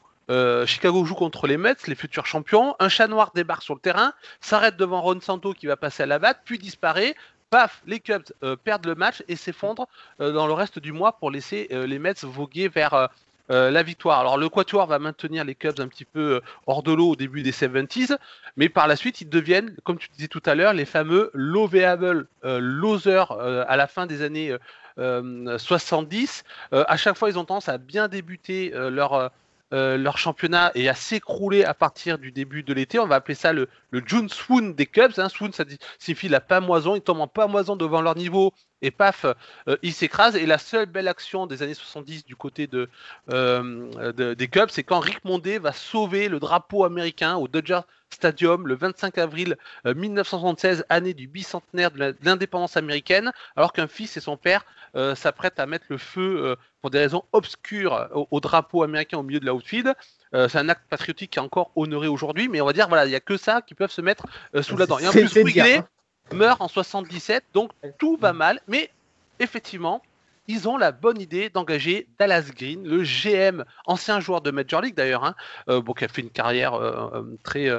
Chicago 0.65 1.03
joue 1.05 1.15
contre 1.15 1.47
les 1.47 1.57
Mets, 1.57 1.75
les 1.87 1.95
futurs 1.95 2.25
champions. 2.25 2.75
Un 2.79 2.89
chat 2.89 3.07
noir 3.07 3.31
débarque 3.33 3.63
sur 3.63 3.73
le 3.73 3.81
terrain, 3.81 4.13
s'arrête 4.39 4.77
devant 4.77 5.01
Ron 5.01 5.19
Santo 5.19 5.53
qui 5.53 5.67
va 5.67 5.75
passer 5.75 6.03
à 6.03 6.05
la 6.05 6.19
batte, 6.19 6.41
puis 6.45 6.57
disparaît 6.57 7.15
paf, 7.51 7.83
les 7.85 7.99
Cubs 7.99 8.23
euh, 8.43 8.55
perdent 8.55 8.87
le 8.87 8.95
match 8.95 9.23
et 9.27 9.35
s'effondrent 9.35 9.87
euh, 10.19 10.31
dans 10.31 10.47
le 10.47 10.53
reste 10.53 10.79
du 10.79 10.93
mois 10.93 11.19
pour 11.19 11.29
laisser 11.29 11.67
euh, 11.71 11.85
les 11.85 11.99
Mets 11.99 12.23
voguer 12.23 12.69
vers 12.69 13.09
la 13.51 13.83
victoire. 13.83 14.19
Alors 14.19 14.37
le 14.37 14.49
Quatuor 14.49 14.87
va 14.87 14.97
maintenir 14.97 15.43
les 15.43 15.55
Cubs 15.55 15.79
un 15.79 15.87
petit 15.87 16.05
peu 16.05 16.41
hors 16.67 16.83
de 16.83 16.91
l'eau 16.91 17.11
au 17.11 17.15
début 17.15 17.43
des 17.43 17.51
70s, 17.51 18.17
mais 18.55 18.69
par 18.69 18.87
la 18.87 18.95
suite 18.95 19.21
ils 19.21 19.29
deviennent, 19.29 19.75
comme 19.83 19.97
tu 19.97 20.09
disais 20.09 20.27
tout 20.27 20.41
à 20.45 20.55
l'heure, 20.55 20.73
les 20.73 20.85
fameux 20.85 21.31
loveable 21.33 22.27
losers 22.43 23.31
à 23.31 23.75
la 23.75 23.87
fin 23.87 24.05
des 24.05 24.21
années 24.21 24.55
70. 24.97 26.43
à 26.71 26.97
chaque 26.97 27.17
fois 27.17 27.29
ils 27.29 27.37
ont 27.37 27.45
tendance 27.45 27.67
à 27.69 27.77
bien 27.77 28.07
débuter 28.07 28.71
leur 28.73 29.31
euh, 29.73 30.11
championnat 30.15 30.71
est 30.75 30.89
à 30.89 30.93
s'écrouler 30.93 31.63
à 31.63 31.73
partir 31.73 32.17
du 32.17 32.31
début 32.31 32.63
de 32.63 32.73
l'été. 32.73 32.99
On 32.99 33.07
va 33.07 33.15
appeler 33.15 33.35
ça 33.35 33.53
le, 33.53 33.69
le 33.91 34.03
June 34.05 34.27
Swoon 34.27 34.71
des 34.71 34.85
Cubs. 34.85 35.13
Hein. 35.17 35.29
Swoon, 35.29 35.51
ça 35.53 35.63
signifie 35.97 36.27
la 36.27 36.41
pamoison. 36.41 36.95
Ils 36.95 37.01
tombent 37.01 37.21
en 37.21 37.27
pamoison 37.27 37.77
devant 37.77 38.01
leur 38.01 38.17
niveau 38.17 38.53
et 38.81 38.91
paf, 38.91 39.25
euh, 39.67 39.77
ils 39.81 39.93
s'écrasent. 39.93 40.35
Et 40.35 40.45
la 40.45 40.57
seule 40.57 40.85
belle 40.85 41.07
action 41.07 41.47
des 41.47 41.63
années 41.63 41.73
70 41.73 42.25
du 42.25 42.35
côté 42.35 42.69
euh, 42.73 44.11
de, 44.11 44.33
des 44.33 44.47
Cubs, 44.47 44.69
c'est 44.69 44.83
quand 44.83 44.99
Rick 44.99 45.23
Monday 45.25 45.57
va 45.59 45.71
sauver 45.71 46.29
le 46.29 46.39
drapeau 46.39 46.83
américain 46.83 47.35
au 47.35 47.47
Dodger 47.47 47.81
Stadium 48.09 48.67
le 48.67 48.75
25 48.75 49.17
avril 49.17 49.57
1976, 49.85 50.85
année 50.89 51.13
du 51.13 51.27
bicentenaire 51.27 51.91
de 51.91 52.13
l'indépendance 52.23 52.75
américaine, 52.75 53.31
alors 53.55 53.71
qu'un 53.71 53.87
fils 53.87 54.17
et 54.17 54.19
son 54.19 54.35
père 54.35 54.65
s'apprêtent 55.15 55.61
à 55.61 55.65
mettre 55.65 55.85
le 55.87 55.97
feu 55.97 56.57
pour 56.81 56.89
des 56.89 56.99
raisons 56.99 57.23
obscures 57.31 58.09
au, 58.29 58.39
drapeau 58.41 58.83
américain 58.83 59.17
au 59.17 59.23
milieu 59.23 59.39
de 59.39 59.45
la 59.45 59.53
outfield. 59.53 59.95
Euh, 60.33 60.47
c'est 60.47 60.57
un 60.57 60.69
acte 60.69 60.83
patriotique 60.89 61.31
qui 61.31 61.39
est 61.39 61.41
encore 61.41 61.71
honoré 61.75 62.07
aujourd'hui, 62.07 62.47
mais 62.47 62.61
on 62.61 62.65
va 62.65 62.73
dire, 62.73 62.87
voilà, 62.87 63.05
il 63.05 63.09
n'y 63.09 63.15
a 63.15 63.19
que 63.19 63.37
ça 63.37 63.61
qui 63.61 63.73
peuvent 63.73 63.91
se 63.91 64.01
mettre 64.01 64.25
euh, 64.55 64.61
sous 64.61 64.77
la 64.77 64.85
dent. 64.85 64.97
Et 64.99 65.07
en 65.07 65.11
plus, 65.11 65.27
Wrigley 65.37 65.77
hein. 65.77 65.87
Meurt 66.33 66.61
en 66.61 66.67
77, 66.67 67.43
donc 67.53 67.71
tout 67.97 68.17
va 68.17 68.33
mal, 68.33 68.61
mais 68.67 68.89
effectivement, 69.39 70.01
ils 70.47 70.67
ont 70.67 70.77
la 70.77 70.91
bonne 70.91 71.21
idée 71.21 71.49
d'engager 71.49 72.07
Dallas 72.19 72.51
Green, 72.55 72.83
le 72.83 73.03
GM, 73.03 73.63
ancien 73.85 74.19
joueur 74.19 74.41
de 74.41 74.51
Major 74.51 74.81
League 74.81 74.95
d'ailleurs, 74.95 75.23
hein, 75.23 75.35
euh, 75.69 75.81
bon, 75.81 75.93
qui 75.93 76.03
a 76.03 76.07
fait 76.07 76.21
une 76.21 76.29
carrière 76.29 76.79
très 77.43 77.69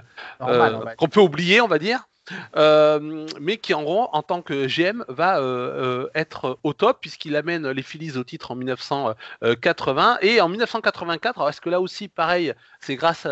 qu'on 0.96 1.08
peut 1.08 1.20
oublier, 1.20 1.60
on 1.60 1.68
va 1.68 1.78
dire. 1.78 2.08
Euh, 2.56 3.26
mais 3.40 3.56
qui 3.56 3.74
en 3.74 3.82
gros, 3.82 4.08
en 4.12 4.22
tant 4.22 4.42
que 4.42 4.66
GM, 4.66 5.04
va 5.08 5.38
euh, 5.38 6.04
euh, 6.04 6.11
être 6.14 6.58
au 6.62 6.72
top 6.72 6.98
puisqu'il 7.00 7.35
amène 7.37 7.68
les 7.68 7.82
Phillies 7.82 8.16
au 8.16 8.24
titre 8.24 8.52
en 8.52 8.54
1980 8.54 10.18
et 10.22 10.40
en 10.40 10.48
1984. 10.48 11.48
est-ce 11.48 11.61
que 11.61 11.70
là 11.70 11.80
aussi, 11.80 12.08
pareil, 12.08 12.54
c'est 12.80 12.96
grâce 12.96 13.26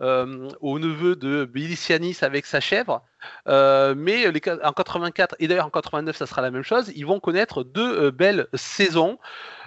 au 0.00 0.78
neveu 0.78 1.16
de 1.16 1.44
Billy 1.44 1.78
avec 2.22 2.46
sa 2.46 2.60
chèvre, 2.60 3.02
mais 3.46 4.26
en 4.62 4.72
84 4.72 5.36
et 5.38 5.48
d'ailleurs 5.48 5.66
en 5.66 5.70
89, 5.70 6.16
ça 6.16 6.26
sera 6.26 6.42
la 6.42 6.50
même 6.50 6.62
chose. 6.62 6.92
Ils 6.94 7.06
vont 7.06 7.20
connaître 7.20 7.62
deux 7.62 8.10
belles 8.10 8.48
saisons. 8.54 9.18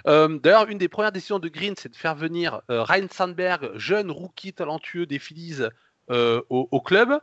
D'ailleurs, 0.06 0.68
une 0.68 0.78
des 0.78 0.88
premières 0.88 1.12
décisions 1.12 1.38
de 1.38 1.48
Green, 1.48 1.74
c'est 1.76 1.90
de 1.90 1.96
faire 1.96 2.14
venir 2.14 2.62
Ryan 2.68 3.06
Sandberg, 3.10 3.70
jeune 3.74 4.10
rookie 4.10 4.52
talentueux 4.52 5.06
des 5.06 5.18
Phillies, 5.18 5.62
au, 6.08 6.80
club. 6.80 7.20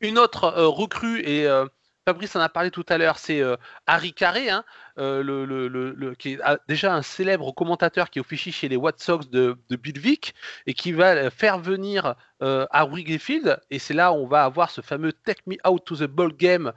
Une 0.00 0.18
autre 0.18 0.44
euh, 0.44 0.68
recrue, 0.68 1.20
et 1.20 1.46
euh, 1.46 1.66
Fabrice 2.08 2.36
en 2.36 2.40
a 2.40 2.48
parlé 2.48 2.70
tout 2.70 2.86
à 2.88 2.98
l'heure, 2.98 3.18
c'est 3.18 3.40
euh, 3.40 3.56
Harry 3.88 4.12
Carré, 4.12 4.48
hein, 4.48 4.62
le, 4.96 6.14
qui 6.14 6.34
est 6.34 6.40
déjà 6.68 6.94
un 6.94 7.02
célèbre 7.02 7.50
commentateur 7.50 8.10
qui 8.10 8.20
officie 8.20 8.52
chez 8.52 8.68
les 8.68 8.76
White 8.76 9.00
Sox 9.00 9.28
de, 9.28 9.58
de 9.68 9.76
Billvic 9.76 10.32
et 10.68 10.74
qui 10.74 10.92
va 10.92 11.30
faire 11.30 11.58
venir 11.58 12.14
à 12.40 12.84
Wrigley 12.84 13.18
Field. 13.18 13.60
Et 13.70 13.78
c'est 13.78 13.92
là 13.92 14.12
où 14.12 14.16
on 14.16 14.26
va 14.26 14.44
avoir 14.44 14.70
ce 14.70 14.82
fameux 14.82 15.12
Take 15.12 15.42
Me 15.46 15.56
Out 15.68 15.84
to 15.84 15.96
the 15.96 16.04
Ball 16.04 16.32
Game 16.32 16.72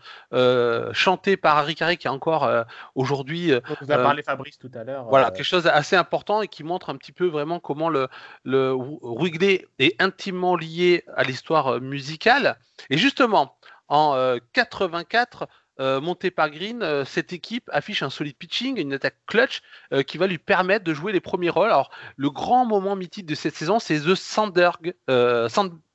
chanté 0.93 1.37
par 1.37 1.57
Harry 1.57 1.75
Carré 1.75 1.95
qui 1.95 2.07
est 2.07 2.09
encore 2.09 2.49
aujourd'hui. 2.95 3.53
On 3.53 3.85
vous 3.85 3.91
a 3.91 3.97
parlé 3.97 4.23
Fabrice 4.23 4.57
tout 4.57 4.71
à 4.73 4.83
l'heure. 4.83 5.05
Voilà, 5.05 5.31
quelque 5.31 5.45
chose 5.45 5.63
d'assez 5.63 5.95
important 5.95 6.41
et 6.41 6.47
qui 6.47 6.63
montre 6.63 6.89
un 6.89 6.97
petit 6.97 7.13
peu 7.13 7.27
vraiment 7.27 7.59
comment 7.59 7.89
le, 7.89 8.07
le 8.43 8.73
Wrigley 8.73 9.65
est 9.77 10.01
intimement 10.01 10.55
lié 10.55 11.05
à 11.15 11.23
l'histoire 11.23 11.79
musicale. 11.79 12.57
Et 12.89 12.97
justement, 12.97 13.55
en 13.89 14.37
84, 14.53 15.43
euh, 15.43 15.45
euh, 15.81 16.01
monté 16.01 16.29
par 16.29 16.49
Green, 16.49 16.83
euh, 16.83 17.05
cette 17.05 17.31
équipe 17.33 17.69
affiche 17.71 18.03
un 18.03 18.09
solide 18.09 18.35
pitching, 18.35 18.77
une 18.79 18.93
attaque 18.93 19.15
clutch 19.27 19.61
qui 20.07 20.17
va 20.17 20.27
lui 20.27 20.37
permettre 20.37 20.83
de 20.83 20.93
jouer 20.93 21.11
les 21.11 21.21
premiers 21.21 21.49
rôles. 21.49 21.69
Alors, 21.69 21.89
le 22.17 22.29
grand 22.29 22.65
moment 22.65 22.95
mythique 22.95 23.25
de 23.25 23.35
cette 23.35 23.55
saison, 23.55 23.79
c'est 23.79 23.99
The 24.01 24.15
Sandberg, 24.15 24.93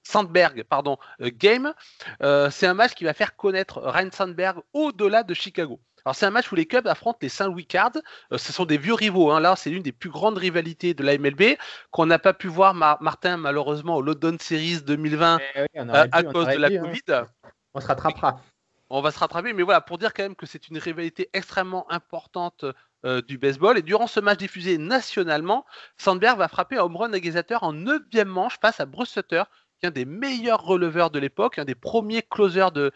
Sandberg 0.02 0.64
pardon, 0.64 0.98
Game. 1.20 1.72
c'est 2.20 2.66
un 2.66 2.74
match 2.74 2.94
qui 2.94 3.04
va 3.04 3.14
faire 3.14 3.36
connaître 3.36 3.80
Ryan 3.82 4.10
Sandberg 4.12 4.60
au-delà 4.72 5.22
de 5.22 5.34
Chicago. 5.34 5.80
Alors 6.06 6.14
c'est 6.14 6.26
un 6.26 6.30
match 6.30 6.52
où 6.52 6.54
les 6.54 6.66
Cubs 6.66 6.86
affrontent 6.86 7.18
les 7.22 7.30
Saint 7.30 7.48
Louis 7.48 7.64
Cards. 7.64 7.96
ce 8.30 8.52
sont 8.52 8.66
des 8.66 8.76
vieux 8.76 8.92
rivaux. 8.92 9.30
Hein. 9.30 9.40
Là, 9.40 9.56
c'est 9.56 9.70
l'une 9.70 9.82
des 9.82 9.92
plus 9.92 10.10
grandes 10.10 10.36
rivalités 10.36 10.92
de 10.92 11.02
la 11.02 11.16
MLB 11.16 11.56
qu'on 11.90 12.04
n'a 12.04 12.18
pas 12.18 12.34
pu 12.34 12.46
voir, 12.46 12.74
Martin, 12.74 13.38
malheureusement, 13.38 13.96
au 13.96 14.02
London 14.02 14.36
Series 14.38 14.82
2020 14.82 15.40
eh 15.54 15.66
à 15.90 16.22
cause 16.22 16.48
de 16.48 16.58
la 16.58 16.68
hein. 16.68 16.80
Covid. 16.80 17.24
On 17.74 17.80
se 17.80 17.86
rattrapera. 17.86 18.40
On 18.90 19.00
va 19.00 19.10
se 19.10 19.18
rattraper, 19.18 19.52
mais 19.52 19.62
voilà, 19.62 19.80
pour 19.80 19.98
dire 19.98 20.12
quand 20.14 20.22
même 20.22 20.36
que 20.36 20.46
c'est 20.46 20.68
une 20.68 20.78
rivalité 20.78 21.28
extrêmement 21.32 21.90
importante 21.90 22.64
euh, 23.04 23.22
du 23.22 23.38
baseball. 23.38 23.76
Et 23.78 23.82
durant 23.82 24.06
ce 24.06 24.20
match 24.20 24.38
diffusé 24.38 24.78
nationalement, 24.78 25.64
Sandberg 25.96 26.38
va 26.38 26.48
frapper 26.48 26.76
un 26.76 26.82
home 26.82 26.96
run 26.96 27.12
égalisateur 27.12 27.62
en 27.62 27.72
9 27.72 28.02
manche 28.26 28.58
face 28.60 28.80
à 28.80 28.86
Bruce 28.86 29.10
Sutter, 29.10 29.42
qui 29.78 29.86
est 29.86 29.88
un 29.88 29.92
des 29.92 30.04
meilleurs 30.04 30.62
releveurs 30.62 31.10
de 31.10 31.18
l'époque, 31.18 31.58
un 31.58 31.64
des 31.64 31.74
premiers 31.74 32.22
closers 32.22 32.70
de 32.72 32.92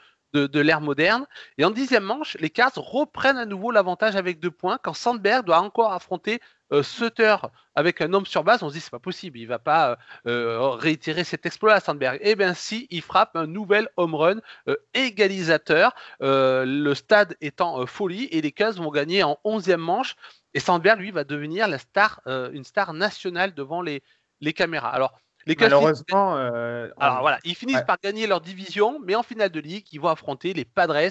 l'ère 0.61 0.81
moderne. 0.81 1.27
Et 1.57 1.65
en 1.65 1.71
dixième 1.71 2.05
manche, 2.05 2.37
les 2.39 2.51
Cards 2.51 2.77
reprennent 2.77 3.39
à 3.39 3.47
nouveau 3.47 3.71
l'avantage 3.71 4.15
avec 4.15 4.39
deux 4.39 4.51
points 4.51 4.79
quand 4.83 4.95
Sandberg 4.95 5.45
doit 5.45 5.61
encore 5.61 5.93
affronter 5.93 6.41
euh, 6.73 6.83
Sutter 6.83 7.37
avec 7.75 8.01
un 8.01 8.13
homme 8.13 8.27
sur 8.27 8.45
base. 8.45 8.63
On 8.63 8.69
se 8.69 8.75
dit 8.75 8.81
c'est 8.81 8.91
pas 8.91 8.99
possible, 8.99 9.39
il 9.39 9.47
va 9.47 9.59
pas 9.59 9.99
euh, 10.27 10.71
réitérer 10.71 11.25
cet 11.25 11.47
exploit 11.47 11.75
à 11.75 11.81
Sandberg. 11.81 12.19
Eh 12.23 12.35
bien 12.37 12.55
si, 12.55 12.87
il 12.91 13.03
frappe 13.03 13.37
un 13.37 13.47
nouvel 13.47 13.89
home 13.97 14.15
run 14.15 14.41
euh, 14.69 14.77
égalisateur, 14.95 15.95
euh, 16.23 16.65
le 16.67 16.95
stade 16.95 17.37
étant 17.41 17.81
euh, 17.81 17.87
folie 17.87 18.25
et 18.31 18.41
les 18.41 18.53
Cavs 18.53 18.77
vont 18.77 18.91
gagner 18.91 19.23
en 19.23 19.39
onzième 19.45 19.81
manche. 19.81 20.17
Et 20.55 20.61
Sandberg, 20.61 20.99
lui, 21.01 21.11
va 21.11 21.25
devenir 21.25 21.69
la 21.69 21.79
star, 21.79 22.21
euh, 22.27 22.51
une 22.53 22.65
star 22.65 22.93
nationale 22.95 23.55
devant 23.55 23.83
les, 23.83 24.03
les 24.41 24.53
caméras. 24.53 24.91
Alors, 24.91 25.19
les 25.47 25.57
Cavs 25.57 25.71
Malheureusement, 25.71 26.37
euh, 26.37 26.89
alors 27.01 27.21
voilà, 27.21 27.39
ils 27.45 27.55
finissent 27.55 27.81
Ouais. 27.81 27.85
par 27.85 27.99
gagner 28.03 28.27
leur 28.27 28.41
division, 28.41 28.99
mais 29.05 29.15
en 29.15 29.23
finale 29.23 29.51
de 29.51 29.61
ligue, 29.61 29.87
ils 29.93 30.01
vont 30.01 30.09
affronter 30.09 30.53
les 30.55 30.65
Padres 30.65 31.11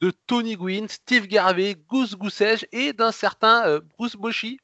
de 0.00 0.10
Tony 0.26 0.56
Gwynn, 0.56 0.88
Steve 0.88 1.26
Garvey, 1.26 1.74
Goose 1.88 2.16
Gossage 2.16 2.66
et 2.72 2.92
d'un 2.92 3.12
certain 3.12 3.66
euh, 3.66 3.80
Bruce 3.96 4.16
Bochy, 4.16 4.58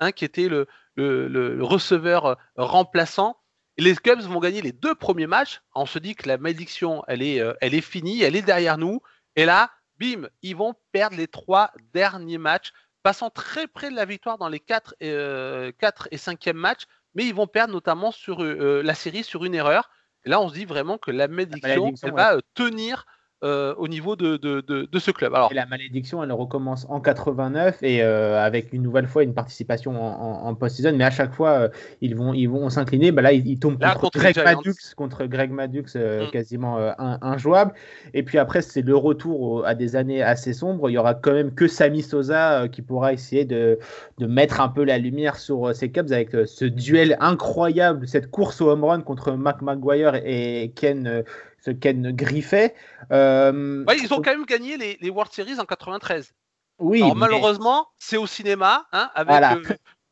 hein, 0.00 0.12
qui 0.12 0.24
était 0.24 0.48
le, 0.48 0.66
le- 0.96 1.28
le- 1.28 1.54
le 1.56 1.64
receveur 1.64 2.26
euh, 2.26 2.34
remplaçant. 2.56 3.36
Les 3.78 3.94
Cubs 3.94 4.20
vont 4.22 4.40
gagner 4.40 4.62
les 4.62 4.72
deux 4.72 4.94
premiers 4.94 5.26
matchs. 5.26 5.60
On 5.74 5.86
se 5.86 5.98
dit 5.98 6.14
que 6.14 6.28
la 6.28 6.38
malédiction, 6.38 7.02
elle 7.08 7.22
est, 7.22 7.40
euh, 7.40 7.52
elle 7.60 7.74
est 7.74 7.80
finie, 7.82 8.22
elle 8.22 8.34
est 8.36 8.42
derrière 8.42 8.78
nous. 8.78 9.00
Et 9.36 9.44
là, 9.44 9.70
bim, 9.98 10.28
ils 10.42 10.56
vont 10.56 10.74
perdre 10.92 11.16
les 11.16 11.28
trois 11.28 11.72
derniers 11.92 12.38
matchs, 12.38 12.72
passant 13.02 13.28
très 13.30 13.66
près 13.66 13.90
de 13.90 13.96
la 13.96 14.04
victoire 14.06 14.38
dans 14.38 14.48
les 14.48 14.60
4 14.60 14.94
et, 15.00 15.10
euh, 15.10 15.72
quatre 15.78 16.08
et 16.10 16.16
5e 16.16 16.54
matchs, 16.54 16.84
mais 17.14 17.26
ils 17.26 17.34
vont 17.34 17.46
perdre 17.46 17.72
notamment 17.74 18.12
sur 18.12 18.42
euh, 18.42 18.82
la 18.82 18.94
série 18.94 19.24
sur 19.24 19.44
une 19.44 19.54
erreur. 19.54 19.90
Et 20.24 20.28
là, 20.30 20.40
on 20.40 20.48
se 20.48 20.54
dit 20.54 20.64
vraiment 20.64 20.98
que 20.98 21.10
la 21.10 21.28
malédiction, 21.28 21.68
malédiction, 21.68 22.08
elle 22.08 22.14
ouais. 22.14 22.22
va 22.22 22.34
euh, 22.36 22.40
tenir 22.54 23.04
euh, 23.46 23.74
au 23.78 23.86
niveau 23.88 24.16
de, 24.16 24.36
de, 24.36 24.60
de- 24.60 24.88
de 24.90 24.98
ce 24.98 25.10
club. 25.10 25.34
Alors, 25.34 25.52
Et 25.52 25.54
la 25.54 25.66
malédiction, 25.66 26.22
elle 26.24 26.32
recommence 26.32 26.84
en 26.88 27.00
89 27.00 27.82
et 27.82 28.02
euh, 28.02 28.44
avec 28.44 28.72
une 28.72 28.82
nouvelle 28.82 29.06
fois 29.06 29.22
une 29.22 29.34
participation 29.34 29.92
en, 29.92 30.44
en, 30.44 30.48
en 30.48 30.54
post-season. 30.54 30.94
Mais 30.96 31.04
à 31.04 31.10
chaque 31.10 31.32
fois, 31.32 31.50
euh, 31.50 31.68
ils 32.00 32.14
vont, 32.16 32.34
ils 32.34 32.46
vont 32.46 32.68
s'incliner. 32.70 33.12
Bah 33.12 33.22
là, 33.22 33.32
ils, 33.32 33.46
ils 33.46 33.58
tombent 33.58 33.80
Là, 33.80 33.94
contre, 33.94 34.18
Greg. 34.18 34.36
Maddux, 34.44 34.74
contre 34.96 35.24
Greg 35.26 35.50
Maddux, 35.52 35.84
euh, 35.96 36.26
Mm. 36.26 36.30
quasiment 36.30 36.78
injouable. 36.98 37.72
Et 38.14 38.22
puis 38.22 38.38
après, 38.38 38.62
c'est 38.62 38.82
le 38.82 38.96
retour 38.96 39.40
au- 39.40 39.62
à 39.64 39.74
des 39.74 39.96
années 39.96 40.22
assez 40.22 40.52
sombres. 40.52 40.90
Il 40.90 40.94
y 40.94 40.98
aura 40.98 41.14
quand 41.14 41.32
même 41.32 41.54
que 41.54 41.68
Sammy 41.68 42.02
Sosa 42.02 42.68
qui 42.68 42.82
pourra 42.82 43.12
essayer 43.12 43.44
de, 43.44 43.78
de 44.18 44.26
mettre 44.26 44.60
un 44.60 44.68
peu 44.68 44.82
la 44.84 44.98
lumière 44.98 45.36
sur 45.36 45.74
ces 45.74 45.90
Cubs 45.90 46.10
avec 46.10 46.30
ce 46.46 46.64
duel 46.64 47.16
incroyable, 47.20 48.08
cette 48.08 48.30
course 48.30 48.60
au 48.60 48.70
home 48.70 48.84
run 48.84 49.00
contre 49.02 49.32
Mac 49.32 49.62
McGuire 49.62 50.14
et 50.24 50.72
Ken, 50.74 51.22
ce 51.66 51.72
Ken 51.72 52.12
Griffey. 52.12 52.74
Euh, 53.10 53.84
ouais, 53.84 53.98
ils 53.98 54.12
ont 54.14 54.22
quand 54.22 54.30
même 54.30 54.46
gagné 54.46 54.76
les, 54.76 54.96
les 55.00 55.10
World 55.10 55.32
Series 55.32 55.58
en 55.58 55.64
93. 55.64 56.32
oui, 56.78 57.02
Alors 57.02 57.14
mais- 57.16 57.20
malheureusement, 57.20 57.88
c'est 57.98 58.16
au 58.16 58.26
cinéma, 58.26 58.86
hein, 58.92 59.10
avec 59.14 59.28
Voilà. 59.30 59.54
euh, 59.56 59.62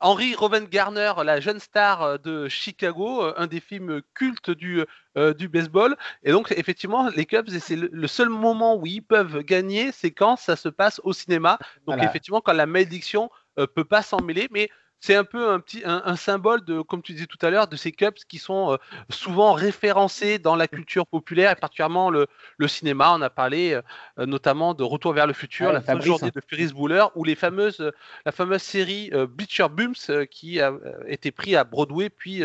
Henry 0.01 0.35
Rowan 0.35 0.67
Garner, 0.67 1.13
la 1.25 1.39
jeune 1.41 1.61
star 1.61 2.03
euh, 2.03 2.19
de 2.19 2.49
Chicago, 2.49 3.23
euh, 3.23 3.35
un 3.37 3.47
des 3.47 3.61
films 3.61 4.03
cultes 4.15 4.51
du, 4.51 4.83
euh, 5.17 5.33
du 5.33 5.49
baseball. 5.49 5.97
Et 6.25 6.33
donc 6.33 6.53
effectivement, 6.57 7.09
les 7.11 7.25
Cubs, 7.25 7.49
c'est 7.49 7.77
le, 7.77 7.89
le 7.93 8.07
seul 8.09 8.29
moment 8.29 8.77
où 8.77 8.85
ils 8.87 9.01
peuvent 9.03 9.39
gagner, 9.45 9.93
c'est 9.93 10.11
quand 10.11 10.37
ça 10.37 10.57
se 10.57 10.69
passe 10.69 11.01
au 11.05 11.13
cinéma. 11.13 11.59
Donc 11.87 11.95
Voilà. 11.95 12.05
effectivement, 12.05 12.41
quand 12.41 12.53
la 12.53 12.67
malédiction 12.67 13.31
peut 13.77 13.85
pas 13.85 14.03
s'en 14.03 14.21
mêler, 14.21 14.49
mais 14.51 14.69
c'est 15.05 15.15
un 15.15 15.25
peu 15.25 15.51
un 15.51 15.61
petit 15.61 15.83
un, 15.85 16.01
un 16.07 16.17
symbole 16.17 16.65
de, 16.65 16.81
comme 16.81 17.03
tu 17.03 17.13
disais 17.13 17.27
tout 17.27 17.39
à 17.43 17.51
l'heure, 17.51 17.69
de 17.69 17.77
ces 17.77 17.93
Cubs 17.93 18.15
qui 18.27 18.39
sont 18.39 18.73
euh, 18.73 18.77
souvent 19.11 19.53
référencés 19.53 20.39
dans 20.39 20.57
la 20.57 20.67
culture 20.67 21.07
populaire 21.07 21.51
et 21.53 21.57
particulièrement 21.57 22.09
le, 22.09 22.27
le 22.57 22.69
cinéma. 22.69 23.13
On 23.15 23.21
a 23.21 23.29
parlé 23.29 23.75
euh, 23.75 24.25
notamment 24.25 24.73
de 24.73 24.83
Retour 24.83 25.13
vers 25.13 25.27
le 25.27 25.35
futur, 25.35 25.73
la 25.73 25.83
fausse 25.83 26.05
journée 26.05 26.31
de 26.31 26.41
Ferris 26.49 26.73
Bueller, 26.73 27.05
ou 27.17 27.25
les 27.25 27.35
fameuses, 27.35 27.93
la 28.25 28.33
fameuse 28.33 28.63
série 28.63 29.11
euh, 29.13 29.27
Bleacher 29.27 29.69
Bums 29.71 30.09
euh, 30.09 30.25
qui 30.25 30.59
a 30.59 30.73
été 31.07 31.31
pris 31.33 31.55
à 31.55 31.65
Broadway 31.65 32.09
puis 32.09 32.43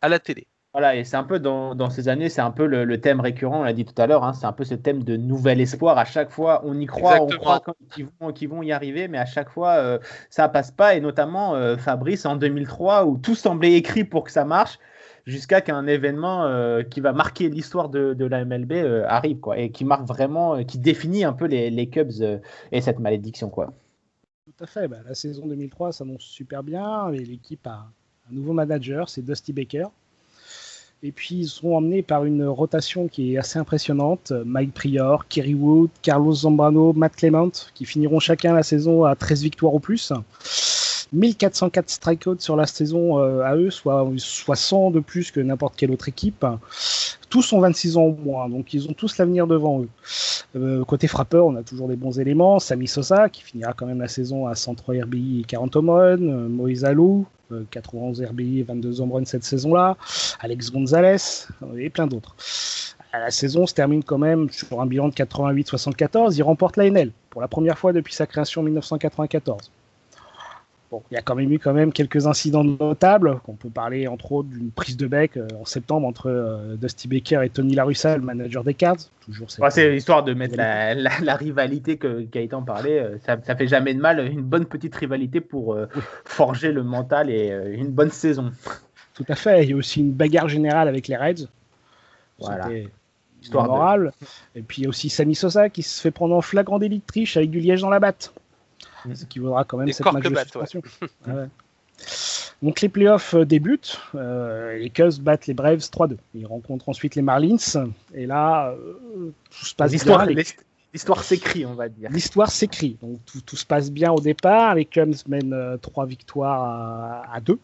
à 0.00 0.08
la 0.08 0.18
télé. 0.18 0.46
Voilà, 0.78 0.94
et 0.94 1.02
c'est 1.02 1.16
un 1.16 1.24
peu 1.24 1.40
dans, 1.40 1.74
dans 1.74 1.90
ces 1.90 2.06
années, 2.06 2.28
c'est 2.28 2.40
un 2.40 2.52
peu 2.52 2.64
le, 2.64 2.84
le 2.84 3.00
thème 3.00 3.18
récurrent, 3.18 3.62
on 3.62 3.62
l'a 3.64 3.72
dit 3.72 3.84
tout 3.84 4.00
à 4.00 4.06
l'heure, 4.06 4.22
hein, 4.22 4.32
c'est 4.32 4.46
un 4.46 4.52
peu 4.52 4.62
ce 4.62 4.76
thème 4.76 5.02
de 5.02 5.16
nouvel 5.16 5.60
espoir. 5.60 5.98
À 5.98 6.04
chaque 6.04 6.30
fois, 6.30 6.62
on 6.64 6.78
y 6.78 6.86
croit, 6.86 7.14
Exactement. 7.16 7.36
on 7.36 7.40
croit 7.40 7.60
quand- 7.60 8.32
qu'ils 8.32 8.48
vont, 8.48 8.62
y 8.62 8.70
arriver, 8.70 9.08
mais 9.08 9.18
à 9.18 9.26
chaque 9.26 9.50
fois, 9.50 9.70
euh, 9.78 9.98
ça 10.30 10.48
passe 10.48 10.70
pas. 10.70 10.94
Et 10.94 11.00
notamment, 11.00 11.56
euh, 11.56 11.76
Fabrice, 11.76 12.24
en 12.26 12.36
2003, 12.36 13.06
où 13.06 13.18
tout 13.18 13.34
semblait 13.34 13.72
écrit 13.72 14.04
pour 14.04 14.22
que 14.22 14.30
ça 14.30 14.44
marche, 14.44 14.78
jusqu'à 15.26 15.60
qu'un 15.62 15.88
événement 15.88 16.44
euh, 16.44 16.84
qui 16.84 17.00
va 17.00 17.12
marquer 17.12 17.48
l'histoire 17.48 17.88
de, 17.88 18.14
de 18.14 18.24
la 18.24 18.44
MLB 18.44 18.70
euh, 18.74 19.04
arrive, 19.08 19.40
quoi, 19.40 19.58
et 19.58 19.72
qui 19.72 19.84
marque 19.84 20.06
vraiment, 20.06 20.54
euh, 20.54 20.62
qui 20.62 20.78
définit 20.78 21.24
un 21.24 21.32
peu 21.32 21.46
les, 21.46 21.70
les 21.70 21.88
Cubs 21.88 22.12
euh, 22.20 22.38
et 22.70 22.82
cette 22.82 23.00
malédiction, 23.00 23.50
quoi. 23.50 23.72
Tout 24.46 24.62
à 24.62 24.66
fait. 24.68 24.86
Bah, 24.86 24.98
la 25.04 25.16
saison 25.16 25.44
2003 25.48 25.90
s'annonce 25.90 26.22
super 26.22 26.62
bien. 26.62 27.10
et 27.12 27.18
L'équipe 27.18 27.66
a 27.66 27.88
un 28.30 28.32
nouveau 28.32 28.52
manager, 28.52 29.08
c'est 29.08 29.22
Dusty 29.22 29.52
Baker. 29.52 29.86
Et 31.02 31.12
puis 31.12 31.36
ils 31.36 31.48
sont 31.48 31.74
emmenés 31.74 32.02
par 32.02 32.24
une 32.24 32.44
rotation 32.44 33.06
qui 33.06 33.34
est 33.34 33.38
assez 33.38 33.58
impressionnante. 33.58 34.32
Mike 34.44 34.74
Prior, 34.74 35.28
Kerry 35.28 35.54
Wood, 35.54 35.90
Carlos 36.02 36.34
Zambrano, 36.34 36.92
Matt 36.92 37.14
Clement, 37.14 37.52
qui 37.74 37.84
finiront 37.84 38.18
chacun 38.18 38.52
la 38.52 38.64
saison 38.64 39.04
à 39.04 39.14
13 39.14 39.42
victoires 39.42 39.74
au 39.74 39.78
plus. 39.78 40.12
1404 41.12 41.88
strikeouts 41.88 42.40
sur 42.40 42.56
la 42.56 42.66
saison 42.66 43.18
euh, 43.18 43.42
à 43.42 43.54
eux, 43.56 43.70
soit, 43.70 44.06
soit 44.16 44.56
100 44.56 44.90
de 44.90 45.00
plus 45.00 45.30
que 45.30 45.40
n'importe 45.40 45.76
quelle 45.76 45.90
autre 45.90 46.08
équipe. 46.08 46.44
Tous 47.30 47.52
ont 47.52 47.60
26 47.60 47.96
ans 47.96 48.04
au 48.04 48.12
moins, 48.14 48.48
donc 48.48 48.72
ils 48.72 48.88
ont 48.88 48.94
tous 48.94 49.18
l'avenir 49.18 49.46
devant 49.46 49.82
eux. 49.82 49.88
Euh, 50.56 50.84
côté 50.84 51.08
frappeur, 51.08 51.46
on 51.46 51.56
a 51.56 51.62
toujours 51.62 51.88
des 51.88 51.96
bons 51.96 52.18
éléments. 52.18 52.58
Sami 52.58 52.88
Sosa, 52.88 53.28
qui 53.28 53.42
finira 53.42 53.74
quand 53.74 53.86
même 53.86 54.00
la 54.00 54.08
saison 54.08 54.46
à 54.46 54.54
103 54.54 54.94
RBI 55.02 55.40
et 55.40 55.44
40 55.44 55.76
home. 55.76 55.90
Euh, 55.90 56.16
Moïse 56.48 56.84
Alou, 56.84 57.26
euh, 57.52 57.64
91 57.70 58.22
RBI 58.22 58.60
et 58.60 58.62
22 58.62 59.00
home 59.00 59.12
runs 59.12 59.24
cette 59.24 59.44
saison-là. 59.44 59.96
Alex 60.40 60.70
Gonzalez 60.70 61.46
euh, 61.62 61.78
et 61.78 61.88
plein 61.88 62.06
d'autres. 62.06 62.34
La 63.12 63.30
saison 63.30 63.66
se 63.66 63.72
termine 63.72 64.04
quand 64.04 64.18
même 64.18 64.50
sur 64.50 64.80
un 64.80 64.86
bilan 64.86 65.08
de 65.08 65.14
88-74. 65.14 66.36
Il 66.36 66.42
remporte 66.42 66.76
la 66.76 66.90
NL 66.90 67.10
pour 67.30 67.40
la 67.40 67.48
première 67.48 67.78
fois 67.78 67.92
depuis 67.92 68.12
sa 68.12 68.26
création 68.26 68.60
en 68.60 68.64
1994. 68.64 69.70
Bon, 70.90 71.02
il 71.10 71.14
y 71.14 71.16
a 71.18 71.20
quand 71.22 71.34
même 71.34 71.52
eu 71.52 71.58
quand 71.58 71.74
même 71.74 71.92
quelques 71.92 72.26
incidents 72.26 72.64
notables. 72.64 73.38
On 73.46 73.52
peut 73.52 73.68
parler 73.68 74.08
entre 74.08 74.32
autres 74.32 74.48
d'une 74.48 74.70
prise 74.70 74.96
de 74.96 75.06
bec 75.06 75.36
euh, 75.36 75.46
en 75.60 75.66
septembre 75.66 76.06
entre 76.06 76.30
euh, 76.30 76.76
Dusty 76.76 77.08
Baker 77.08 77.42
et 77.44 77.50
Tony 77.50 77.74
La 77.74 77.84
Russa, 77.84 78.16
le 78.16 78.22
manager 78.22 78.64
des 78.64 78.72
Cards. 78.72 78.96
Toujours 79.20 79.50
cette- 79.50 79.60
Ouais, 79.62 79.70
c'est 79.70 79.94
histoire 79.94 80.24
de 80.24 80.32
mettre 80.32 80.56
la, 80.56 80.94
la, 80.94 81.10
la 81.22 81.36
rivalité 81.36 81.98
que 81.98 82.22
Gaëtan 82.22 82.62
parlait. 82.62 83.00
euh, 83.00 83.18
Ça, 83.26 83.36
ça 83.44 83.54
fait 83.54 83.66
jamais 83.68 83.92
de 83.92 84.00
mal, 84.00 84.26
une 84.32 84.40
bonne 84.40 84.64
petite 84.64 84.94
rivalité 84.94 85.42
pour 85.42 85.74
euh, 85.74 85.86
forger 86.24 86.72
le 86.72 86.82
mental 86.82 87.28
et 87.28 87.50
une 87.74 87.88
bonne 87.90 88.10
saison. 88.10 88.50
Tout 89.12 89.26
à 89.28 89.34
fait. 89.34 89.64
Il 89.64 89.70
y 89.70 89.72
a 89.74 89.76
aussi 89.76 90.00
une 90.00 90.12
bagarre 90.12 90.48
générale 90.48 90.88
avec 90.88 91.06
les 91.06 91.16
Reds. 91.16 91.48
Voilà. 92.38 92.68
Histoire 93.42 93.64
de- 93.64 93.68
mémorable. 93.72 94.12
Et 94.54 94.62
puis 94.62 94.80
il 94.80 94.84
y 94.84 94.86
a 94.86 94.88
aussi 94.88 95.10
Sami 95.10 95.34
Sosa 95.34 95.68
qui 95.68 95.82
se 95.82 96.00
fait 96.00 96.10
prendre 96.10 96.34
en 96.34 96.40
flagrant 96.40 96.78
délit 96.78 96.98
de 97.00 97.04
triche 97.06 97.36
avec 97.36 97.50
du 97.50 97.60
liège 97.60 97.82
dans 97.82 97.90
la 97.90 98.00
batte. 98.00 98.32
Mm. 99.08 99.14
Ce 99.16 99.24
qui 99.26 99.38
vaudra 99.38 99.64
quand 99.64 99.78
même 99.78 99.86
Des 99.86 99.92
cette 99.92 100.06
match 100.06 100.16
de 100.16 100.22
corques-battes, 100.22 100.56
ouais. 100.56 100.66
suspension. 100.66 100.82
Ah 101.26 101.34
ouais. 101.34 101.48
Donc 102.62 102.80
les 102.80 102.88
playoffs 102.88 103.34
euh, 103.34 103.44
débutent. 103.44 104.00
Euh, 104.14 104.76
les 104.78 104.90
Cubs 104.90 105.18
battent 105.20 105.46
les 105.46 105.54
Braves 105.54 105.78
3-2. 105.78 106.16
Ils 106.34 106.46
rencontrent 106.46 106.88
ensuite 106.88 107.14
les 107.14 107.22
Marlins. 107.22 107.56
Et 108.14 108.26
là, 108.26 108.70
euh, 108.70 109.32
tout 109.50 109.64
se 109.64 109.74
passe 109.74 109.92
L'histoire, 109.92 110.26
bien. 110.26 110.42
L'histoire 110.92 111.22
s'écrit, 111.22 111.66
on 111.66 111.74
va 111.74 111.88
dire. 111.88 112.10
L'histoire 112.10 112.50
s'écrit. 112.50 112.96
Donc 113.02 113.18
tout, 113.26 113.40
tout 113.40 113.56
se 113.56 113.66
passe 113.66 113.90
bien 113.90 114.10
au 114.12 114.20
départ. 114.20 114.74
Les 114.74 114.84
Cubs 114.84 115.14
mènent 115.28 115.52
euh, 115.52 115.76
trois 115.76 116.06
victoires 116.06 116.62
à, 116.62 117.34
à 117.34 117.40
deux. 117.40 117.58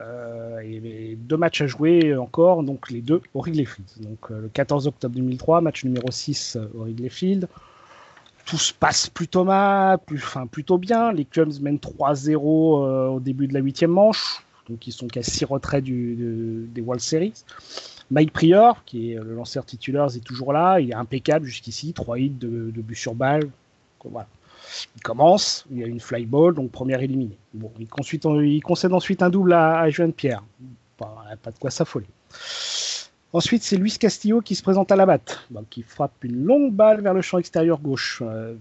Euh, 0.00 0.60
et, 0.60 1.12
et 1.12 1.16
deux 1.16 1.36
matchs 1.36 1.62
à 1.62 1.66
jouer 1.66 2.16
encore, 2.16 2.62
donc 2.62 2.90
les 2.90 3.02
deux 3.02 3.20
au 3.34 3.40
Wrigley 3.40 3.64
Field. 3.64 3.88
Donc 4.00 4.30
euh, 4.30 4.42
le 4.42 4.48
14 4.48 4.86
octobre 4.86 5.14
2003, 5.14 5.60
match 5.60 5.84
numéro 5.84 6.10
6 6.10 6.56
euh, 6.56 6.66
au 6.74 6.82
Wrigley 6.82 7.08
Field. 7.08 7.48
Tout 8.46 8.58
se 8.58 8.72
passe 8.72 9.08
plutôt 9.08 9.44
mal, 9.44 9.98
plutôt 10.50 10.78
bien. 10.78 11.12
Les 11.12 11.24
Cubs 11.24 11.60
mènent 11.60 11.76
3-0 11.76 12.34
euh, 12.34 13.06
au 13.08 13.20
début 13.20 13.46
de 13.46 13.54
la 13.54 13.60
huitième 13.60 13.92
manche, 13.92 14.44
donc 14.68 14.86
ils 14.86 14.92
sont 14.92 15.06
qu'à 15.06 15.22
6 15.22 15.44
retraits 15.44 15.84
des 15.84 16.80
World 16.80 17.00
Series. 17.00 17.44
Mike 18.10 18.32
Prior, 18.32 18.84
qui 18.84 19.12
est 19.12 19.14
le 19.14 19.34
lanceur 19.34 19.64
titulaire, 19.64 20.06
est 20.06 20.24
toujours 20.24 20.52
là. 20.52 20.80
Il 20.80 20.90
est 20.90 20.94
impeccable 20.94 21.46
jusqu'ici, 21.46 21.92
3 21.92 22.18
hits 22.18 22.30
de, 22.30 22.72
but 22.80 22.96
sur 22.96 23.14
balle. 23.14 23.48
Il 24.04 25.02
commence, 25.02 25.64
il 25.70 25.78
y 25.78 25.84
a 25.84 25.86
une 25.86 26.00
fly 26.00 26.26
ball, 26.26 26.54
donc 26.54 26.70
première 26.70 27.02
éliminée. 27.02 27.38
Il, 27.78 27.88
concède 27.88 28.92
ensuite 28.92 29.22
un 29.22 29.30
double 29.30 29.52
à, 29.52 29.78
à 29.80 29.90
Joan 29.90 30.12
Pierre. 30.12 30.42
Pas, 30.96 31.24
pas 31.42 31.50
de 31.50 31.58
quoi 31.58 31.70
s'affoler. 31.70 32.06
Ensuite, 33.32 33.62
c'est 33.62 33.76
Luis 33.76 33.96
Castillo 33.98 34.40
qui 34.40 34.54
se 34.56 34.62
présente 34.62 34.90
à 34.90 34.96
la 34.96 35.06
batte, 35.06 35.46
donc 35.50 35.68
qui 35.70 35.82
frappe 35.82 36.12
une 36.24 36.44
longue 36.44 36.72
balle 36.72 37.00
vers 37.00 37.14
le 37.14 37.22
champ 37.22 37.38
extérieur 37.38 37.78
gauche. 37.78 38.22
Euh, 38.26 38.54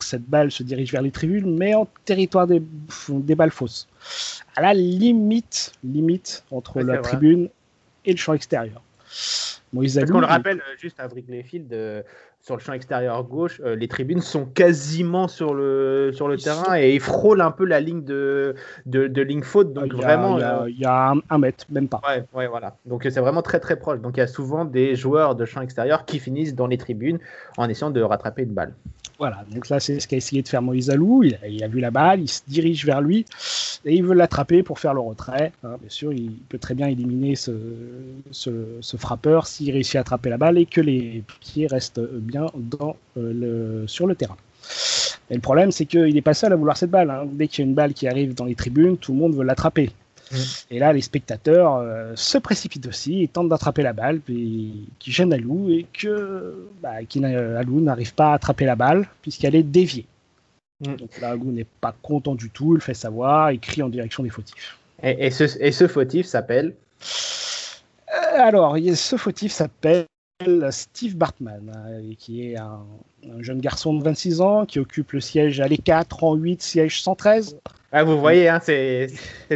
cette 0.00 0.24
balle 0.24 0.50
se 0.50 0.64
dirige 0.64 0.90
vers 0.90 1.02
les 1.02 1.12
tribunes, 1.12 1.56
mais 1.56 1.74
en 1.74 1.86
territoire 2.04 2.48
des, 2.48 2.60
des 3.08 3.34
balles 3.36 3.52
fausses. 3.52 3.86
À 4.56 4.62
la 4.62 4.74
limite, 4.74 5.72
limite 5.84 6.42
entre 6.50 6.78
Ouais, 6.78 6.84
la 6.84 6.98
tribune 6.98 7.48
et 8.04 8.10
le 8.10 8.16
champ 8.16 8.34
extérieur. 8.34 8.82
Moïse 9.72 9.94
Parce 9.96 10.10
qu'on 10.10 10.18
le 10.20 10.26
il- 10.26 10.30
rappelle, 10.30 10.58
euh, 10.58 10.74
juste 10.78 10.98
à 10.98 11.06
Wrigley 11.06 11.42
Field, 11.44 11.72
euh, 11.72 12.02
sur 12.46 12.54
le 12.54 12.60
champ 12.60 12.74
extérieur 12.74 13.24
gauche, 13.24 13.60
euh, 13.64 13.74
les 13.74 13.88
tribunes 13.88 14.20
sont 14.20 14.44
quasiment 14.46 15.26
sur 15.26 15.52
le, 15.52 16.12
sur 16.14 16.28
le 16.28 16.36
Ils 16.36 16.44
terrain 16.44 16.62
sont- 16.66 16.74
et 16.74 16.94
ils 16.94 17.00
frôlent 17.00 17.40
un 17.40 17.50
peu 17.50 17.64
la 17.64 17.80
ligne 17.80 18.04
de, 18.04 18.54
de, 18.86 19.08
de 19.08 19.22
ligne 19.22 19.42
faute. 19.42 19.72
Donc 19.72 19.86
il 19.92 19.98
y 19.98 20.04
a- 20.04 20.16
vraiment. 20.16 20.36
il 20.38 20.40
y 20.40 20.44
a, 20.44 20.60
euh, 20.62 20.70
il 20.70 20.78
y 20.78 20.84
a 20.84 21.10
un, 21.10 21.16
un 21.28 21.38
mètre, 21.38 21.64
même 21.70 21.88
pas. 21.88 22.00
Ouais, 22.06 22.24
ouais, 22.34 22.46
voilà. 22.46 22.76
Donc 22.86 23.02
c'est 23.10 23.18
vraiment 23.18 23.42
très 23.42 23.58
très 23.58 23.74
proche. 23.74 23.98
Donc 23.98 24.16
il 24.16 24.20
y 24.20 24.22
a 24.22 24.28
souvent 24.28 24.64
des 24.64 24.94
joueurs 24.94 25.34
de 25.34 25.44
champ 25.44 25.60
extérieur 25.60 26.04
qui 26.04 26.20
finissent 26.20 26.54
dans 26.54 26.68
les 26.68 26.78
tribunes 26.78 27.18
en 27.56 27.68
essayant 27.68 27.90
de 27.90 28.00
rattraper 28.00 28.42
une 28.42 28.54
balle. 28.54 28.74
Voilà, 29.18 29.46
donc 29.50 29.70
là 29.70 29.80
c'est 29.80 29.98
ce 29.98 30.06
qu'a 30.06 30.16
essayé 30.18 30.42
de 30.42 30.48
faire 30.48 30.60
Moïse 30.60 30.90
Alou. 30.90 31.22
Il 31.22 31.64
a, 31.64 31.68
vu 31.68 31.80
la 31.80 31.90
balle, 31.90 32.20
il 32.20 32.28
se 32.28 32.42
dirige 32.46 32.84
vers 32.84 33.00
lui 33.00 33.24
et 33.86 33.94
il 33.94 34.04
veut 34.04 34.14
l'attraper 34.14 34.62
pour 34.62 34.78
faire 34.78 34.92
le 34.92 35.00
retrait. 35.00 35.52
hein. 35.64 35.76
bien 35.80 35.88
sûr, 35.88 36.12
il 36.12 36.32
peut 36.50 36.58
très 36.58 36.74
bien 36.74 36.86
éliminer 36.88 37.34
ce 37.34 38.96
frappeur 38.98 39.46
s'il 39.46 39.72
réussit 39.72 39.96
à 39.96 40.00
attraper 40.00 40.28
la 40.28 40.36
balle 40.36 40.58
et 40.58 40.66
que 40.66 40.82
les 40.82 41.24
pieds 41.40 41.66
restent 41.66 42.00
bien 42.00 42.46
dans, 42.54 42.96
euh, 43.16 43.80
le, 43.82 43.86
sur 43.88 44.06
le 44.06 44.14
terrain. 44.14 44.36
Et 45.30 45.34
le 45.34 45.40
problème, 45.40 45.70
c'est 45.72 45.86
qu'il 45.86 46.12
n'est 46.14 46.22
pas 46.22 46.34
seul 46.34 46.52
à 46.52 46.56
vouloir 46.56 46.76
cette 46.76 46.90
balle. 46.90 47.10
hein. 47.10 47.24
Dès 47.26 47.48
qu'il 47.48 47.64
y 47.64 47.66
a 47.66 47.68
une 47.68 47.74
balle 47.74 47.94
qui 47.94 48.06
arrive 48.08 48.34
dans 48.34 48.44
les 48.44 48.54
tribunes, 48.54 48.96
tout 48.98 49.12
le 49.12 49.18
monde 49.18 49.34
veut 49.34 49.44
l'attraper. 49.44 49.90
Mm. 50.30 50.36
Et 50.70 50.78
là, 50.78 50.92
les 50.92 51.00
spectateurs 51.00 51.76
euh, 51.76 52.12
se 52.16 52.38
précipitent 52.38 52.86
aussi 52.86 53.22
et 53.22 53.28
tentent 53.28 53.48
d'attraper 53.48 53.82
la 53.82 53.92
balle, 53.92 54.20
puis 54.20 54.88
qui 54.98 55.12
gênent 55.12 55.32
Alou 55.32 55.70
et 55.70 55.86
que 55.92 56.68
bah, 56.82 56.94
Alou 56.94 57.80
n'arrive 57.80 58.14
pas 58.14 58.32
à 58.32 58.34
attraper 58.34 58.64
la 58.64 58.76
balle 58.76 59.08
puisqu'elle 59.22 59.54
est 59.54 59.62
déviée. 59.62 60.06
Mm. 60.80 60.96
Donc 60.96 61.20
là, 61.20 61.30
Alou 61.30 61.52
n'est 61.52 61.66
pas 61.80 61.94
content 62.02 62.34
du 62.34 62.50
tout, 62.50 62.72
il 62.72 62.76
le 62.76 62.80
fait 62.80 62.94
savoir, 62.94 63.52
il 63.52 63.60
crie 63.60 63.82
en 63.82 63.88
direction 63.88 64.22
des 64.22 64.30
fautifs. 64.30 64.78
Et, 65.02 65.26
et 65.26 65.30
ce, 65.30 65.44
et 65.60 65.72
ce 65.72 65.86
fautif 65.86 66.26
s'appelle. 66.26 66.74
Euh, 68.08 68.40
alors, 68.40 68.76
ce 68.94 69.16
fautif 69.16 69.52
s'appelle 69.52 70.06
Steve 70.70 71.16
Bartman, 71.16 71.72
et 72.10 72.14
qui 72.16 72.50
est 72.50 72.56
un, 72.56 72.84
un 73.24 73.42
jeune 73.42 73.60
garçon 73.60 73.94
de 73.94 74.02
26 74.02 74.40
ans 74.40 74.66
qui 74.66 74.78
occupe 74.78 75.12
le 75.12 75.20
siège 75.20 75.60
à 75.60 75.68
l'E4 75.68 76.24
en 76.24 76.34
8, 76.34 76.62
siège 76.62 77.02
113. 77.02 77.56
Ah, 77.98 78.04
vous 78.04 78.20
voyez, 78.20 78.46
hein, 78.46 78.60
c'est 78.62 79.08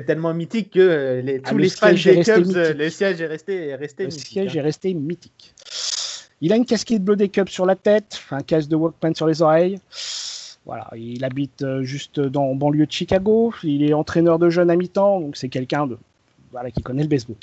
tellement 0.07 0.33
mythique 0.33 0.71
que 0.71 0.81
euh, 0.81 1.39
Ah, 1.45 1.51
tous 1.51 1.57
le 1.57 1.65
les 1.65 1.69
fans 1.69 1.93
des 1.93 2.23
Cubs, 2.23 2.57
euh, 2.57 2.73
le 2.73 2.89
siège 2.89 3.21
est 3.21 3.27
resté, 3.27 3.67
est 3.67 3.75
resté 3.75 4.05
Le 4.05 4.09
mythique, 4.09 4.27
siège 4.29 4.57
hein. 4.57 4.61
est 4.61 4.63
resté 4.63 4.95
mythique. 4.95 5.55
Il 6.41 6.51
a 6.55 6.57
une 6.57 6.65
casquette 6.65 7.05
bleue 7.05 7.17
des 7.17 7.29
Cubs 7.29 7.51
sur 7.51 7.67
la 7.67 7.77
tête, 7.77 8.19
un 8.31 8.41
casque 8.41 8.71
de 8.71 8.77
Walkman 8.77 9.15
sur 9.15 9.27
les 9.27 9.43
oreilles. 9.43 9.79
Voilà, 10.65 10.89
il 10.97 11.23
habite 11.23 11.61
euh, 11.61 11.83
juste 11.83 12.19
dans 12.19 12.45
en 12.45 12.55
banlieue 12.55 12.87
de 12.87 12.91
Chicago. 12.91 13.53
Il 13.63 13.83
est 13.83 13.93
entraîneur 13.93 14.39
de 14.39 14.49
jeunes 14.49 14.71
à 14.71 14.77
mi-temps, 14.77 15.21
donc 15.21 15.37
c'est 15.37 15.51
quelqu'un 15.51 15.87
de 15.87 15.99
voilà 16.51 16.71
qui 16.71 16.81
connaît 16.83 17.03
le 17.03 17.11
baseball. 17.11 17.37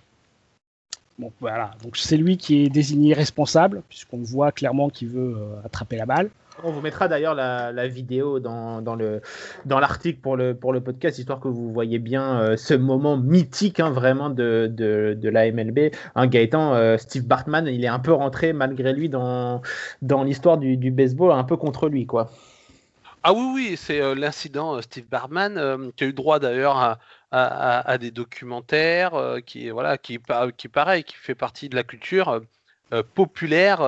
Bon, 1.19 1.31
voilà, 1.39 1.75
donc 1.83 1.95
c'est 1.97 2.17
lui 2.17 2.37
qui 2.37 2.63
est 2.63 2.69
désigné 2.69 3.13
responsable, 3.13 3.83
puisqu'on 3.87 4.23
voit 4.23 4.51
clairement 4.51 4.89
qu'il 4.89 5.09
veut 5.09 5.35
euh, 5.37 5.63
attraper 5.63 5.97
la 5.97 6.07
balle. 6.07 6.31
On 6.63 6.71
vous 6.71 6.81
mettra 6.81 7.07
d'ailleurs 7.07 7.35
la, 7.35 7.87
vidéo 7.87 8.39
dans, 8.39 8.81
dans 8.81 8.95
le 8.95 9.21
dans 9.65 9.79
l'article 9.79 10.19
pour 10.19 10.35
le 10.35 10.55
pour 10.55 10.73
le 10.73 10.81
podcast 10.81 11.19
histoire 11.19 11.39
que 11.39 11.47
vous 11.47 11.71
voyez 11.71 11.99
bien 11.99 12.41
euh, 12.41 12.57
ce 12.57 12.73
moment 12.73 13.15
mythique 13.15 13.79
hein, 13.79 13.91
vraiment 13.91 14.29
de, 14.29 14.67
de, 14.71 15.15
de 15.19 15.29
la 15.29 15.51
MLB. 15.51 15.91
Un 16.15 16.27
Gaëtan, 16.27 16.73
euh, 16.73 16.97
Steve 16.97 17.25
Bartman, 17.25 17.67
il 17.67 17.83
est 17.83 17.89
un 17.89 17.99
peu 17.99 18.11
rentré 18.11 18.53
malgré 18.53 18.93
lui 18.93 19.07
dans 19.07 19.61
dans 20.01 20.23
l'histoire 20.23 20.57
du, 20.57 20.77
baseball 20.91 21.31
un 21.31 21.43
peu 21.43 21.57
contre 21.57 21.89
lui 21.89 22.07
quoi. 22.07 22.31
Ah 23.23 23.33
oui, 23.33 23.51
oui, 23.53 23.77
c'est 23.77 24.01
euh, 24.01 24.15
l'incident 24.15 24.81
Steve 24.81 25.05
Barman 25.05 25.57
euh, 25.57 25.91
qui 25.95 26.05
a 26.05 26.07
eu 26.07 26.13
droit 26.13 26.39
d'ailleurs 26.39 26.77
à, 26.77 26.97
à- 27.31 27.97
des 27.97 28.09
documentaires, 28.09 29.11
qui 29.45 29.69
voilà, 29.69 29.97
qui, 29.97 30.19
qui 30.55 30.67
pareil, 30.69 31.03
qui 31.03 31.15
fait 31.15 31.35
partie 31.35 31.67
de 31.69 31.75
la 31.75 31.83
culture 31.83 32.41
populaire 33.15 33.81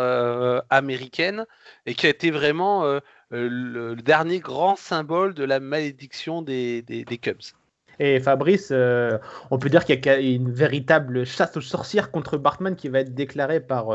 américaine 0.70 1.46
et 1.86 1.96
qui 1.96 2.06
a 2.06 2.10
été 2.10 2.32
vraiment 2.32 2.86
euh, 2.86 3.00
euh, 3.34 3.50
le, 3.50 3.96
dernier 3.96 4.40
grand 4.40 4.76
symbole 4.76 5.34
de 5.34 5.44
la 5.44 5.60
malédiction 5.60 6.42
des, 6.42 6.84
Cubs. 7.22 7.54
Et 8.00 8.20
Fabrice, 8.20 8.70
euh, 8.72 9.18
on 9.52 9.60
peut 9.60 9.70
dire 9.70 9.84
qu'il 9.84 10.04
y 10.06 10.10
a 10.10 10.20
une 10.20 10.52
véritable 10.52 11.26
chasse 11.26 11.58
aux 11.58 11.62
sorcières 11.62 12.12
contre 12.12 12.38
Bartman 12.38 12.76
qui 12.76 12.88
va 12.88 13.00
être 13.02 13.14
déclarée 13.14 13.60
par 13.60 13.88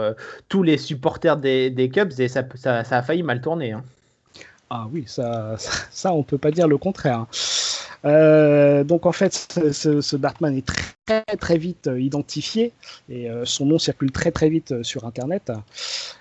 tous 0.49 0.63
les 0.63 0.77
supporters 0.77 1.39
des, 1.39 1.91
Cubs 1.93 2.13
et 2.19 2.29
ça 2.29 2.45
a 2.67 3.03
failli 3.03 3.23
mal 3.23 3.41
tourner. 3.41 3.73
hein. 3.73 3.85
Ah 4.71 4.87
oui, 4.93 5.05
ça, 5.07 5.57
ça, 5.59 5.71
ça, 5.91 6.13
on 6.13 6.23
peut 6.23 6.39
pas 6.39 6.51
dire 6.51 6.67
le 6.69 6.79
contraire. 6.79 7.27
Euh, 8.05 8.85
donc 8.85 9.07
en 9.07 9.13
fait, 9.13 9.33
ce, 9.73 10.01
ce- 10.01 10.17
Bartman 10.17 10.57
est 10.57 10.67
très 10.67 11.25
très 11.39 11.59
vite 11.59 11.87
euh, 11.87 12.01
identifié 12.01 12.73
et 13.09 13.31
euh, 13.31 13.45
son 13.45 13.67
nom 13.67 13.79
circule 13.79 14.11
très 14.13 14.31
très 14.31 14.49
vite 14.51 14.83
sur 14.83 15.05
Internet. 15.07 15.53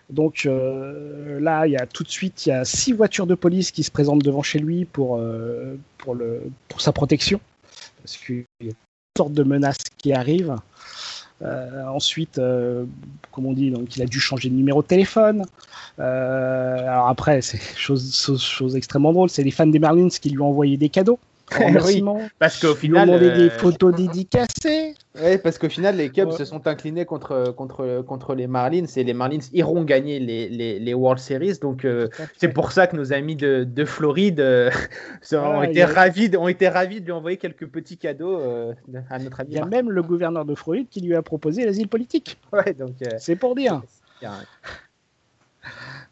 Donc 0.10 0.44
là, 0.46 1.66
il 1.68 1.72
y 1.72 1.78
a 1.78 1.88
tout 1.88 2.04
de 2.04 2.10
suite, 2.10 2.46
y 2.46 2.52
a 2.52 2.66
six 2.66 2.94
voitures 2.94 3.28
de 3.28 3.36
police 3.36 3.72
qui 3.72 3.84
se 3.84 3.92
présentent 3.92 4.24
devant 4.24 4.44
chez 4.44 4.60
lui 4.60 4.86
pour 4.86 5.20
pour 5.98 6.82
sa 6.82 6.92
protection 6.92 7.40
parce 8.04 8.18
qu'il 8.18 8.46
y 8.62 8.70
a 8.70 8.74
toutes 8.74 9.18
sortes 9.18 9.34
de 9.34 9.44
menaces 9.44 9.78
qui 9.98 10.14
arrivent. 10.14 10.56
Euh, 11.44 11.86
ensuite, 11.88 12.38
euh, 12.38 12.86
comme 13.32 13.46
on 13.46 13.54
dit, 13.54 13.70
donc 13.70 13.96
il 13.96 14.02
a 14.02 14.06
dû 14.06 14.20
changer 14.20 14.50
de 14.50 14.56
numéro 14.56 14.82
de 14.82 14.88
téléphone. 14.88 15.46
Euh, 16.00 16.88
après, 17.06 17.42
c'est 17.42 17.60
chose, 17.78 18.16
chose, 18.16 18.42
chose 18.42 18.76
extrêmement 18.76 19.14
drôle, 19.14 19.30
c'est 19.30 19.44
les 19.44 19.52
fans 19.52 19.68
des 19.68 19.80
Marlins 19.80 20.10
qui 20.10 20.30
lui 20.30 20.40
ont 20.40 20.50
envoyé 20.50 20.78
des 20.78 20.90
cadeaux. 20.90 21.20
En 21.60 21.76
Oui. 21.86 22.04
Parce 22.40 22.60
qu'au 22.60 22.74
final, 22.74 23.08
des 23.20 23.26
euh, 23.28 23.50
photos 23.50 23.94
dédicacées. 23.94 24.96
Ouais, 25.22 25.38
parce 25.38 25.60
qu'au 25.60 25.70
final, 25.70 25.98
les 25.98 26.10
Cubs 26.10 26.30
Ouais. 26.30 26.38
se 26.38 26.46
sont 26.46 26.66
inclinés 26.68 27.06
contre, 27.06 27.54
contre, 27.56 28.02
contre 28.08 28.34
les 28.34 28.48
Marlins 28.48 28.86
et 28.96 29.04
les 29.04 29.14
Marlins 29.14 29.40
iront 29.52 29.84
gagner 29.84 30.20
les, 30.20 30.50
les, 30.50 30.80
les 30.80 30.94
World 30.94 31.20
Series. 31.20 31.60
Donc, 31.62 31.86
euh, 31.86 32.08
c'est 32.38 32.48
pour 32.48 32.72
ça 32.72 32.88
que 32.88 32.96
nos 32.96 33.14
amis 33.14 33.36
de, 33.36 33.66
de 33.66 33.86
Floride 33.86 34.40
euh, 34.40 34.72
se- 35.22 35.36
ont, 35.36 35.62
été 35.62 35.84
a- 35.84 35.88
ravis 35.88 36.30
de, 36.30 36.38
ont 36.38 36.48
été 36.48 36.68
ravis 36.70 37.02
de 37.02 37.06
lui 37.06 37.12
envoyer 37.12 37.38
quelques 37.38 37.68
petits 37.68 37.98
cadeaux 37.98 38.40
euh, 38.40 38.74
à 39.10 39.20
notre 39.20 39.42
ami. 39.42 39.50
Il 39.52 39.58
y 39.58 39.60
a 39.60 39.66
même 39.66 39.92
le 39.92 40.02
gouverneur 40.02 40.46
de 40.46 40.56
Floride 40.56 40.88
qui 40.90 41.02
lui 41.02 41.14
a 41.16 41.22
proposé 41.22 41.66
l'asile 41.66 41.88
politique. 41.88 42.38
Ouais, 42.52 42.74
donc, 42.74 42.96
euh, 43.04 43.10
C'est 43.20 43.36
pour 43.36 43.54
dire. 43.54 43.82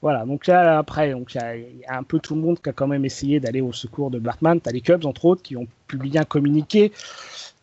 Voilà, 0.02 0.26
donc 0.26 0.48
là, 0.48 0.78
après, 0.80 1.12
il 1.12 1.36
y, 1.36 1.86
a- 1.86 1.98
un 1.98 2.04
peu 2.04 2.20
tout 2.20 2.36
le 2.36 2.42
monde 2.42 2.60
qui 2.62 2.70
a 2.70 2.74
quand 2.74 2.88
même 2.88 3.06
essayé 3.06 3.40
d'aller 3.40 3.62
au 3.62 3.72
secours 3.74 4.10
de 4.10 4.20
Bartman. 4.20 4.60
T'as 4.60 4.72
les 4.72 4.82
Cubs, 4.82 5.06
entre 5.06 5.26
autres, 5.26 5.44
qui 5.44 5.56
ont 5.58 5.68
publié 5.88 6.20
un 6.20 6.24
communiqué, 6.26 6.92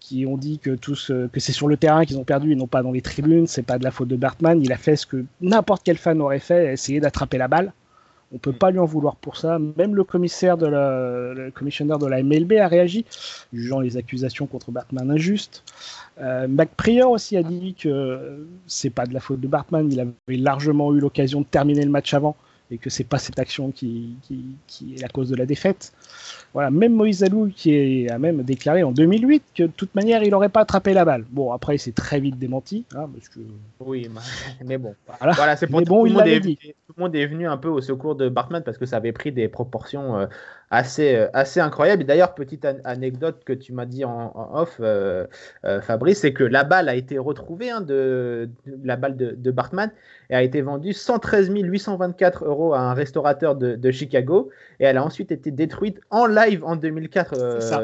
qui 0.01 0.25
ont 0.27 0.37
dit 0.37 0.59
que, 0.59 0.77
ce- 0.95 1.27
que 1.27 1.41
c'est 1.41 1.53
sur 1.53 1.69
le 1.69 1.77
terrain 1.77 2.05
qu'ils 2.05 2.19
ont 2.19 2.25
perdu 2.25 2.53
et 2.53 2.55
non 2.55 2.67
pas 2.67 2.83
dans 2.83 2.93
les 2.93 3.03
tribunes. 3.03 3.47
C'est 3.47 3.63
pas 3.63 3.79
de 3.79 3.85
la 3.85 3.91
faute 3.91 4.09
de 4.09 4.17
Bartman. 4.17 4.61
Il 4.63 4.73
a 4.73 4.77
fait 4.77 4.97
ce 4.97 5.07
que 5.07 5.25
n'importe 5.41 5.83
quel 5.85 5.99
fan 5.99 6.21
aurait 6.21 6.39
fait, 6.39 6.73
essayer 6.73 7.01
d'attraper 7.01 7.39
la 7.39 7.49
balle. 7.49 7.73
On 8.33 8.39
peut 8.39 8.53
pas 8.53 8.71
lui 8.71 8.79
en 8.79 8.85
vouloir 8.85 9.17
pour 9.17 9.37
ça. 9.37 9.59
Même 9.77 9.95
le 9.95 10.05
commissaire 10.05 10.59
de 10.59 10.67
la, 10.67 11.33
le 11.35 11.51
commissionnaire 11.51 11.99
de 11.99 12.07
la 12.07 12.23
MLB 12.23 12.53
a 12.55 12.69
réagi, 12.69 13.07
jugeant 13.53 13.81
les 13.81 13.97
accusations 13.97 14.47
contre 14.47 14.71
Bartman 14.71 15.11
injustes. 15.11 15.65
Euh, 16.21 16.47
McPrior 16.47 17.11
aussi 17.11 17.37
a 17.37 17.43
dit 17.43 17.75
que 17.75 18.47
c'est 18.67 18.91
pas 18.91 19.07
de 19.07 19.15
la 19.15 19.21
faute 19.21 19.41
de 19.41 19.49
Bartman. 19.49 19.91
Il 19.91 20.01
avait 20.01 20.37
largement 20.37 20.93
eu 20.95 21.01
l'occasion 21.01 21.41
de 21.41 21.47
terminer 21.47 21.85
le 21.85 21.91
match 21.91 22.13
avant 22.13 22.37
et 22.71 22.79
que 22.79 22.91
c'est 22.91 23.05
pas 23.05 23.19
cette 23.19 23.39
action 23.39 23.71
qui, 23.71 24.15
qui, 24.23 24.45
qui 24.67 24.95
est 24.95 25.01
la 25.03 25.09
cause 25.09 25.31
de 25.31 25.37
la 25.37 25.47
défaite. 25.47 25.93
Voilà, 26.53 26.71
même 26.71 26.93
Moïse 26.95 27.23
Alou 27.25 27.51
qui 27.55 27.73
est- 27.75 28.11
a 28.11 28.19
même 28.19 28.43
déclaré 28.43 28.83
en 28.83 28.93
2008 28.93 29.43
que 29.55 29.63
de 29.65 29.73
toute 29.75 29.95
manière 29.95 30.23
il 30.23 30.31
n'aurait 30.31 30.49
pas 30.51 30.61
attrapé 30.61 30.93
la 30.93 31.05
balle. 31.05 31.25
Bon, 31.31 31.53
après 31.53 31.77
il 31.77 31.79
s'est 31.79 31.93
très 31.93 32.21
vite 32.21 32.39
démenti, 32.39 32.85
hein, 32.95 33.09
parce 33.15 33.29
que 33.29 33.41
Oui, 33.81 34.09
mais 34.65 34.77
bon. 34.79 34.95
voilà. 35.19 35.33
Voilà, 35.35 35.57
c'est 35.57 35.67
pour 35.67 35.81
Mais 35.81 35.87
tout, 35.87 35.93
bon, 35.95 36.01
tout 36.03 36.07
il 36.07 36.11
le 36.13 36.19
monde 36.19 36.25
l'avait 36.27 36.37
est, 36.37 36.41
dit. 36.41 36.57
tout 36.87 36.95
le 36.97 37.03
monde 37.03 37.15
est 37.17 37.27
venu 37.27 37.47
un 37.47 37.57
peu 37.57 37.69
au 37.69 37.81
secours 37.81 38.15
de 38.17 38.29
Bartman 38.29 38.63
parce 38.63 38.77
que 38.79 38.87
ça 38.87 38.97
avait 38.99 39.13
pris 39.13 39.33
des 39.33 39.49
proportions 39.49 40.19
euh, 40.19 40.27
assez, 40.71 41.17
euh, 41.17 41.29
assez 41.33 41.61
incroyables. 41.61 42.03
Et 42.03 42.05
d'ailleurs, 42.05 42.35
petite 42.35 42.65
an- 42.65 42.79
anecdote 42.85 43.43
que 43.45 43.53
tu 43.53 43.73
m'as 43.73 43.87
dit 43.87 44.05
en, 44.05 44.33
en 44.35 44.61
off, 44.61 44.77
euh, 44.81 45.27
euh, 45.65 45.81
Fabrice, 45.81 46.21
c'est 46.21 46.33
que 46.33 46.45
la 46.45 46.65
balle 46.65 46.89
a 46.89 46.95
été 46.95 47.19
retrouvée, 47.19 47.71
hein, 47.71 47.81
de, 47.81 48.51
de- 48.67 48.79
la 48.85 48.97
balle 48.97 49.17
de, 49.17 49.33
de 49.33 49.51
Bartman, 49.51 49.91
et 50.31 50.35
a 50.35 50.43
été 50.43 50.61
vendue 50.63 50.93
113 50.93 51.51
824 51.51 52.45
euros 52.45 52.75
à 52.75 52.81
un 52.81 52.95
restaurateur 52.95 53.57
de, 53.57 53.77
de 53.77 53.91
Chicago. 53.91 54.51
Et 54.81 54.85
elle 54.85 54.97
a 54.99 55.05
ensuite 55.05 55.33
été 55.33 55.51
détruite 55.51 56.01
en 56.11 56.27
live 56.27 56.65
en 56.65 56.77
2004. 56.77 57.35
euh, 57.35 57.61
C'est 57.61 57.67
ça. 57.69 57.83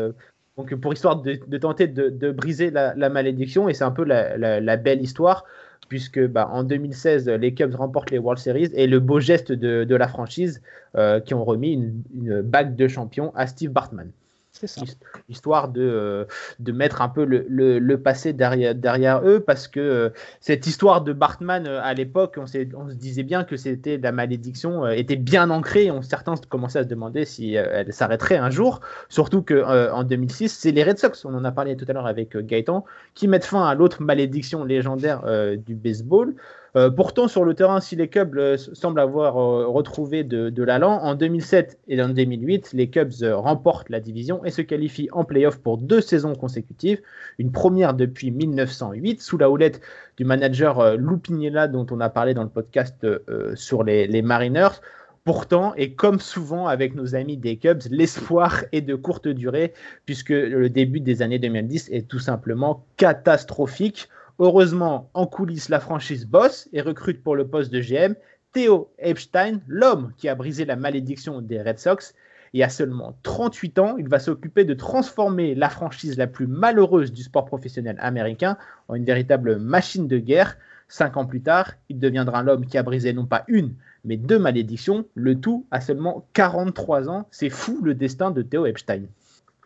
donc 0.57 0.75
pour 0.77 0.93
histoire 0.93 1.17
de, 1.23 1.35
tenter 1.59 1.89
de, 1.89 2.09
de 2.11 2.31
briser 2.31 2.71
la, 2.71 2.95
la 2.95 3.09
malédiction, 3.09 3.69
et 3.69 3.75
c'est 3.75 3.85
un 3.85 3.91
peu 3.91 4.05
la, 4.05 4.37
la- 4.37 4.61
la 4.61 4.77
belle 4.77 5.03
histoire 5.03 5.45
puisque 5.89 6.25
bah, 6.27 6.49
en 6.53 6.65
2016, 6.65 7.29
les 7.29 7.55
Cubs 7.55 7.75
remportent 7.75 8.11
les 8.11 8.19
World 8.19 8.41
Series 8.41 8.71
et 8.75 8.87
le 8.87 9.01
beau 9.01 9.21
geste 9.21 9.53
de, 9.53 9.95
la 9.95 10.09
franchise 10.09 10.63
euh, 10.97 11.21
qui 11.21 11.35
ont 11.35 11.45
remis 11.45 11.73
une 12.15 12.43
bague 12.43 12.75
de 12.77 12.89
champion 12.89 13.33
à 13.35 13.47
Steve 13.47 13.71
Bartman. 13.71 14.11
C'est 14.55 14.69
ça. 14.69 14.83
Histoire 15.29 15.69
de, 15.69 15.83
euh, 15.83 16.25
de 16.61 16.73
mettre 16.73 17.03
un 17.03 17.09
peu 17.09 17.25
le, 17.25 17.45
le, 17.49 18.01
passé 18.01 18.33
derrière, 18.33 18.75
derrière 18.75 19.21
eux, 19.27 19.41
parce 19.41 19.67
que 19.67 19.81
euh, 19.81 20.11
cette 20.41 20.67
histoire 20.67 21.03
de 21.03 21.13
Bartman 21.13 21.67
euh, 21.67 21.81
à 21.83 21.93
l'époque, 21.93 22.37
on, 22.39 22.45
on 22.45 22.89
se 22.89 22.95
disait 22.95 23.25
bien 23.25 23.43
que 23.43 23.57
c'était 23.57 23.99
la 23.99 24.13
malédiction, 24.13 24.85
euh, 24.85 24.91
était 24.91 25.17
bien 25.17 25.51
ancrée. 25.51 25.91
On, 25.91 26.03
certains 26.03 26.35
commençaient 26.49 26.79
à 26.79 26.85
se 26.85 26.89
demander 26.89 27.25
si 27.25 27.57
euh, 27.57 27.67
elle 27.73 27.93
s'arrêterait 27.93 28.37
un 28.37 28.51
jour. 28.51 28.81
Surtout 29.09 29.43
qu'en 29.43 30.05
2006, 30.05 30.49
c'est 30.51 30.71
les 30.71 30.85
Red 30.85 30.99
Sox, 30.99 31.25
on 31.25 31.35
en 31.35 31.45
a 31.45 31.51
parlé 31.51 31.77
tout 31.77 31.85
à 31.89 31.93
l'heure 31.93 32.07
avec 32.07 32.37
euh, 32.37 32.43
Gaëtan, 32.43 32.85
qui 33.15 33.27
mettent 33.27 33.45
fin 33.45 33.67
à 33.67 33.75
l'autre 33.75 34.03
malédiction 34.03 34.65
légendaire 34.65 35.23
euh, 35.27 35.57
du 35.57 35.75
baseball. 35.75 36.35
Euh, 36.77 36.91
pourtant, 36.91 37.29
sur 37.29 37.45
le 37.45 37.55
terrain, 37.55 37.81
si 37.81 37.95
les 37.95 38.09
Cubs 38.09 38.37
euh, 38.37 38.57
semblent 38.57 38.99
avoir 38.99 39.37
euh, 39.37 39.69
retrouvé 39.69 40.25
de, 40.25 40.63
l'allant, 40.65 40.99
en 41.03 41.15
2007 41.15 41.79
et 41.87 42.03
en 42.03 42.09
2008, 42.09 42.73
les 42.73 42.91
Cubs 42.91 43.13
remportent 43.23 43.91
la 43.91 44.01
division 44.01 44.45
et 44.45 44.51
se 44.51 44.61
qualifient 44.61 45.09
en 45.13 45.25
playoff 45.25 45.59
pour 45.59 45.79
deux 45.79 46.01
saisons 46.01 46.35
consécutives. 46.35 47.01
Une 47.39 47.53
première 47.53 47.95
depuis 47.95 48.33
1908, 48.33 49.23
sous 49.23 49.39
la 49.39 49.51
houlette 49.51 49.81
du 50.17 50.25
manager 50.25 50.97
Lou 50.97 51.19
Piniella, 51.19 51.69
dont 51.69 51.87
on 51.93 52.01
a 52.01 52.09
parlé 52.09 52.35
dans 52.35 52.43
le 52.43 52.49
podcast 52.49 53.07
sur 53.55 53.85
les, 53.85 54.07
les 54.07 54.23
Mariners. 54.23 54.81
Pourtant, 55.25 55.75
et 55.77 55.93
comme 55.95 56.21
souvent 56.21 56.67
avec 56.67 56.95
nos 56.95 57.15
amis 57.15 57.37
des 57.37 57.57
Cubs, 57.57 57.83
l'espoir 57.91 58.65
est 58.73 58.83
de 58.83 58.95
courte 58.95 59.29
durée, 59.29 59.73
puisque 60.07 60.31
le 60.31 60.69
début 60.69 61.01
des 61.01 61.23
années 61.23 61.39
2010 61.39 61.89
est 61.93 62.09
tout 62.09 62.19
simplement 62.19 62.85
catastrophique. 62.97 64.09
Heureusement, 64.39 65.11
en 65.15 65.27
coulisses, 65.27 65.69
la 65.69 65.81
franchise 65.81 66.27
bosse 66.27 66.69
et 66.73 66.81
recrute 66.81 67.23
pour 67.23 67.37
le 67.37 67.47
poste 67.47 67.73
de 67.73 67.81
GM 67.81 68.15
Theo 68.53 68.93
Epstein, 68.99 69.61
l'homme 69.67 70.13
qui 70.17 70.29
a 70.29 70.35
brisé 70.35 70.65
la 70.65 70.77
malédiction 70.77 71.41
des 71.41 71.61
Red 71.61 71.79
Sox. 71.79 72.15
Et 72.53 72.63
à 72.63 72.69
seulement 72.69 73.19
38 73.25 73.79
ans, 73.81 73.97
il 73.99 74.09
va 74.09 74.21
s'occuper 74.21 74.65
de 74.65 74.75
transformer 74.75 75.57
la 75.57 75.69
franchise 75.69 76.17
la 76.17 76.29
plus 76.29 76.47
malheureuse 76.47 77.13
du 77.13 77.25
sport 77.25 77.47
professionnel 77.47 77.97
américain 77.99 78.57
en 78.87 78.95
une 78.95 79.05
véritable 79.05 79.57
machine 79.57 80.07
de 80.07 80.19
guerre. 80.19 80.57
Cinq 80.87 81.17
ans 81.17 81.27
plus 81.27 81.41
tard, 81.41 81.73
il 81.89 81.99
deviendra 81.99 82.45
l'homme 82.45 82.67
qui 82.67 82.79
a 82.79 82.85
brisé 82.85 83.13
non 83.13 83.27
pas 83.27 83.43
une, 83.49 83.75
mais 84.05 84.17
deux 84.17 84.39
malédictions, 84.39 85.05
le 85.15 85.41
tout 85.41 85.67
à 85.73 85.81
seulement 85.81 86.29
43 86.35 87.09
ans. 87.09 87.27
C'est 87.33 87.51
fou 87.51 87.81
le 87.83 87.95
destin 87.95 88.31
de 88.31 88.43
Theo 88.43 88.67
Epstein. 88.67 89.03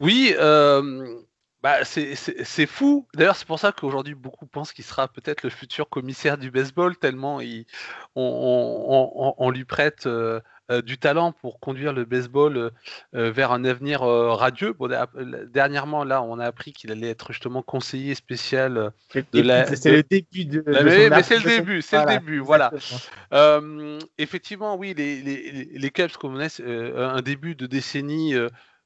Oui, 0.00 0.32
euh, 0.38 1.18
bah, 1.62 1.84
c'est 1.84 2.66
fou. 2.66 3.06
D'ailleurs, 3.14 3.34
c'est 3.34 3.46
pour 3.46 3.58
ça 3.58 3.72
qu'aujourd'hui, 3.72 4.14
beaucoup 4.14 4.46
pensent 4.46 4.72
qu'il 4.72 4.84
sera 4.84 5.08
peut-être 5.08 5.42
le 5.42 5.50
futur 5.50 5.88
commissaire 5.88 6.38
du 6.38 6.52
baseball, 6.52 6.96
tellement 6.96 7.40
il, 7.40 7.66
on, 8.14 9.34
on, 9.36 9.50
lui 9.50 9.64
prête 9.64 10.06
euh, 10.06 10.38
euh, 10.70 10.82
du 10.82 10.98
talent 10.98 11.32
pour 11.32 11.58
conduire 11.58 11.92
le 11.92 12.04
baseball 12.04 12.70
euh, 13.16 13.30
vers 13.32 13.50
un 13.50 13.64
avenir 13.64 14.02
radieux. 14.02 14.72
Bon, 14.72 14.88
dernièrement, 15.52 16.04
là, 16.04 16.22
on 16.22 16.38
a 16.38 16.46
appris 16.46 16.72
qu'il 16.72 16.92
allait 16.92 17.10
être 17.10 17.32
justement 17.32 17.62
conseiller 17.62 18.14
spécial 18.14 18.92
de 19.32 19.40
la. 19.40 19.74
C'est 19.74 19.90
le 19.90 20.04
début 20.04 20.44
de. 20.44 20.62
mais, 20.64 21.22
c'est 21.24 21.38
le 21.40 21.56
début, 21.56 21.82
c'est 21.82 21.98
le 22.04 22.06
début, 22.06 22.38
voilà. 22.38 22.70
effectivement, 24.16 24.76
oui, 24.76 24.94
les, 24.96 25.22
les, 25.22 25.70
les 25.72 25.90
Cubs 25.90 26.12
connaissent 26.12 26.60
un 26.60 27.20
début 27.20 27.56
de 27.56 27.66
décennie 27.66 28.36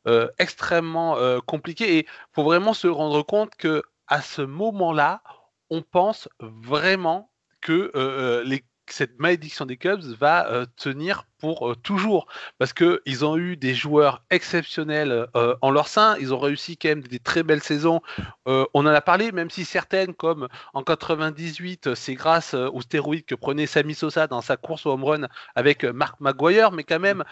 euh, 0.08 0.28
extrêmement 0.38 1.16
euh, 1.16 1.38
compliqué. 1.38 1.98
Et 1.98 1.98
il 2.00 2.34
faut 2.34 2.42
vraiment 2.42 2.74
se 2.74 2.88
rendre 2.88 3.22
compte 3.22 3.54
que 3.56 3.84
à 4.08 4.20
ce 4.20 4.42
moment-là, 4.42 5.22
on 5.70 5.82
pense 5.82 6.28
vraiment 6.40 7.30
que 7.60 7.92
euh, 7.94 8.42
les 8.44 8.64
cette 8.90 9.20
malédiction 9.20 9.64
des 9.64 9.76
Cubs 9.76 10.02
va 10.18 10.66
tenir 10.76 11.24
pour 11.38 11.74
toujours 11.82 12.26
parce 12.58 12.72
que 12.72 13.00
ils 13.06 13.24
ont 13.24 13.38
eu 13.38 13.56
des 13.56 13.74
joueurs 13.74 14.24
exceptionnels 14.28 15.28
en 15.34 15.70
leur 15.70 15.86
sein, 15.86 16.16
ils 16.18 16.34
ont 16.34 16.38
réussi 16.38 16.76
quand 16.76 16.88
même 16.88 17.02
des 17.02 17.20
très 17.20 17.44
belles 17.44 17.62
saisons. 17.62 18.02
on 18.44 18.66
en 18.74 18.86
a 18.86 19.00
parlé, 19.00 19.30
même 19.30 19.50
si 19.50 19.64
certaines 19.64 20.14
comme 20.14 20.48
en 20.74 20.82
98, 20.82 21.94
c'est 21.94 22.14
grâce 22.14 22.54
aux 22.54 22.80
stéroïdes 22.82 23.24
que 23.24 23.36
prenait 23.36 23.66
Sammy 23.66 23.94
Sosa 23.94 24.26
dans 24.26 24.42
sa 24.42 24.56
course 24.56 24.84
au 24.84 24.90
home 24.90 25.04
run 25.04 25.28
avec 25.54 25.84
Mark 25.84 26.20
McGuire, 26.20 26.72
mais 26.72 26.82
quand 26.82 27.00
même, 27.00 27.24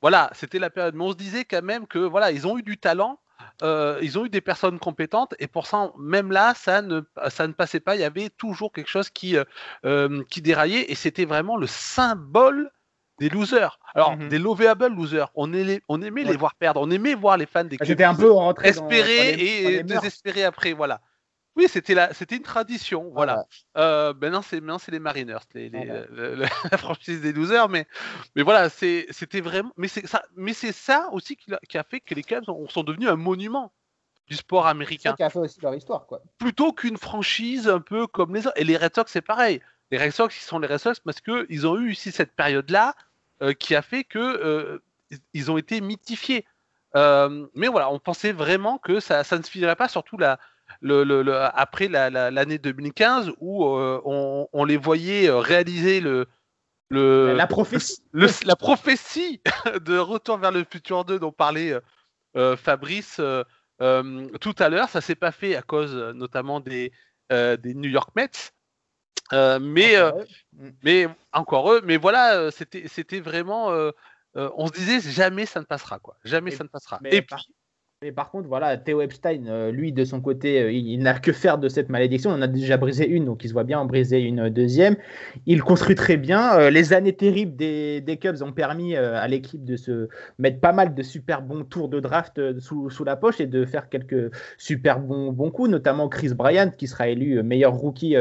voilà, 0.00 0.30
c'était 0.32 0.58
la 0.58 0.70
période. 0.70 0.94
Mais 0.94 1.04
on 1.04 1.12
se 1.12 1.16
disait 1.16 1.44
quand 1.44 1.62
même 1.62 1.86
que 1.86 1.98
voilà, 1.98 2.30
ils 2.30 2.46
ont 2.46 2.58
eu 2.58 2.62
du 2.62 2.78
talent. 2.78 3.18
Euh, 3.62 3.98
ils 4.02 4.18
ont 4.18 4.24
eu 4.24 4.30
des 4.30 4.40
personnes 4.40 4.78
compétentes 4.78 5.34
et 5.38 5.46
pour 5.46 5.66
ça, 5.66 5.92
même 5.98 6.32
là, 6.32 6.54
ça 6.54 6.82
ne, 6.82 7.02
ça 7.28 7.46
ne 7.46 7.52
passait 7.52 7.80
pas. 7.80 7.94
Il 7.94 8.00
y 8.00 8.04
avait 8.04 8.30
toujours 8.30 8.72
quelque 8.72 8.88
chose 8.88 9.10
qui, 9.10 9.36
euh, 9.36 9.44
euh, 9.84 10.22
qui 10.30 10.42
déraillait 10.42 10.90
et 10.90 10.94
c'était 10.94 11.24
vraiment 11.24 11.56
le 11.56 11.66
symbole 11.66 12.70
des 13.18 13.28
losers. 13.28 13.78
Alors, 13.94 14.16
mhm. 14.16 14.28
des 14.28 14.38
lovable 14.38 14.86
losers. 14.88 15.30
On, 15.34 15.52
on 15.88 16.02
aimait 16.02 16.24
les 16.24 16.36
voir 16.36 16.54
perdre. 16.54 16.80
On 16.80 16.90
aimait 16.90 17.14
voir 17.14 17.36
les 17.36 17.46
fans 17.46 17.64
des 17.64 17.78
J'étais 17.82 18.04
un 18.04 18.14
peu 18.14 18.30
rentré 18.30 18.68
espérer 18.68 19.32
et 19.32 19.82
désespérer 19.82 20.44
après. 20.44 20.72
Voilà. 20.72 21.00
Oui, 21.58 21.66
c'était 21.68 21.94
la, 21.94 22.14
c'était 22.14 22.36
une 22.36 22.42
tradition, 22.42 23.10
voilà. 23.12 23.44
Euh, 23.76 24.14
maintenant, 24.14 24.42
c'est 24.42 24.60
maintenant 24.60 24.78
c'est 24.78 24.92
les 24.92 25.00
Mariners, 25.00 25.38
les, 25.54 25.68
la 26.70 26.78
franchise 26.78 27.20
des 27.20 27.32
losers, 27.32 27.68
mais 27.68 27.84
mais 28.36 28.42
voilà, 28.42 28.68
c'est, 28.68 29.06
c'était 29.10 29.40
vraiment, 29.40 29.72
mais 29.76 29.88
c'est 29.88 30.06
ça, 30.06 30.22
mais 30.36 30.52
c'est 30.52 30.70
ça 30.70 31.08
aussi 31.10 31.34
qui 31.36 31.52
a, 31.52 31.58
qui 31.68 31.76
a, 31.76 31.82
fait 31.82 31.98
que 31.98 32.14
les 32.14 32.22
Cubs 32.22 32.44
sont 32.44 32.84
devenus 32.84 33.08
un 33.08 33.16
monument 33.16 33.72
du 34.28 34.36
sport 34.36 34.68
américain. 34.68 35.10
C'est 35.10 35.16
qui 35.16 35.22
a 35.24 35.30
fait 35.30 35.40
aussi 35.40 35.60
leur 35.60 35.74
histoire, 35.74 36.06
quoi. 36.06 36.22
Plutôt 36.38 36.72
qu'une 36.72 36.96
franchise 36.96 37.68
un 37.68 37.80
peu 37.80 38.06
comme 38.06 38.36
les 38.36 38.46
autres. 38.46 38.60
Et 38.60 38.62
les 38.62 38.76
Red 38.76 38.94
Sox, 38.94 39.10
c'est 39.10 39.20
pareil. 39.20 39.60
Les 39.90 39.98
Red 39.98 40.12
Sox, 40.12 40.36
ils 40.36 40.44
sont 40.44 40.60
les 40.60 40.68
Red 40.68 40.78
Sox 40.78 41.00
parce 41.00 41.20
que 41.20 41.44
ils 41.48 41.66
ont 41.66 41.76
eu 41.76 41.90
ici 41.90 42.12
cette 42.12 42.36
période-là 42.36 42.94
euh, 43.42 43.52
qui 43.52 43.74
a 43.74 43.82
fait 43.82 44.04
que 44.04 44.18
euh, 44.18 44.78
ils 45.34 45.50
ont 45.50 45.58
été 45.58 45.80
mythifiés. 45.80 46.44
Euh, 46.94 47.48
mais 47.54 47.66
voilà, 47.66 47.90
on 47.90 47.98
pensait 47.98 48.32
vraiment 48.32 48.78
que 48.78 49.00
ça, 49.00 49.24
ça 49.24 49.38
ne 49.38 49.42
se 49.42 49.50
finirait 49.50 49.76
pas, 49.76 49.88
surtout 49.88 50.18
la 50.18 50.38
le, 50.80 51.32
après 51.54 51.88
l'année 51.88 52.58
2015 52.58 53.32
où 53.40 53.66
euh, 53.66 54.00
on, 54.52 54.64
les 54.64 54.76
voyait 54.76 55.28
euh, 55.28 55.38
réaliser 55.38 56.00
le, 56.00 56.26
le 56.90 57.34
la 57.34 57.46
prophétie, 57.46 58.02
la 58.12 58.56
prophétie 58.56 59.40
de 59.84 59.98
Retour 59.98 60.38
vers 60.38 60.52
le 60.52 60.64
futur 60.64 61.04
2 61.04 61.18
dont 61.18 61.32
parlait 61.32 61.74
euh, 62.36 62.56
Fabrice 62.56 63.20
tout 64.40 64.54
à 64.58 64.68
l'heure. 64.68 64.88
Ça 64.88 65.00
s'est 65.00 65.14
pas 65.14 65.32
fait 65.32 65.56
à 65.56 65.62
cause 65.62 65.94
notamment 66.14 66.60
des, 66.60 66.92
des 67.30 67.74
New 67.74 67.90
York 67.90 68.10
Mets. 68.16 68.52
mais, 69.60 70.00
encore 70.00 70.24
mais 70.82 71.08
encore 71.32 71.72
eux, 71.72 71.80
mais 71.84 71.96
voilà, 71.96 72.50
c'était 72.50 73.20
vraiment. 73.20 73.72
on 74.34 74.66
se 74.66 74.72
disait 74.72 75.00
jamais 75.00 75.46
ça 75.46 75.60
ne 75.60 75.64
passera 75.64 75.98
quoi, 75.98 76.16
jamais 76.24 76.50
ça 76.50 76.64
ne 76.64 76.68
passera. 76.68 76.98
Et 77.04 77.22
puis, 77.22 77.36
mais 78.00 78.12
par 78.12 78.30
contre, 78.30 78.46
voilà, 78.46 78.76
Theo 78.76 79.00
Epstein, 79.00 79.46
euh, 79.48 79.72
lui, 79.72 79.92
de 79.92 80.04
son 80.04 80.20
côté, 80.20 80.62
euh, 80.62 80.70
il, 80.70 81.00
n'a 81.00 81.14
que 81.14 81.32
faire 81.32 81.58
de 81.58 81.68
cette 81.68 81.88
malédiction. 81.88 82.30
On 82.30 82.34
en 82.34 82.42
a 82.42 82.46
déjà 82.46 82.76
brisé 82.76 83.08
une, 83.08 83.24
donc 83.24 83.42
il 83.42 83.48
se 83.48 83.52
voit 83.52 83.64
bien 83.64 83.80
en 83.80 83.86
briser 83.86 84.20
une 84.20 84.50
deuxième. 84.50 84.94
Il 85.46 85.62
construit 85.64 85.96
très 85.96 86.16
bien. 86.16 86.60
Euh, 86.60 86.70
les 86.70 86.92
années 86.92 87.14
terribles 87.14 87.56
des, 87.56 88.18
Cubs 88.20 88.40
ont 88.42 88.52
permis 88.52 88.94
à 88.94 89.26
l'équipe 89.26 89.64
de 89.64 89.74
se 89.74 90.08
mettre 90.38 90.60
pas 90.60 90.72
mal 90.72 90.94
de 90.94 91.02
super 91.02 91.42
bons 91.42 91.64
tours 91.64 91.88
de 91.88 91.98
draft 91.98 92.40
sous, 92.60 93.04
la 93.04 93.16
poche 93.16 93.40
et 93.40 93.46
de 93.46 93.64
faire 93.64 93.88
quelques 93.88 94.32
super 94.58 95.00
bons 95.00 95.50
coups, 95.50 95.68
notamment 95.68 96.08
Chris 96.08 96.34
Bryant, 96.34 96.70
qui 96.70 96.86
sera 96.86 97.08
élu 97.08 97.42
meilleur 97.42 97.74
rookie 97.74 98.16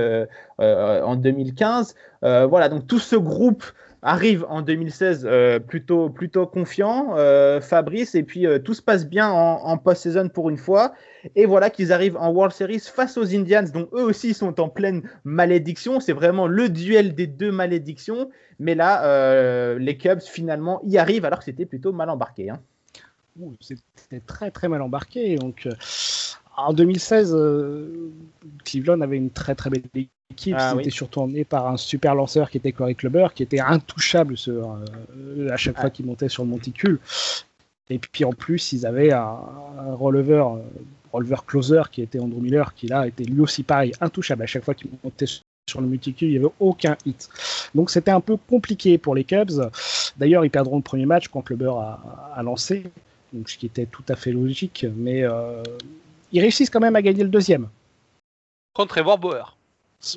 en 0.57 1.15
2015. 1.15 1.95
voilà, 2.21 2.69
donc 2.69 2.87
tout 2.87 2.99
ce 2.99 3.15
groupe 3.15 3.63
arrive 4.01 4.45
en 4.49 4.61
2016 4.61 5.25
euh, 5.25 5.59
plutôt, 5.59 6.09
plutôt 6.09 6.45
confiant, 6.45 7.15
euh, 7.17 7.59
Fabrice, 7.61 8.15
et 8.15 8.23
puis 8.23 8.45
euh, 8.45 8.59
tout 8.59 8.73
se 8.73 8.81
passe 8.81 9.07
bien 9.07 9.29
en, 9.29 9.77
post-saison 9.77 10.29
pour 10.29 10.49
une 10.49 10.57
fois. 10.57 10.93
Et 11.35 11.45
voilà 11.45 11.69
qu'ils 11.69 11.91
arrivent 11.91 12.17
en 12.17 12.31
World 12.31 12.53
Series 12.53 12.79
face 12.79 13.17
aux 13.17 13.35
Indians, 13.35 13.65
dont 13.73 13.89
eux 13.93 14.03
aussi 14.03 14.33
sont 14.33 14.59
en 14.59 14.69
pleine 14.69 15.09
malédiction. 15.23 15.99
C'est 15.99 16.13
vraiment 16.13 16.47
le 16.47 16.69
duel 16.69 17.15
des 17.15 17.27
deux 17.27 17.51
malédictions. 17.51 18.29
Mais 18.59 18.75
là, 18.75 19.75
les 19.77 19.97
Cubs 19.97 20.21
finalement 20.21 20.81
y 20.83 20.97
arrivent 20.97 21.25
alors 21.25 21.39
que 21.39 21.45
c'était 21.45 21.65
plutôt 21.65 21.91
mal 21.91 22.09
embarqué. 22.09 22.49
Hein. 22.49 22.59
C'était 23.59 24.21
très 24.25 24.51
très 24.51 24.67
mal 24.67 24.81
embarqué. 24.81 25.35
Donc 25.35 25.67
en 26.55 26.73
2016, 26.73 27.35
Cleveland 28.63 29.01
avait 29.01 29.17
une 29.17 29.31
très 29.31 29.53
très 29.53 29.69
belle 29.69 29.83
équipe, 30.31 30.55
ah, 30.57 30.73
c'était 30.75 30.89
surtout 30.89 31.21
emmené 31.21 31.43
par 31.43 31.67
un 31.67 31.77
super 31.77 32.15
lanceur 32.15 32.49
qui 32.49 32.57
était 32.57 32.71
Corey 32.71 32.95
Clubber, 32.95 33.27
qui 33.33 33.43
était 33.43 33.59
intouchable 33.59 34.37
sur, 34.37 34.71
euh, 34.71 35.49
à 35.49 35.57
chaque 35.57 35.79
fois 35.79 35.89
qu'il 35.89 36.05
montait 36.05 36.29
sur 36.29 36.43
le 36.43 36.49
monticule. 36.49 36.99
Et 37.89 37.99
puis 37.99 38.25
en 38.25 38.33
plus, 38.33 38.73
ils 38.73 38.85
avaient 38.85 39.11
un, 39.11 39.39
releveur, 39.93 40.55
euh, 40.55 40.59
releveur 41.13 41.45
closer 41.45 41.83
qui 41.91 42.01
était 42.01 42.19
Andrew 42.19 42.41
Miller, 42.41 42.73
qui 42.73 42.87
là 42.87 43.07
était 43.07 43.23
lui 43.23 43.41
aussi 43.41 43.63
pareil, 43.63 43.93
intouchable. 44.01 44.43
À 44.43 44.47
chaque 44.47 44.63
fois 44.63 44.73
qu'il 44.73 44.89
montait 45.03 45.25
sur 45.25 45.81
le 45.81 45.87
monticule, 45.87 46.29
il 46.29 46.39
n'y 46.39 46.45
avait 46.45 46.53
aucun 46.59 46.97
hit. 47.05 47.29
Donc 47.73 47.89
c'était 47.89 48.11
un 48.11 48.21
peu 48.21 48.37
compliqué 48.37 48.97
pour 48.97 49.15
les 49.15 49.23
Cubs. 49.23 49.69
D'ailleurs, 50.17 50.43
ils 50.43 50.51
perdront 50.51 50.77
le 50.77 50.83
premier 50.83 51.05
match 51.05 51.29
quand 51.29 51.41
Clubber 51.41 51.73
a, 51.79 52.33
a 52.35 52.43
lancé, 52.43 52.83
donc 53.33 53.49
ce 53.49 53.57
qui 53.57 53.65
était 53.65 53.85
tout 53.85 54.03
à 54.09 54.15
fait 54.15 54.31
logique. 54.31 54.85
Mais 54.95 55.23
euh, 55.23 55.63
ils 56.31 56.41
réussissent 56.41 56.69
quand 56.69 56.79
même 56.79 56.95
à 56.95 57.01
gagner 57.01 57.23
le 57.23 57.29
deuxième. 57.29 57.69
Contre 58.73 58.95
Trevor 58.95 59.17
Bauer. 59.17 59.56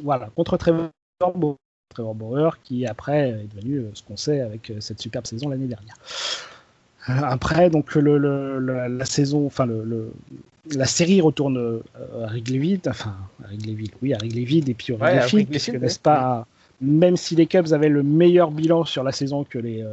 Voilà, 0.03 0.31
contre 0.35 0.57
Trevor 0.57 0.91
Bauer. 1.35 1.57
Trevor 1.91 2.15
Bauer 2.15 2.61
qui 2.63 2.87
après 2.87 3.31
est 3.31 3.55
devenu 3.55 3.79
euh, 3.79 3.91
ce 3.95 4.03
qu'on 4.03 4.17
sait 4.17 4.41
avec 4.41 4.71
euh, 4.71 4.77
cette 4.79 5.01
superbe 5.01 5.27
saison 5.27 5.49
l'année 5.49 5.67
dernière. 5.67 5.97
Euh, 7.09 7.13
après, 7.25 7.69
donc 7.69 7.95
le, 7.95 8.19
la, 8.59 9.05
saison, 9.05 9.47
enfin 9.47 9.67
le, 9.67 10.13
la 10.71 10.87
série 10.87 11.21
retourne 11.21 11.81
à 12.23 12.27
Wrigleyville, 12.27 12.81
enfin 12.87 13.17
à 13.43 13.49
Wrigleyville, 13.49 13.91
oui, 14.03 14.15
à 14.15 14.19
Wrigleyville 14.19 14.69
et 14.71 14.75
puis 14.75 14.93
au 14.93 14.99
puisque 15.49 15.71
n'est-ce 15.71 15.99
pas, 15.99 16.47
même 16.81 17.17
si 17.17 17.35
les 17.35 17.47
Cubs 17.47 17.73
avaient 17.73 17.89
le 17.89 18.03
meilleur 18.03 18.51
bilan 18.51 18.85
sur 18.85 19.03
la 19.03 19.13
saison 19.13 19.45
que 19.45 19.59
les 19.59 19.85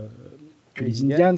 que 0.76 0.84
les 0.84 1.02
Indians, 1.02 1.38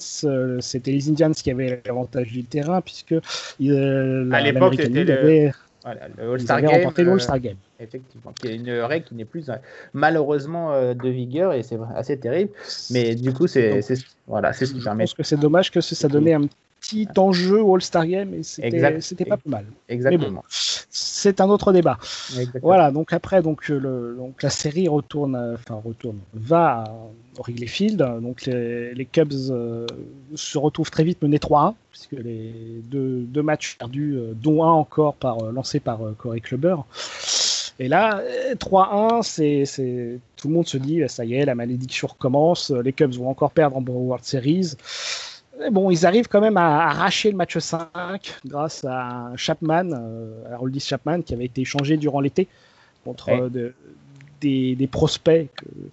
c'était 0.60 0.92
les 0.92 1.08
Indians 1.08 1.32
qui 1.32 1.52
avaient 1.52 1.82
l'avantage 1.86 2.32
du 2.32 2.44
terrain 2.44 2.82
puisque 2.82 3.14
à 3.14 4.42
l'époque, 4.42 4.76
c'était 4.76 5.52
Voilà, 5.84 6.08
le 6.18 6.34
All-Star 6.34 6.58
avaient 6.58 6.68
Game. 6.68 6.76
remporté 6.78 7.04
le 7.04 7.10
euh, 7.10 7.14
All-Star 7.14 7.40
Game. 7.40 7.58
Effectivement, 7.80 8.34
qui 8.34 8.48
est 8.48 8.56
une 8.56 8.72
règle 8.72 9.06
qui 9.06 9.16
n'est 9.16 9.26
plus 9.26 9.50
euh, 9.50 9.56
malheureusement 9.94 10.74
euh, 10.74 10.94
de 10.94 11.10
vigueur 11.10 11.54
et 11.54 11.64
c'est 11.64 11.78
assez 11.96 12.18
terrible. 12.18 12.52
Mais 12.92 13.16
du 13.16 13.34
coup, 13.34 13.48
c'est 13.48 13.82
voilà, 14.28 14.52
c'est 14.54 14.66
ce 14.66 14.74
qui 14.74 14.80
Je 14.80 14.86
permet 14.86 15.04
pense 15.04 15.14
que 15.14 15.24
c'est 15.24 15.40
dommage 15.40 15.72
que 15.72 15.80
ça 15.82 16.08
donnait 16.08 16.34
un 16.34 16.48
petit 16.82 17.08
enjeu 17.18 17.62
au 17.62 17.76
All-Star 17.76 18.06
Game 18.06 18.34
et 18.34 18.44
c'était 18.44 19.26
pas 19.26 19.38
plus 19.38 19.50
mal. 19.50 19.66
exactement. 19.88 20.44
C'est 20.50 21.40
un 21.42 21.50
autre 21.50 21.72
débat. 21.72 21.98
exactement. 22.32 22.62
Voilà, 22.64 22.92
donc 22.92 23.14
après, 23.14 23.42
donc, 23.42 23.70
euh, 23.70 23.80
le, 23.80 24.16
donc 24.18 24.42
la 24.42 24.50
série 24.50 24.88
retourne, 24.88 25.36
enfin 25.54 25.80
retourne, 25.84 26.20
va 26.34 26.84
à 26.84 26.86
Wrigley 27.40 27.68
Field. 27.68 27.98
Donc 28.22 28.46
les, 28.46 28.94
les 28.94 29.06
Cubs 29.06 29.32
euh, 29.50 29.86
se 30.36 30.58
retrouvent 30.58 30.92
très 30.92 31.04
vite 31.04 31.22
menés 31.22 31.38
3-1, 31.38 31.74
puisque 31.92 32.12
les 32.12 32.54
deux, 32.84 33.22
deux 33.22 33.42
matchs 33.42 33.78
perdus, 33.78 34.16
euh, 34.16 34.34
dont 34.34 34.64
un 34.64 34.72
encore 34.72 35.16
par, 35.16 35.52
lancé 35.52 35.80
par 35.80 36.06
euh, 36.06 36.16
Corey 36.18 36.42
Kluber. 36.42 36.76
Et 37.80 37.88
là, 37.88 38.20
euh, 38.20 38.56
3-1, 38.56 39.22
c'est, 39.24 39.64
c'est, 39.66 40.20
tout 40.36 40.50
le 40.50 40.54
monde 40.54 40.68
se 40.68 40.78
dit, 40.78 41.02
ça 41.08 41.24
y 41.24 41.34
est, 41.36 41.46
la 41.46 41.56
malédiction 41.56 42.08
recommence, 42.08 42.72
euh, 42.72 42.82
les 42.82 42.92
Cubs 42.94 43.14
vont 43.14 43.30
encore 43.30 43.52
perdre 43.52 43.78
en 43.78 43.82
World 43.84 44.24
Series. 44.26 44.74
Et 45.66 45.70
bon, 45.70 45.90
ils 45.90 46.06
arrivent 46.06 46.28
quand 46.28 46.42
même 46.42 46.58
à 46.58 46.88
arracher 46.88 47.32
le 47.32 47.38
match 47.38 47.58
5 47.58 47.88
grâce 48.46 48.86
à 48.88 49.32
Chapman, 49.36 49.92
euh, 49.94 50.54
à 50.54 50.58
Roldis 50.58 50.80
Chapman, 50.82 51.22
qui 51.22 51.34
avait 51.34 51.46
été 51.46 51.62
échangé 51.62 51.96
durant 51.98 52.20
l'été 52.20 52.48
contre 53.06 53.30
Ouais. 53.30 53.42
euh, 53.42 53.50
de- 53.50 53.74
des, 54.42 54.74
des 54.76 54.88
prospects 54.88 55.50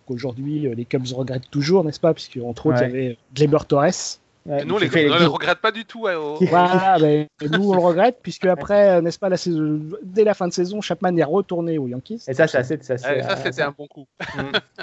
qu'aujourd'hui 0.07 0.69
les 0.77 0.85
Cubs 0.85 1.05
regrettent 1.13 1.51
toujours, 1.51 1.83
n'est-ce 1.83 1.99
pas? 1.99 2.15
Puisque 2.15 2.39
entre 2.45 2.67
autres, 2.67 2.79
il 2.83 2.83
y 2.83 2.85
avait 3.07 3.19
Gleyber 3.35 3.59
Torres. 3.67 4.19
Ouais, 4.49 4.65
nous, 4.65 4.75
on 4.77 4.79
les, 4.79 4.89
les- 4.89 5.09
les 5.09 5.27
regrette 5.27 5.59
pas 5.61 5.73
du 5.73 5.85
tout. 5.85 6.03
ouais, 6.03 6.15
au- 6.15 6.37
Voilà, 6.37 6.99
ben, 7.01 7.27
nous 7.51 7.71
on 7.71 7.75
le 7.75 7.81
regrette, 7.81 8.19
puisque 8.23 8.45
après, 8.47 8.91
euh, 8.97 9.01
n'est-ce 9.01 9.19
pas, 9.19 9.29
la 9.29 9.37
saison, 9.37 9.81
dès 10.03 10.23
la 10.25 10.35
fin 10.35 10.47
de 10.47 10.53
saison, 10.53 10.81
Chapman 10.81 11.17
est 11.17 11.25
retourné 11.25 11.79
aux 11.79 11.89
Yankees. 11.89 12.23
Et 12.29 12.35
ça, 12.35 12.47
c'est 12.47 12.59
assez. 12.59 12.77
Ouais, 12.77 13.23
ça, 13.23 13.37
c'était 13.37 13.49
assez- 13.49 13.63
un 13.63 13.75
bon 13.77 13.87
coup. 13.89 14.07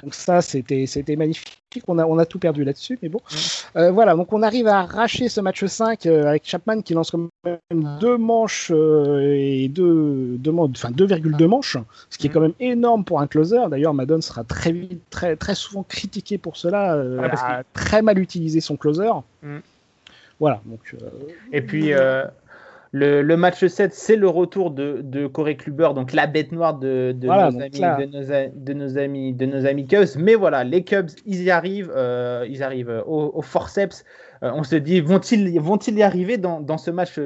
Donc 0.03 0.13
ça, 0.13 0.41
c'était 0.41 0.85
c'était 0.85 1.15
magnifique. 1.15 1.62
On 1.87 1.97
a, 1.99 2.05
on 2.05 2.17
a 2.17 2.25
tout 2.25 2.39
perdu 2.39 2.63
là-dessus, 2.63 2.99
mais 3.01 3.09
bon. 3.09 3.19
Euh, 3.75 3.91
voilà, 3.91 4.15
donc 4.15 4.31
on 4.33 4.41
arrive 4.43 4.67
à 4.67 4.79
arracher 4.79 5.29
ce 5.29 5.41
match 5.41 5.65
5 5.65 6.05
euh, 6.05 6.25
avec 6.27 6.43
Chapman 6.45 6.81
qui 6.81 6.93
lance 6.93 7.11
quand 7.11 7.27
même 7.45 7.97
deux 7.99 8.17
manches 8.17 8.71
euh, 8.73 9.33
et 9.35 9.67
deux, 9.67 10.37
deux 10.37 10.51
man- 10.51 10.71
enfin 10.75 10.91
2,2 10.91 11.45
manches, 11.45 11.77
ce 12.09 12.17
qui 12.17 12.27
est 12.27 12.29
quand 12.29 12.41
même 12.41 12.53
énorme 12.59 13.03
pour 13.03 13.19
un 13.21 13.27
closer. 13.27 13.59
D'ailleurs, 13.69 13.93
Madden 13.93 14.21
sera 14.21 14.43
très 14.43 14.71
vite, 14.71 15.01
très, 15.09 15.35
très 15.35 15.55
souvent 15.55 15.83
critiqué 15.83 16.37
pour 16.37 16.57
cela, 16.57 17.01
parce 17.29 17.41
a 17.43 17.63
très 17.73 18.01
mal 18.01 18.19
utilisé 18.19 18.61
son 18.61 18.77
closer. 18.77 19.11
Mm. 19.41 19.57
Voilà, 20.39 20.61
donc 20.65 20.95
Et 21.51 21.61
puis, 21.61 21.91
le, 22.95 23.23
le 23.23 23.37
match 23.37 23.65
7, 23.65 23.91
c'est 23.91 24.15
le 24.15 24.29
retour 24.29 24.69
de, 24.69 25.01
de 25.03 25.25
Corey 25.25 25.55
Kluber, 25.57 25.89
donc 25.95 26.13
la 26.13 26.27
bête 26.27 26.51
noire 26.51 26.77
de, 26.77 27.11
de, 27.11 27.25
Voilà, 27.25 27.49
nos, 27.49 27.59
amis, 27.59 27.79
là- 27.79 27.97
de, 27.97 28.05
nos, 28.05 28.31
a- 28.31 28.47
de 28.47 28.73
nos 28.73 28.97
amis, 28.99 29.33
de 29.33 29.45
nos 29.47 29.65
amis 29.65 29.87
Cubs. 29.87 30.15
Mais 30.17 30.35
voilà, 30.35 30.63
les 30.63 30.83
Cubs, 30.83 31.09
ils 31.25 31.41
y 31.41 31.49
arrivent, 31.49 31.91
euh, 31.95 32.45
ils 32.47 32.61
arrivent 32.61 33.03
au, 33.07 33.31
au 33.33 33.41
forceps. 33.41 34.05
Euh, 34.43 34.51
on 34.53 34.61
se 34.61 34.75
dit, 34.75 35.01
vont-ils 35.01 35.59
vont 35.59 35.79
y 35.79 36.03
arriver 36.03 36.37
dans, 36.37 36.61
dans 36.61 36.77
ce 36.77 36.91
match 36.91 37.17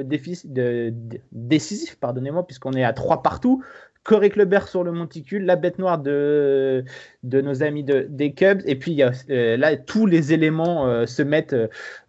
décisif, 1.32 1.96
pardonnez-moi, 2.00 2.46
puisqu'on 2.46 2.72
est 2.72 2.84
à 2.84 2.94
3 2.94 3.22
partout 3.22 3.62
Corey 4.04 4.30
Kluber 4.30 4.60
sur 4.68 4.84
le 4.84 4.92
monticule, 4.92 5.44
la 5.44 5.56
bête 5.56 5.78
noire 5.78 5.98
de, 5.98 6.82
de 7.28 7.40
nos 7.40 7.62
amis 7.62 7.84
de, 7.84 8.06
des 8.08 8.32
Cubs. 8.32 8.60
Et 8.66 8.76
puis 8.76 9.02
euh, 9.02 9.56
là, 9.56 9.76
tous 9.76 10.06
les 10.06 10.32
éléments 10.32 10.86
euh, 10.86 11.06
se 11.06 11.22
mettent 11.22 11.56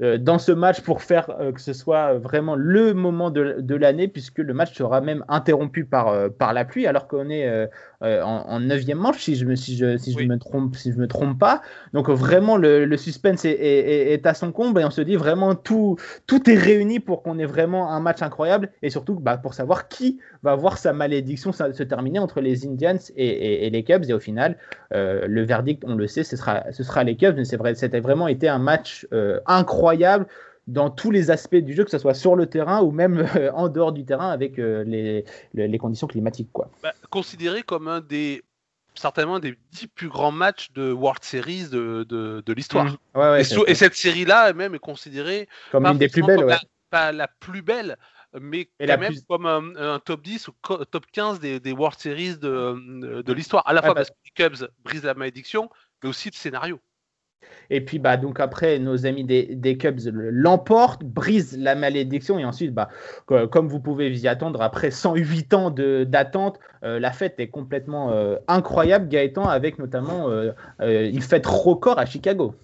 euh, 0.02 0.18
dans 0.18 0.40
ce 0.40 0.52
match 0.52 0.82
pour 0.82 1.02
faire 1.02 1.28
que 1.54 1.62
ce 1.62 1.74
soit 1.74 2.14
vraiment 2.18 2.56
le 2.56 2.94
moment 2.94 3.30
de, 3.32 3.58
de 3.60 3.76
l'année, 3.76 4.08
puisque 4.08 4.40
le 4.40 4.54
match 4.54 4.74
sera 4.76 5.02
même 5.02 5.24
interrompu 5.28 5.86
par, 5.86 6.30
par 6.32 6.54
la 6.54 6.66
pluie, 6.66 6.88
alors 6.88 7.08
qu'on 7.08 7.30
est 7.30 7.68
en, 8.02 8.60
neuvième 8.60 8.98
manche, 9.00 9.20
si 9.22 9.36
je 9.36 9.46
me, 9.46 9.56
si 9.56 9.76
je, 9.78 9.98
si 9.98 10.12
je 10.14 10.18
Oui. 10.18 10.28
me 10.28 10.38
trompe, 10.38 10.76
si 10.76 10.92
je 10.92 10.98
me 10.98 11.08
trompe 11.08 11.38
pas. 11.40 11.62
Donc 11.94 12.10
vraiment, 12.10 12.58
le, 12.58 12.86
le 12.86 12.98
suspense 12.98 13.46
est, 13.46 13.52
est- 13.52 14.14
est 14.14 14.26
à 14.26 14.34
son 14.34 14.52
comble 14.52 14.82
et 14.82 14.86
on 14.86 14.90
se 14.92 15.02
dit 15.02 15.16
vraiment 15.16 15.56
tout, 15.56 15.98
tout 16.28 16.50
est 16.50 16.56
réuni 16.58 17.00
pour 17.00 17.24
qu'on 17.24 17.40
ait 17.40 17.46
vraiment 17.46 17.92
un 17.92 18.00
match 18.00 18.22
incroyable 18.22 18.70
et 18.82 18.90
surtout 18.90 19.16
bah, 19.20 19.38
pour 19.38 19.54
savoir 19.54 19.88
qui 19.88 20.20
va 20.44 20.56
voir 20.56 20.78
sa 20.78 20.94
malédiction 20.94 21.52
se 21.52 21.72
se 21.74 21.84
terminer 21.84 22.20
entre 22.20 22.42
les 22.42 22.66
Indians 22.66 22.98
et, 23.16 23.26
et- 23.28 23.66
et 23.66 23.70
les 23.70 23.84
Cubs. 23.84 24.06
Et 24.10 24.14
au 24.14 24.20
final, 24.20 24.58
euh, 24.94 25.09
le 25.28 25.44
verdict, 25.44 25.84
on 25.86 25.96
le 25.96 26.08
sait, 26.08 26.24
ce 26.24 26.36
sera, 26.36 26.72
ce 26.72 26.84
sera 26.84 27.04
les 27.04 27.16
Cubs. 27.16 27.36
Mais 27.36 27.46
c'est 27.46 27.58
vrai, 27.58 27.76
c'était 27.76 28.00
vraiment 28.00 28.28
été 28.28 28.48
un 28.48 28.60
match 28.60 29.08
euh, 29.14 29.40
incroyable 29.46 30.28
dans 30.68 30.90
tous 30.90 31.12
les 31.12 31.32
aspects 31.32 31.56
du 31.56 31.74
jeu, 31.74 31.84
que 31.84 31.92
ce 31.92 31.98
soit 31.98 32.14
sur 32.14 32.36
le 32.36 32.46
terrain 32.46 32.82
ou 32.82 32.92
même 32.92 33.28
euh, 33.36 33.52
en 33.54 33.70
dehors 33.70 33.92
du 33.92 34.06
terrain 34.06 34.30
avec 34.30 34.60
euh, 34.60 34.84
les, 35.54 35.78
conditions 35.78 36.08
climatiques. 36.08 36.50
Quoi. 36.54 36.70
Bah, 36.84 36.94
considéré 37.10 37.64
comme 37.64 37.88
un 37.88 38.02
des 38.02 38.44
certainement 38.96 39.36
un 39.36 39.40
des 39.40 39.56
dix 39.72 39.88
plus 39.88 40.10
grands 40.10 40.32
matchs 40.32 40.72
de 40.74 40.92
World 40.92 41.24
Series 41.24 41.70
de, 41.70 42.06
de, 42.08 42.44
de 42.46 42.54
l'histoire. 42.54 42.86
Mhm. 42.86 42.98
Ouais, 43.16 43.30
ouais, 43.32 43.42
et, 43.42 43.76
cette 43.76 43.96
série-là 43.96 44.54
même 44.54 44.76
est 44.76 44.80
considérée 44.80 45.48
comme 45.72 45.86
une 45.86 45.98
des 45.98 46.10
plus 46.10 46.22
belles. 46.22 46.38
comme 46.38 46.48
Ouais. 46.48 46.54
la, 46.54 46.62
pas 46.90 47.12
la 47.12 47.28
plus 47.28 47.62
belle, 47.62 47.98
mais 48.40 48.60
Et 48.62 48.70
quand 48.80 48.86
la 48.88 48.98
même 48.98 49.12
plus- 49.12 49.24
comme 49.28 49.46
un, 49.46 49.76
un 49.76 50.00
top 50.00 50.22
10 50.22 50.48
ou 50.48 50.52
top 50.92 51.06
15 51.12 51.40
des, 51.40 51.60
des 51.60 51.72
World 51.72 51.98
Series 52.00 52.38
de, 52.38 53.22
de 53.22 53.34
l'histoire. 53.34 53.64
À 53.68 53.74
la 53.74 53.82
fois 53.82 53.94
parce- 53.96 54.10
parce 54.10 54.20
que 54.20 54.42
les 54.44 54.50
Cubs 54.50 54.68
brisent 54.84 55.04
la 55.04 55.14
malédiction, 55.14 55.70
mais 56.04 56.10
aussi 56.10 56.30
le 56.30 56.36
scénario. 56.36 56.80
Et 57.72 57.82
puis, 57.82 58.00
bah, 58.00 58.18
donc 58.18 58.40
après, 58.40 58.80
nos 58.80 59.06
amis 59.06 59.24
des, 59.24 59.56
des 59.56 59.78
Cubs 59.78 60.00
le- 60.12 60.30
l'emportent, 60.30 61.04
brisent 61.04 61.58
la 61.58 61.74
malédiction. 61.76 62.38
Et 62.38 62.44
ensuite, 62.46 62.74
bah, 62.74 62.90
co- 63.28 63.48
comme 63.48 63.68
vous 63.70 63.80
pouvez 63.80 64.10
vous 64.10 64.24
y 64.26 64.28
attendre, 64.28 64.62
après 64.62 64.92
108 64.92 65.54
ans 65.54 65.72
de- 65.72 66.04
d'attente, 66.04 66.60
euh, 66.84 67.00
la 67.00 67.12
fête 67.12 67.40
est 67.40 67.48
complètement 67.50 68.12
euh, 68.12 68.36
incroyable. 68.48 69.08
Gaëtan, 69.08 69.48
avec 69.48 69.80
notamment 69.80 70.30
euh, 70.30 70.52
euh, 70.82 71.10
une 71.10 71.22
fête 71.22 71.46
record 71.46 71.98
à 71.98 72.06
Chicago. 72.06 72.56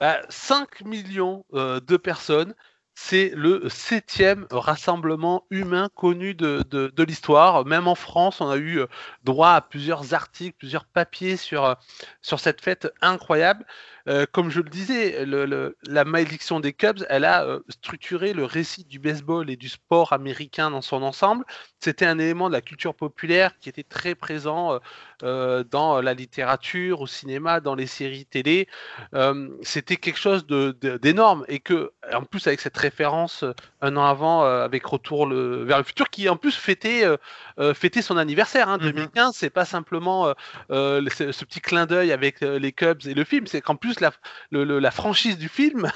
Bah, 0.00 0.20
5 0.28 0.84
millions 0.84 1.44
euh, 1.54 1.80
de 1.80 1.96
personnes, 1.96 2.54
c'est 2.94 3.32
le 3.34 3.68
septième 3.68 4.46
rassemblement 4.50 5.46
humain 5.50 5.88
connu 5.94 6.34
de, 6.34 7.02
l'histoire. 7.02 7.64
Même 7.64 7.88
en 7.88 7.94
France, 7.94 8.40
on 8.40 8.48
a 8.48 8.56
eu 8.56 8.80
euh, 8.80 8.86
droit 9.24 9.50
à 9.50 9.60
plusieurs 9.60 10.14
articles, 10.14 10.56
plusieurs 10.58 10.84
papiers 10.84 11.36
sur, 11.36 11.64
euh, 11.64 11.74
sur 12.22 12.40
cette 12.40 12.60
fête 12.60 12.92
incroyable. 13.00 13.64
Euh, 14.08 14.26
comme 14.30 14.50
je 14.50 14.60
le 14.60 14.70
disais, 14.70 15.24
la 15.26 16.04
malédiction 16.04 16.60
des 16.60 16.72
Cubs, 16.72 17.04
elle 17.08 17.24
a 17.24 17.44
euh, 17.44 17.60
structuré 17.68 18.32
le 18.32 18.44
récit 18.44 18.84
du 18.84 18.98
baseball 18.98 19.50
et 19.50 19.56
du 19.56 19.68
sport 19.68 20.12
américain 20.12 20.70
dans 20.70 20.82
son 20.82 21.02
ensemble. 21.02 21.44
C'était 21.80 22.06
un 22.06 22.18
élément 22.18 22.48
de 22.48 22.52
la 22.54 22.60
culture 22.60 22.94
populaire 22.94 23.58
qui 23.58 23.68
était 23.68 23.82
très 23.82 24.14
présent 24.14 24.78
euh, 25.22 25.64
dans 25.64 26.00
la 26.00 26.14
littérature, 26.14 27.00
au 27.00 27.06
cinéma, 27.06 27.60
dans 27.60 27.74
les 27.74 27.86
séries 27.86 28.26
télé. 28.26 28.68
C'était 29.62 29.96
quelque 29.96 30.18
chose 30.18 30.46
d'énorme 30.46 31.44
et 31.48 31.60
que, 31.60 31.92
en 32.12 32.24
plus, 32.24 32.46
avec 32.46 32.60
cette 32.60 32.76
référence 32.76 33.44
un 33.80 33.96
an 33.96 34.04
avant, 34.04 34.42
avec 34.42 34.84
Retour 34.84 35.28
vers 35.28 35.78
le 35.78 35.84
futur, 35.84 36.10
qui 36.10 36.28
en 36.28 36.36
plus 36.36 36.54
fêtait, 36.54 37.04
euh, 37.60 37.74
fêtait 37.74 38.02
son 38.02 38.16
anniversaire. 38.16 38.68
Hein, 38.68 38.78
Mhm. 38.78 38.92
2015, 38.92 39.34
c'est 39.36 39.50
pas 39.50 39.64
simplement 39.64 40.26
euh, 40.28 40.32
euh, 40.70 41.06
ce, 41.14 41.30
ce 41.32 41.44
petit 41.44 41.60
clin 41.60 41.86
d'œil 41.86 42.10
avec 42.12 42.40
les 42.40 42.72
Cubs 42.72 43.06
et 43.06 43.14
le 43.14 43.24
film, 43.24 43.46
c'est 43.46 43.60
qu'en 43.60 43.76
plus 43.76 44.00
la, 44.00 44.10
le- 44.50 44.64
le- 44.64 44.78
la 44.78 44.90
franchise 44.90 45.38
du 45.38 45.48
film 45.48 45.90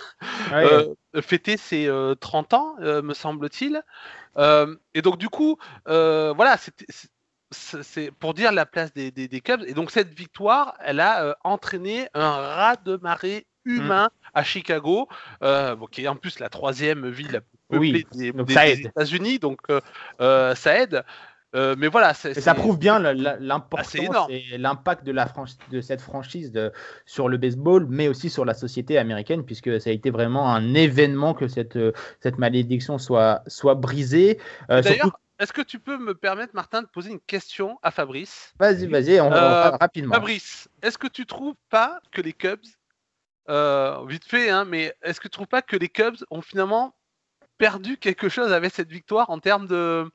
Ouais, 0.53 0.87
fêtait 1.23 1.57
ses 1.57 1.87
euh, 1.87 2.15
30 2.15 2.55
ans, 2.55 2.77
me 2.81 3.15
semble-t-il. 3.15 3.83
Et 4.95 5.03
donc 5.03 5.19
du 5.19 5.29
coup, 5.29 5.59
voilà, 5.87 6.57
c'était- 6.59 6.87
c'est- 7.51 8.11
pour 8.11 8.35
dire 8.35 8.53
la 8.53 8.67
place 8.67 8.93
des, 8.93 9.11
des, 9.11 9.29
des 9.29 9.41
Cubs. 9.41 9.63
Et 9.67 9.75
donc 9.75 9.91
cette 9.91 10.13
victoire, 10.13 10.75
elle 10.81 11.01
a 11.01 11.25
euh, 11.25 11.35
entraîné 11.45 12.09
un 12.15 12.31
raz 12.31 12.77
de 12.85 12.97
marée 12.97 13.47
humain 13.65 14.11
à 14.35 14.43
Chicago, 14.45 15.09
euh, 15.43 15.75
bon, 15.77 15.87
qui 15.87 16.05
est 16.05 16.09
en 16.09 16.17
plus 16.17 16.39
la 16.39 16.49
troisième 16.49 17.09
ville 17.09 17.31
la 17.33 17.41
plus 17.41 17.79
Oui, 17.79 18.05
peuplée 18.05 18.33
des. 18.33 18.33
États-Unis, 18.89 19.39
donc 19.39 19.61
euh, 20.21 20.55
ça 20.55 20.79
aide. 20.79 21.05
Euh, 21.55 21.77
mais 21.79 21.87
voilà, 21.89 22.15
c'est 22.15 22.35
ça 22.41 22.55
prouve 22.55 22.79
bien 22.79 22.99
l'importance 22.99 24.27
et 24.29 24.59
l'impact 24.59 25.05
de, 25.05 25.13
la 25.13 25.29
de 25.71 25.81
cette 25.81 26.01
franchise 26.01 26.51
de- 26.51 26.73
sur 27.07 27.29
le 27.29 27.37
baseball, 27.37 27.87
mais 27.89 28.09
aussi 28.09 28.29
sur 28.29 28.45
la 28.45 28.55
société 28.55 28.99
américaine, 28.99 29.45
puisque 29.45 29.81
ça 29.81 29.91
a 29.91 29.93
été 29.93 30.11
vraiment 30.11 30.53
un 30.53 30.75
événement 30.75 31.33
que 31.33 31.47
cette, 31.47 31.77
euh, 31.77 31.93
cette 32.21 32.39
malédiction 32.39 32.99
soit, 32.99 33.43
soit 33.47 33.77
brisée. 33.77 34.41
Euh, 34.71 34.83
D'ailleurs, 34.83 35.05
surtout- 35.07 35.19
est-ce 35.39 35.53
que 35.53 35.63
tu 35.63 35.79
peux 35.79 35.97
me 35.99 36.15
permettre, 36.15 36.55
Martin, 36.55 36.83
de 36.83 36.87
poser 36.89 37.11
une 37.11 37.21
question 37.21 37.79
à 37.83 37.91
Fabrice? 37.93 38.53
Vas-y, 38.59 38.87
vas-y, 38.87 39.21
on, 39.21 39.29
on 39.29 39.33
Euh, 39.33 39.71
rapidement. 39.71 40.15
Fabrice, 40.15 40.69
est-ce 40.83 40.99
que 40.99 41.09
tu 41.09 41.25
trouves 41.27 41.55
pas 41.71 42.01
que 42.11 42.21
les 42.21 42.33
Cubs, 42.33 42.65
vite 44.09 44.25
fait, 44.25 44.51
hein, 44.51 44.65
mais 44.65 44.93
est-ce 45.03 45.21
que 45.21 45.29
tu 45.29 45.33
trouves 45.33 45.47
pas 45.47 45.63
que 45.63 45.77
les 45.77 45.89
Cubs 45.89 46.17
ont 46.31 46.43
finalement 46.43 46.95
perdu 47.59 47.97
quelque 47.97 48.29
chose 48.29 48.53
avec 48.53 48.73
cette 48.75 48.91
victoire 48.91 49.31
en 49.31 49.39
termes 49.39 49.67
de, 49.69 50.11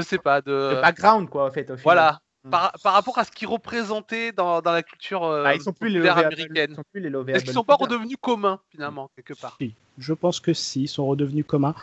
je 0.00 0.06
sais 0.06 0.18
pas, 0.18 0.40
de, 0.40 0.50
Le 0.74 0.80
background, 0.80 1.28
quoi, 1.28 1.46
en 1.46 1.50
fait. 1.50 1.62
Au 1.70 1.76
final. 1.76 1.80
voilà, 1.82 2.20
Mm. 2.42 2.50
par, 2.50 2.72
par 2.82 2.92
rapport 2.94 3.18
à 3.18 3.24
ce 3.24 3.30
qu'ils 3.30 3.48
représentaient 3.48 4.32
dans, 4.32 4.62
dans 4.62 4.72
la 4.72 4.82
culture 4.82 5.24
euh, 5.24 5.44
Ah, 5.46 5.54
ils 5.54 5.60
sont 5.60 5.74
plus 5.74 5.90
les 5.90 6.08
américaine. 6.08 6.70
ils 6.70 6.74
sont 6.74 6.82
plus 6.90 7.00
les 7.02 7.34
Est-ce 7.34 7.44
qu'ils 7.44 7.52
sont 7.52 7.64
pas 7.64 7.74
redevenus 7.74 8.16
communs 8.18 8.58
finalement 8.70 9.10
quelque 9.14 9.38
part? 9.38 9.56
Si. 9.60 9.74
Je 9.98 10.14
pense 10.14 10.40
que 10.40 10.54
si, 10.54 10.84
ils 10.84 10.88
sont 10.88 11.04
redevenus 11.06 11.44
communs. 11.46 11.74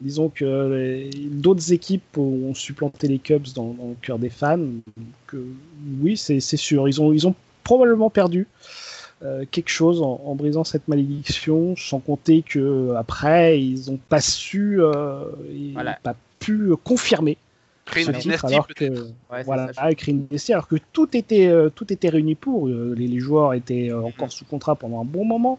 disons 0.00 0.30
que 0.30 0.72
les- 0.74 1.10
d'autres 1.28 1.70
équipes 1.72 2.16
ont 2.16 2.54
supplanté 2.54 3.08
les 3.08 3.18
Cubs 3.18 3.48
dans, 3.54 3.74
dans 3.74 3.88
le 3.88 3.96
cœur 4.00 4.18
des 4.18 4.30
fans. 4.30 4.56
Donc, 4.56 5.34
euh, 5.34 5.46
oui, 6.00 6.16
c'est 6.16 6.40
c'est 6.40 6.56
sûr. 6.56 6.88
Ils 6.88 7.00
ont, 7.02 7.12
ils 7.12 7.26
ont 7.26 7.34
probablement 7.62 8.08
perdu 8.08 8.46
euh, 9.22 9.44
quelque 9.50 9.68
chose 9.70 10.00
en, 10.00 10.20
en 10.24 10.34
brisant 10.34 10.64
cette 10.64 10.88
malédiction, 10.88 11.76
sans 11.76 11.98
compter 12.00 12.42
que 12.42 12.58
euh, 12.58 12.96
après 12.96 13.60
ils 13.60 13.90
n'ont 13.90 13.98
pas 14.08 14.20
su, 14.22 14.80
euh, 14.82 15.24
ils 15.50 15.72
Voilà. 15.74 15.90
n'ont 15.92 15.96
pas 16.02 16.14
pu 16.38 16.70
confirmer 16.84 17.36
Créer 17.86 18.04
une 18.04 18.12
dynastie 18.12 18.46
alors 18.46 18.66
que 18.66 18.84
Ouais, 19.30 19.42
voilà, 19.44 19.72
ça. 19.72 19.88
une 20.08 20.26
dynastie, 20.26 20.52
alors 20.52 20.66
que 20.68 20.76
tout 20.92 21.16
était, 21.16 21.46
euh, 21.46 21.70
tout 21.70 21.90
était 21.92 22.08
réuni 22.08 22.34
pour. 22.34 22.68
Euh, 22.68 22.94
les, 22.98 23.06
les 23.06 23.20
joueurs 23.20 23.54
étaient 23.54 23.90
euh, 23.90 24.02
encore 24.02 24.30
sous 24.32 24.44
contrat 24.44 24.74
pendant 24.74 25.00
un 25.00 25.04
bon 25.04 25.24
moment. 25.24 25.58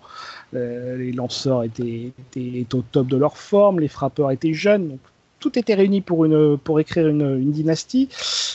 Euh, 0.54 0.98
les 0.98 1.14
lanceurs 1.14 1.64
étaient, 1.64 2.12
étaient, 2.20 2.60
étaient 2.60 2.76
au 2.76 2.84
top 2.92 3.08
de 3.08 3.18
leur 3.18 3.38
forme. 3.38 3.80
Les 3.80 3.88
frappeurs 3.88 4.30
étaient 4.32 4.54
jeunes. 4.54 4.90
Donc, 4.90 5.00
tout 5.40 5.58
était 5.58 5.74
réuni 5.76 6.02
pour, 6.02 6.26
une, 6.26 6.58
pour 6.58 6.80
écrire 6.80 7.08
une, 7.08 7.40
une 7.40 7.52
dynastie. 7.52 8.10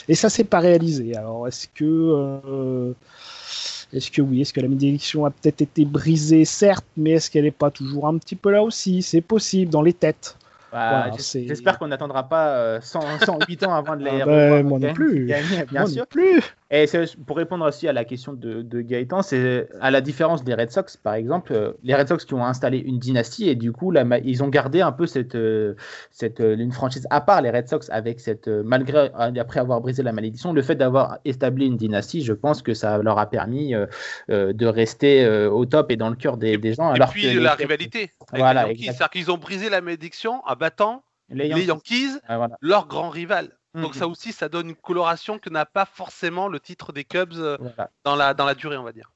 Et 0.07 0.15
ça 0.15 0.29
s'est 0.29 0.43
pas 0.43 0.59
réalisé. 0.59 1.15
Alors, 1.15 1.47
est-ce 1.47 1.67
que. 1.67 1.83
euh, 1.83 2.93
est-ce 3.91 4.09
que 4.09 4.21
oui, 4.23 4.41
est-ce 4.41 4.53
que 4.53 4.59
la 4.61 4.67
malédiction 4.67 5.23
a 5.25 5.29
peut-être 5.29 5.61
été 5.61 5.85
brisée, 5.85 6.45
certes, 6.45 6.85
mais 6.97 7.11
est-ce 7.11 7.29
qu'elle 7.29 7.43
n'est 7.43 7.51
pas 7.51 7.69
toujours 7.69 8.07
un 8.07 8.17
petit 8.17 8.35
peu 8.35 8.49
là 8.51 8.63
aussi? 8.63 9.03
C'est 9.03 9.21
possible 9.21 9.71
dans 9.71 9.83
les 9.83 9.93
têtes. 9.93 10.35
Bah, 10.73 11.11
c'est- 11.19 11.47
J'espère 11.47 11.77
qu'on 11.77 11.87
n'attendra 11.87 12.27
pas 12.27 12.47
euh, 12.55 12.81
100, 12.81 13.19
108 13.19 13.63
ans 13.63 13.73
avant 13.75 13.95
de 13.95 14.03
les 14.03 14.21
Ah 14.21 14.25
bah, 14.25 14.63
moi 14.63 14.79
non 14.79 14.93
plus. 14.93 15.27
gagner, 15.27 15.65
bien 15.65 15.81
Moi 15.81 15.89
sûr. 15.89 15.99
non 16.01 16.05
plus. 16.09 16.41
Et 16.75 16.85
pour 17.27 17.37
répondre 17.37 17.67
aussi 17.67 17.87
à 17.87 17.93
la 17.93 18.03
question 18.03 18.33
de, 18.33 18.63
de 18.63 18.81
Gaëtan, 18.81 19.21
c'est 19.21 19.69
à 19.79 19.91
la 19.91 20.01
différence 20.01 20.43
des 20.43 20.55
Red 20.55 20.71
Sox, 20.71 20.97
par 20.97 21.13
exemple, 21.13 21.53
euh, 21.53 21.73
les 21.83 21.93
Red 21.93 22.07
Sox 22.07 22.25
qui 22.25 22.33
ont 22.33 22.43
installé 22.43 22.79
une 22.79 22.97
dynastie 22.97 23.47
et 23.47 23.53
du 23.53 23.71
coup, 23.71 23.93
ils 24.23 24.43
ont 24.43 24.47
gardé 24.47 24.81
un 24.81 24.91
peu 24.91 25.05
cette, 25.05 25.35
euh, 25.35 25.75
cette 26.09 26.39
euh, 26.39 26.57
une 26.57 26.71
franchise 26.71 27.05
à 27.11 27.21
part 27.21 27.43
les 27.43 27.51
Red 27.51 27.67
Sox 27.67 27.81
avec 27.91 28.19
cette, 28.19 28.47
malgré 28.47 29.11
après 29.13 29.59
avoir 29.59 29.81
brisé 29.81 30.01
la 30.01 30.13
malédiction, 30.13 30.51
le 30.51 30.63
fait 30.63 30.73
d'avoir 30.73 31.19
établi 31.25 31.67
une 31.67 31.77
dynastie, 31.77 32.23
je 32.23 32.33
pense 32.33 32.63
que 32.63 32.73
ça 32.73 32.97
leur 32.97 33.19
a 33.19 33.29
permis 33.29 33.75
de 34.29 34.65
rester 34.65 35.27
au 35.27 35.65
top 35.65 35.91
et 35.91 35.95
dans 35.95 36.09
le 36.09 36.15
cœur 36.15 36.37
des, 36.37 36.57
des 36.57 36.73
gens. 36.73 36.91
Et 36.91 36.95
alors 36.95 37.11
puis 37.11 37.31
que 37.31 37.37
la 37.37 37.53
rivalité 37.53 38.11
avec 38.29 38.39
Voilà. 38.39 38.65
C'est-à-dire 38.75 39.09
qu'ils 39.11 39.29
ont 39.29 39.37
brisé 39.37 39.69
la 39.69 39.81
malédiction 39.81 40.41
en 40.43 40.55
battant 40.55 41.03
les 41.29 41.49
les 41.49 41.65
Yankees. 41.65 42.17
Voilà. 42.27 42.57
leur 42.61 42.87
grand 42.87 43.09
rival. 43.09 43.51
Donc 43.75 43.93
Mhm. 43.95 43.99
ça 43.99 44.07
aussi, 44.07 44.31
ça 44.31 44.49
donne 44.49 44.69
une 44.69 44.75
coloration 44.75 45.39
que 45.39 45.49
n'a 45.49 45.65
pas 45.65 45.85
forcément 45.85 46.47
le 46.47 46.59
titre 46.59 46.93
des 46.93 47.03
Cubs 47.03 47.33
euh, 47.37 47.57
Voilà. 47.59 47.89
dans 48.03 48.15
la, 48.15 48.33
dans 48.33 48.45
la 48.45 48.53
durée, 48.53 48.77
on 48.77 48.83
va 48.83 48.91
dire. 48.91 49.11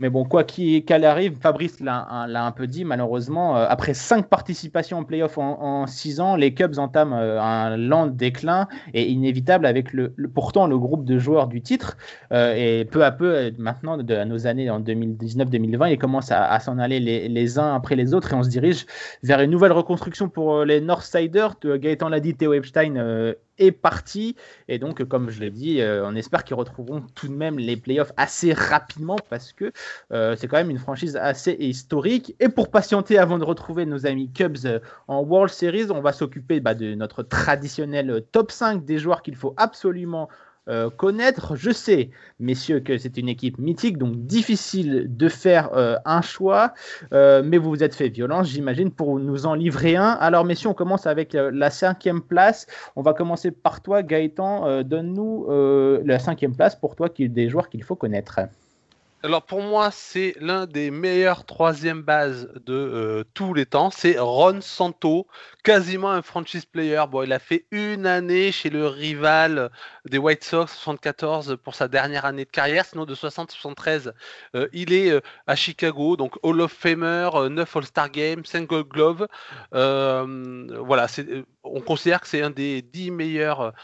Mais 0.00 0.10
bon, 0.10 0.24
quoi 0.24 0.42
qu'il 0.42 0.82
arrive, 1.04 1.36
Fabrice 1.40 1.78
l'a 1.78 2.04
un, 2.10 2.26
l'a 2.26 2.44
un 2.44 2.50
peu 2.50 2.66
dit, 2.66 2.84
malheureusement, 2.84 3.56
euh, 3.56 3.64
après 3.68 3.94
cinq 3.94 4.28
participations 4.28 4.98
en 4.98 5.04
playoff 5.04 5.38
en, 5.38 5.86
six 5.86 6.18
ans, 6.18 6.34
les 6.34 6.52
Cubs 6.52 6.78
entament 6.78 7.12
euh, 7.12 7.40
un 7.40 7.76
lent 7.76 8.08
déclin 8.08 8.66
et 8.92 9.06
inévitable 9.08 9.66
avec 9.66 9.92
le, 9.92 10.14
le- 10.16 10.28
pourtant 10.28 10.66
le 10.66 10.76
groupe 10.78 11.04
de 11.04 11.16
joueurs 11.20 11.46
du 11.46 11.62
titre. 11.62 11.96
Euh, 12.32 12.54
et 12.56 12.86
peu 12.86 13.04
à 13.04 13.12
peu, 13.12 13.52
maintenant, 13.58 13.96
de, 13.98 14.14
à 14.16 14.24
nos 14.24 14.48
années 14.48 14.68
en 14.68 14.80
2019-2020, 14.80 15.92
ils 15.92 15.98
commencent 15.98 16.32
à, 16.32 16.50
à 16.50 16.58
s'en 16.58 16.78
aller 16.78 16.98
les, 16.98 17.28
les 17.28 17.58
uns 17.60 17.76
après 17.76 17.94
les 17.94 18.14
autres 18.14 18.32
et 18.32 18.34
on 18.36 18.42
se 18.42 18.48
dirige 18.48 18.84
vers 19.22 19.40
une 19.40 19.50
nouvelle 19.52 19.72
reconstruction 19.72 20.28
pour 20.28 20.64
les 20.64 20.80
Northsiders. 20.80 21.54
Gaëtan 21.62 22.08
l'a 22.08 22.18
dit, 22.18 22.34
Theo 22.34 22.52
Epstein 22.52 22.96
est 23.58 23.72
parti. 23.72 24.36
Et 24.68 24.78
donc, 24.78 25.04
comme 25.04 25.30
je 25.30 25.40
l'ai 25.40 25.50
dit, 25.50 25.80
euh, 25.80 26.06
on 26.06 26.14
espère 26.14 26.44
qu'ils 26.44 26.56
retrouveront 26.56 27.02
tout 27.14 27.28
de 27.28 27.34
même 27.34 27.58
les 27.58 27.76
playoffs 27.76 28.12
assez 28.16 28.52
rapidement 28.52 29.16
parce 29.30 29.52
que 29.52 29.72
euh, 30.12 30.36
c'est 30.36 30.48
quand 30.48 30.56
même 30.56 30.70
une 30.70 30.78
franchise 30.78 31.16
assez 31.16 31.52
historique. 31.52 32.34
Et 32.40 32.48
pour 32.48 32.70
patienter 32.70 33.18
avant 33.18 33.38
de 33.38 33.44
retrouver 33.44 33.86
nos 33.86 34.06
amis 34.06 34.30
Cubs 34.32 34.64
euh, 34.64 34.80
en 35.06 35.22
World 35.22 35.52
Series, 35.52 35.90
on 35.90 36.00
va 36.00 36.12
s'occuper 36.12 36.60
bah, 36.60 36.74
de 36.74 36.94
notre 36.94 37.22
traditionnel 37.22 38.24
top 38.32 38.50
5 38.50 38.84
des 38.84 38.98
joueurs 38.98 39.22
qu'il 39.22 39.36
faut 39.36 39.54
absolument 39.56 40.28
euh, 40.68 40.90
connaître. 40.90 41.56
Je 41.56 41.70
sais, 41.70 42.10
messieurs, 42.40 42.80
que 42.80 42.98
c'est 42.98 43.16
une 43.16 43.28
équipe 43.28 43.58
mythique, 43.58 43.96
donc 43.96 44.16
difficile 44.26 45.06
de 45.08 45.28
faire 45.28 45.70
euh, 45.74 45.96
un 46.04 46.20
choix, 46.20 46.74
euh, 47.12 47.42
mais 47.44 47.56
vous 47.58 47.70
vous 47.70 47.82
êtes 47.82 47.94
fait 47.94 48.08
violence, 48.08 48.48
j'imagine, 48.48 48.90
pour 48.90 49.18
nous 49.18 49.46
en 49.46 49.54
livrer 49.54 49.96
un. 49.96 50.10
Alors, 50.20 50.44
messieurs, 50.44 50.68
on 50.68 50.74
commence 50.74 51.06
avec 51.06 51.32
la 51.34 51.70
cinquième 51.70 52.20
place. 52.20 52.66
On 52.96 53.02
va 53.02 53.14
commencer 53.14 53.50
par 53.50 53.80
toi, 53.80 54.02
Gaëtan. 54.02 54.82
Donne-nous 54.82 55.46
la 56.04 56.18
cinquième 56.18 56.54
place 56.54 56.76
pour 56.76 56.96
toi, 56.96 57.08
qui 57.08 57.28
des 57.28 57.48
joueurs 57.48 57.68
qu'il 57.68 57.82
faut 57.82 57.96
connaître. 57.96 58.40
Alors 59.24 59.42
pour 59.42 59.62
moi, 59.62 59.90
c'est 59.90 60.36
l'un 60.38 60.66
des 60.66 60.92
meilleurs 60.92 61.44
troisième 61.44 62.02
bases 62.02 62.48
de 62.66 63.26
tous 63.34 63.52
les 63.52 63.66
temps. 63.66 63.90
C'est 63.90 64.16
Ron 64.16 64.60
Santo, 64.60 65.26
quasiment 65.68 66.10
un 66.10 66.22
franchise 66.22 66.64
player. 66.64 67.04
Bon, 67.10 67.24
il 67.24 67.32
a 67.34 67.38
fait 67.38 67.66
une 67.72 68.06
année 68.06 68.52
chez 68.52 68.70
le 68.70 68.86
rival 68.86 69.70
des 70.06 70.16
White 70.16 70.42
Sox, 70.42 70.72
74 70.72 71.58
pour 71.62 71.74
sa 71.74 71.88
dernière 71.88 72.24
année 72.24 72.46
de 72.46 72.50
carrière. 72.50 72.86
Sinon, 72.86 73.04
de 73.04 73.14
60-73, 73.14 74.12
euh, 74.54 74.66
il 74.72 74.94
est 74.94 75.10
euh, 75.10 75.20
à 75.46 75.56
Chicago, 75.56 76.16
donc 76.16 76.36
Hall 76.42 76.62
of 76.62 76.72
Famer, 76.72 77.28
euh, 77.34 77.50
9 77.50 77.76
All-Star 77.76 78.10
Games, 78.10 78.42
5 78.46 78.66
Gold 78.66 78.88
Glove. 78.88 79.28
Euh, 79.74 80.66
voilà, 80.86 81.06
on 81.64 81.82
considère 81.82 82.22
que 82.22 82.28
c'est 82.28 82.40
un 82.40 82.48
des 82.48 82.80
10 82.80 83.10
meilleurs 83.10 83.74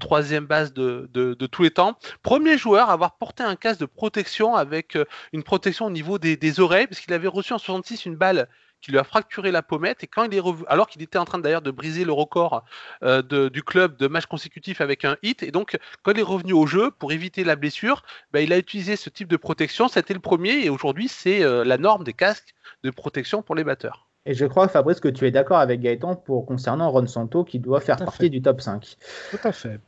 troisième 0.00 0.44
base 0.44 0.72
de, 0.72 1.34
tous 1.52 1.62
les 1.62 1.70
temps. 1.70 1.96
Premier 2.24 2.58
joueur 2.58 2.90
à 2.90 2.94
avoir 2.94 3.16
porté 3.16 3.44
un 3.44 3.54
casque 3.54 3.78
de 3.78 3.86
protection 3.86 4.56
avec 4.56 4.98
une 5.32 5.44
protection 5.44 5.86
au 5.86 5.90
niveau 5.90 6.18
des, 6.18 6.36
des 6.36 6.58
oreilles, 6.58 6.88
parce 6.88 7.00
qu'il 7.00 7.14
avait 7.14 7.28
reçu 7.28 7.52
en 7.52 7.58
66 7.58 8.06
une 8.06 8.16
balle 8.16 8.48
qui 8.80 8.90
lui 8.92 8.98
a 8.98 9.04
fracturé 9.04 9.50
la 9.50 9.62
pommette 9.62 10.04
et 10.04 10.06
quand 10.06 10.24
il 10.24 10.34
est 10.34 10.40
revenu, 10.40 10.64
alors 10.68 10.86
qu'il 10.88 11.02
était 11.02 11.18
en 11.18 11.24
train 11.24 11.38
d'ailleurs 11.38 11.62
de 11.62 11.70
briser 11.70 12.04
le 12.04 12.12
record 12.12 12.64
euh, 13.02 13.22
de- 13.22 13.48
du 13.48 13.62
club 13.62 13.96
de 13.96 14.06
matchs 14.06 14.26
consécutifs 14.26 14.80
avec 14.80 15.04
un 15.04 15.16
hit 15.22 15.42
et 15.42 15.50
donc 15.50 15.76
quand 16.02 16.12
il 16.12 16.20
est 16.20 16.22
revenu 16.22 16.52
au 16.52 16.66
jeu 16.66 16.90
pour 16.90 17.12
éviter 17.12 17.44
la 17.44 17.56
blessure, 17.56 18.02
ben, 18.32 18.40
il 18.40 18.52
a 18.52 18.58
utilisé 18.58 18.96
ce 18.96 19.10
type 19.10 19.28
de 19.28 19.36
protection, 19.36 19.88
c'était 19.88 20.14
le 20.14 20.20
premier 20.20 20.64
et 20.64 20.70
aujourd'hui 20.70 21.08
c'est 21.08 21.42
euh, 21.42 21.64
la 21.64 21.78
norme 21.78 22.04
des 22.04 22.12
casques 22.12 22.54
de 22.84 22.90
protection 22.90 23.42
pour 23.42 23.54
les 23.54 23.64
batteurs. 23.64 24.06
Et 24.26 24.34
je 24.34 24.44
crois, 24.44 24.68
Fabrice, 24.68 25.00
que 25.00 25.08
tu 25.08 25.26
es 25.26 25.30
d'accord 25.30 25.58
avec 25.58 25.80
Gaëtan 25.80 26.14
pour 26.14 26.44
concernant 26.44 26.90
Ron 26.90 27.06
Santo 27.06 27.44
qui 27.44 27.58
doit 27.58 27.80
faire 27.80 27.96
partie 27.96 28.18
fait. 28.18 28.28
du 28.28 28.42
top 28.42 28.60
5. 28.60 28.96
Tout 29.30 29.38
à 29.42 29.52
fait. 29.52 29.80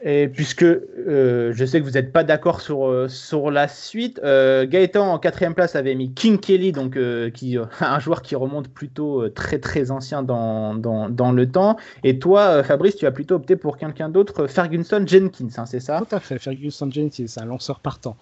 Et 0.00 0.28
puisque 0.28 0.62
euh, 0.62 1.52
je 1.52 1.64
sais 1.64 1.80
que 1.80 1.84
vous 1.84 1.92
n'êtes 1.92 2.12
pas 2.12 2.22
d'accord 2.22 2.60
sur, 2.60 2.86
euh, 2.86 3.08
sur 3.08 3.50
la 3.50 3.66
suite, 3.66 4.20
euh, 4.22 4.64
Gaëtan 4.64 5.12
en 5.12 5.18
quatrième 5.18 5.54
place 5.54 5.74
avait 5.74 5.96
mis 5.96 6.12
King 6.12 6.38
Kelly, 6.38 6.70
donc 6.70 6.96
euh, 6.96 7.30
qui, 7.30 7.58
euh, 7.58 7.64
un 7.80 7.98
joueur 7.98 8.22
qui 8.22 8.36
remonte 8.36 8.68
plutôt 8.68 9.28
très 9.28 9.58
très 9.58 9.90
ancien 9.90 10.22
dans, 10.22 10.74
dans, 10.76 11.08
dans 11.08 11.32
le 11.32 11.50
temps. 11.50 11.76
Et 12.04 12.20
toi, 12.20 12.62
Fabrice, 12.62 12.94
tu 12.94 13.06
as 13.06 13.10
plutôt 13.10 13.34
opté 13.36 13.56
pour 13.56 13.76
quelqu'un 13.76 14.08
d'autre, 14.08 14.46
Ferguson 14.46 15.04
Jenkins, 15.04 15.48
hein, 15.56 15.66
c'est 15.66 15.80
ça? 15.80 15.98
Tout 15.98 16.14
à 16.14 16.20
fait. 16.20 16.38
Ferguson 16.38 16.88
Jenkins, 16.90 17.26
c'est 17.26 17.40
un 17.40 17.46
lanceur 17.46 17.80
partant. 17.80 18.16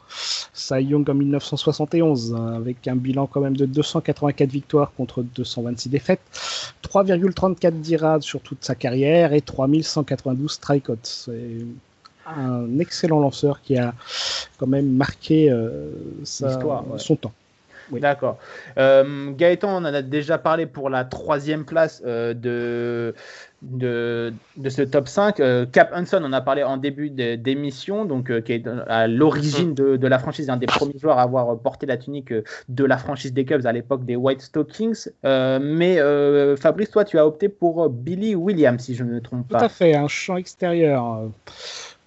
Cy 0.54 0.82
Young 0.82 1.08
en 1.10 1.14
1971, 1.14 2.34
hein, 2.34 2.54
avec 2.56 2.88
un 2.88 2.96
bilan 2.96 3.26
quand 3.26 3.42
même 3.42 3.56
de 3.56 3.66
284 3.66 4.50
victoires 4.50 4.92
contre 4.96 5.22
226 5.22 5.90
défaites, 5.90 6.20
3,34 6.82 7.80
d'IRAD 7.80 8.22
sur 8.22 8.40
toute 8.40 8.64
sa 8.64 8.74
carrière 8.74 9.34
et 9.34 9.42
3192 9.42 10.50
strikeouts. 10.50 11.28
Un 12.26 12.78
excellent 12.78 13.20
lanceur 13.20 13.60
qui 13.62 13.76
a 13.78 13.94
quand 14.58 14.66
même 14.66 14.88
marqué 14.90 15.50
euh, 15.50 15.90
sa- 16.24 16.48
L'histoire, 16.48 16.84
ouais. 16.90 16.98
son 16.98 17.16
temps. 17.16 17.32
Oui. 17.92 18.00
D'accord. 18.00 18.38
Euh, 18.78 19.30
Gaëtan, 19.30 19.68
on 19.70 19.76
en 19.76 19.84
a 19.84 20.02
déjà 20.02 20.38
parlé 20.38 20.66
pour 20.66 20.90
la 20.90 21.04
troisième 21.04 21.64
place 21.64 22.02
euh, 22.04 22.34
de, 22.34 23.14
de, 23.62 24.32
de 24.56 24.68
ce 24.70 24.82
top 24.82 25.06
5. 25.06 25.38
Euh, 25.38 25.66
Cap 25.66 25.92
Hanson, 25.94 26.20
on 26.24 26.32
a 26.32 26.40
parlé 26.40 26.64
en 26.64 26.78
début 26.78 27.10
d'émission, 27.10 28.04
donc 28.04 28.40
qui 28.42 28.52
est 28.54 28.64
à 28.88 29.06
l'origine 29.06 29.72
de, 29.72 29.96
de 29.96 30.06
la 30.08 30.18
franchise, 30.18 30.50
un 30.50 30.56
des 30.56 30.66
premiers 30.66 30.98
joueurs 30.98 31.18
à 31.18 31.22
avoir 31.22 31.56
porté 31.60 31.86
la 31.86 31.96
tunique 31.96 32.34
de 32.68 32.84
la 32.84 32.98
franchise 32.98 33.32
des 33.32 33.44
Cubs 33.44 33.64
à 33.66 33.72
l'époque 33.72 34.04
des 34.04 34.16
White 34.16 34.40
Stockings. 34.42 35.06
Mais 35.22 35.98
Fabrice, 36.56 36.90
toi, 36.90 37.04
tu 37.04 37.20
as 37.20 37.26
opté 37.26 37.48
pour 37.48 37.88
Billy 37.88 38.34
Williams, 38.34 38.82
si 38.82 38.96
je 38.96 39.04
ne 39.04 39.12
me 39.12 39.20
trompe 39.20 39.46
Tout 39.46 39.52
pas. 39.58 39.62
à 39.64 39.68
fait, 39.68 39.94
un 39.94 40.08
champ 40.08 40.36
extérieur 40.36 41.20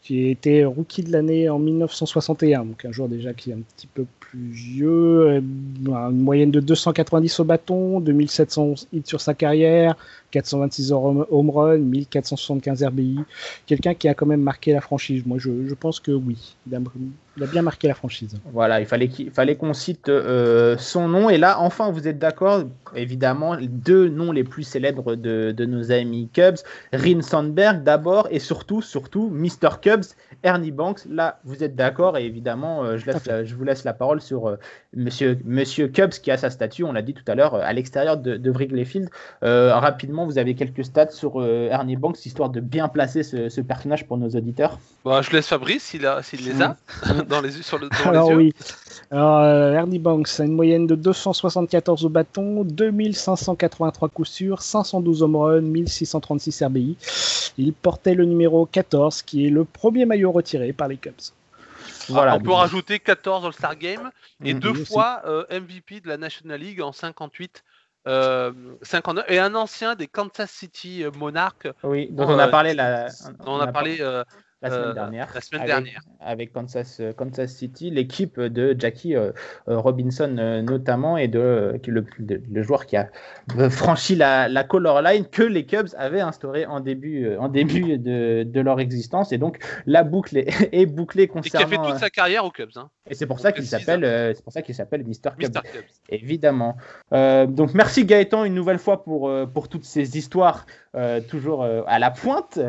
qui 0.10 0.28
était 0.28 0.66
rookie 0.66 1.03
de 1.03 1.12
l'année 1.12 1.49
en 1.49 1.60
1961, 1.60 2.66
donc 2.66 2.84
un 2.84 2.91
joueur 2.91 3.10
déjà 3.10 3.32
qui 3.36 3.51
est 3.51 3.53
un 3.53 3.60
petit 3.60 3.86
peu 3.86 4.05
plus 4.20 4.49
vieux, 4.49 5.30
euh, 5.30 5.39
une 5.39 6.24
moyenne 6.24 6.49
de 6.49 6.60
290 6.60 7.41
au 7.41 7.43
bâton, 7.43 7.99
2711 7.99 8.88
hits 8.91 9.03
sur 9.05 9.22
sa 9.22 9.36
carrière, 9.36 9.95
426 10.32 10.91
home 10.91 11.25
home 11.32 11.49
run, 11.49 11.77
1475 11.80 12.84
RBI, 12.84 13.19
quelqu'un 13.65 13.93
qui 13.93 14.07
a 14.07 14.13
quand 14.13 14.25
même 14.25 14.41
marqué 14.41 14.73
la 14.73 14.82
franchise. 14.82 15.23
Moi, 15.25 15.38
je, 15.39 15.49
je 15.67 15.73
pense 15.73 15.99
que 15.99 16.11
oui, 16.11 16.55
il 16.67 16.75
a, 16.75 16.80
il 17.38 17.43
a 17.43 17.47
bien 17.47 17.61
marqué 17.61 17.88
la 17.88 17.93
franchise. 17.95 18.38
Voilà, 18.53 18.80
il 18.80 18.86
fallait 18.86 19.07
qu'il 19.07 19.32
fallait 19.32 19.55
qu'on 19.55 19.73
cite 19.73 20.09
euh, 20.09 20.77
son 20.77 21.07
nom. 21.07 21.30
Et 21.30 21.38
là, 21.38 21.59
enfin, 21.59 21.91
vous 21.91 22.07
êtes 22.07 22.19
d'accord 22.19 22.63
Évidemment, 22.95 23.55
deux 23.61 24.09
noms 24.09 24.32
les 24.32 24.43
plus 24.43 24.63
célèbres 24.63 25.15
de, 25.15 25.51
de 25.55 25.65
nos 25.65 25.91
amis 25.91 26.27
Cubs, 26.34 26.57
Rin 26.91 27.21
Sandberg 27.21 27.84
d'abord, 27.84 28.27
et 28.32 28.39
surtout, 28.39 28.82
surtout, 28.82 29.30
Mr. 29.30 29.80
Cubs, 29.82 30.03
Ernie 30.43 30.71
Banks. 30.71 31.01
Là, 31.09 31.39
vous 31.45 31.63
êtes 31.63 31.75
d'accord 31.75 32.17
et 32.17 32.25
évidemment, 32.25 32.84
euh, 32.84 32.97
je, 32.97 33.05
laisse 33.05 33.25
la- 33.27 33.43
je 33.45 33.53
vous 33.55 33.63
laisse 33.63 33.84
la 33.84 33.93
parole 33.93 34.21
sur 34.21 34.47
euh, 34.47 34.55
Monsieur, 34.95 35.38
Monsieur 35.45 35.88
Cubs 35.88 36.09
qui 36.11 36.32
a 36.32 36.38
sa 36.38 36.49
statue, 36.49 36.84
on 36.84 36.91
l'a 36.93 37.01
dit 37.03 37.13
tout 37.13 37.23
à 37.27 37.36
l'heure, 37.36 37.53
euh, 37.55 37.61
à 37.63 37.73
l'extérieur 37.73 38.17
de, 38.17 38.38
de 38.38 38.49
Wrigley 38.51 38.86
Field. 38.86 39.09
Euh, 39.43 39.71
rapidement, 40.20 40.26
vous 40.26 40.38
avez 40.38 40.55
quelques 40.55 40.84
stats 40.86 41.11
sur 41.11 41.41
euh, 41.41 41.70
Ernie 41.72 41.95
Banks, 41.95 42.26
histoire 42.26 42.49
de 42.49 42.59
bien 42.59 42.88
placer 42.88 43.24
ce, 43.24 43.49
ce 43.49 43.61
personnage 43.61 44.05
pour 44.05 44.17
nos 44.17 44.30
auditeurs. 44.30 44.78
Bah, 45.05 45.22
je 45.22 45.32
laisse 45.32 45.47
Fabrice 45.47 45.84
s'il 45.84 46.01
les 46.01 46.61
a 46.61 46.76
dans 47.30 47.41
les, 47.41 47.51
sur 47.51 47.80
le, 47.80 47.89
dans 47.89 48.09
Alors 48.09 48.26
les 48.26 48.32
yeux. 48.32 48.38
oui. 48.38 48.53
Alors, 49.11 49.39
euh, 49.39 49.74
Ernie 49.74 49.99
Banks 49.99 50.30
a 50.39 50.43
une 50.43 50.53
moyenne 50.53 50.86
de 50.88 50.95
274 50.95 52.05
au 52.05 52.09
bâton, 52.09 52.63
2583 52.63 54.09
coups 54.09 54.30
sûrs, 54.30 54.61
512 54.61 55.24
home 55.24 55.36
runs, 55.36 55.61
1636 55.61 56.63
RBI. 56.63 56.97
Il 57.57 57.74
portait 57.74 58.13
le 58.13 58.26
numéro 58.26 58.65
14, 58.65 59.22
qui 59.24 59.47
est 59.47 59.49
le 59.49 59.65
premier 59.65 60.05
maillot 60.05 60.32
retiré 60.32 60.74
par 60.74 60.88
les 60.88 60.97
Cubs. 60.97 61.13
Voilà. 62.07 62.34
Ah, 62.34 62.38
on 62.38 62.39
peut 62.43 62.51
rajouter 62.51 62.99
14 62.99 63.45
All-Star 63.45 63.76
Games 63.78 64.09
et 64.43 64.53
Mhm. 64.53 64.59
deux 64.59 64.74
fois 64.74 65.22
euh, 65.26 65.43
MVP 65.51 66.01
de 66.01 66.07
la 66.07 66.17
National 66.17 66.59
League 66.59 66.82
en 66.82 66.91
58, 66.91 67.63
euh, 68.08 68.52
59 68.82 69.26
et 69.28 69.39
un 69.39 69.56
ancien 69.56 69.95
des 69.95 70.08
Kansas 70.08 70.50
City 70.50 71.04
euh, 71.04 71.12
Monarchs 71.12 71.68
Oui, 71.84 72.08
dont 72.12 72.24
Euh, 72.30 72.36
on 72.36 72.39
a 72.39 72.47
parlé 72.47 72.76
on 73.45 73.60
a 73.60 73.68
parlé. 73.68 73.97
euh, 74.02 74.24
la 74.62 74.70
semaine 74.70 74.89
euh, 74.89 74.93
dernière. 74.93 75.32
la 75.34 75.41
semaine 75.41 75.62
avec, 75.62 75.74
dernière. 75.74 76.01
Avec 76.20 76.51
Kansas, 76.51 76.99
euh, 76.99 77.14
Kansas 77.14 77.51
City, 77.53 77.89
l'équipe 77.91 78.39
de 78.39 78.76
Jackie 78.78 79.16
euh, 79.16 79.32
Robinson 79.68 80.28
notamment, 80.68 81.18
et 81.18 81.28
de, 81.28 81.80
le, 81.88 82.05
de- 82.20 82.41
le 82.51 82.62
joueur 82.64 82.86
qui 82.86 82.97
a 82.97 83.10
franchi 83.70 84.16
la, 84.16 84.47
la 84.49 84.64
color 84.64 85.01
line 85.01 85.26
que 85.28 85.43
les 85.43 85.66
Cubs 85.66 85.89
avaient 85.97 86.20
instauré 86.20 86.66
en 86.66 86.80
début, 86.82 87.36
en 87.38 87.47
début 87.47 87.97
de, 87.97 88.43
de 88.43 88.62
leur 88.62 88.80
existence. 88.80 89.32
Et 89.32 89.38
donc 89.38 89.60
la 89.86 90.03
boucle 90.03 90.38
est, 90.38 90.47
est 90.74 90.86
bouclée 90.86 91.24
et 91.24 91.28
qui 91.28 91.32
a 91.32 91.34
concernant. 91.41 91.84
fait 91.86 91.91
toute 91.91 91.99
sa 91.99 92.10
carrière 92.10 92.43
aux 92.43 92.51
Cubs. 92.51 92.70
Hein, 92.76 92.89
Et 93.10 93.16
c'est 93.16 93.28
pour 93.28 93.39
ça 93.39 93.51
qu'il 93.51 93.66
s'appelle, 93.66 94.03
euh, 94.03 94.34
c'est 94.36 94.43
pour 94.43 94.53
ça 94.53 94.62
qu'il 94.62 94.76
s'appelle. 94.76 95.03
Mr. 95.05 95.32
Cubs. 95.39 95.57
Évidemment. 96.10 96.76
Euh, 97.14 97.45
donc 97.45 97.74
merci 97.74 98.03
Gaëtan 98.05 98.43
une 98.43 98.55
nouvelle 98.55 98.80
fois 98.80 99.03
pour, 99.03 99.32
pour 99.53 99.70
toutes 99.70 99.86
ces 99.86 100.18
histoires 100.18 100.66
euh, 100.95 101.22
toujours 101.22 101.64
à 101.64 101.99
la 101.99 102.12
pointe. 102.12 102.60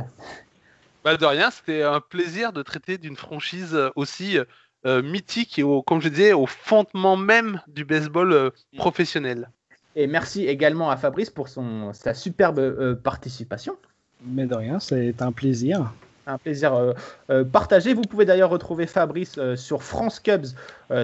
Bah, 1.05 1.16
de 1.16 1.24
rien, 1.24 1.51
c'était 1.51 1.82
un 1.82 2.01
plaisir 2.01 2.53
de 2.53 2.62
traiter 2.62 2.98
d'une 2.98 3.16
franchise 3.16 3.74
euh, 3.74 3.88
aussi 3.96 4.38
euh, 4.86 5.03
mythique 5.03 5.59
et 5.59 5.62
au, 5.62 5.82
comme 5.82 6.01
je 6.01 6.09
disais, 6.09 6.32
au 6.32 6.46
fondement 6.46 7.16
même 7.16 7.61
du 7.68 7.84
baseball 7.84 8.32
euh, 8.32 8.51
professionnel. 8.76 9.51
Et 9.94 10.07
merci 10.07 10.46
également 10.46 10.90
à 10.90 10.96
Fabrice 10.96 11.28
pour 11.28 11.48
son, 11.48 11.92
sa 11.92 12.14
superbe 12.14 12.59
euh, 12.59 12.94
participation. 12.94 13.76
Mais 14.22 14.46
de 14.46 14.55
rien, 14.55 14.80
c'est 14.80 15.20
un 15.20 15.32
plaisir. 15.32 15.92
Un 16.27 16.39
plaisir 16.39 16.75
euh, 16.75 16.93
euh, 17.31 17.45
partagé. 17.45 17.95
Vous 17.95 18.03
pouvez 18.03 18.25
d'ailleurs 18.25 18.51
retrouver 18.51 18.87
Fabrice 18.87 19.37
euh, 19.39 19.57
sur 19.57 19.83
France 19.83 20.21
Cubs 20.21 20.47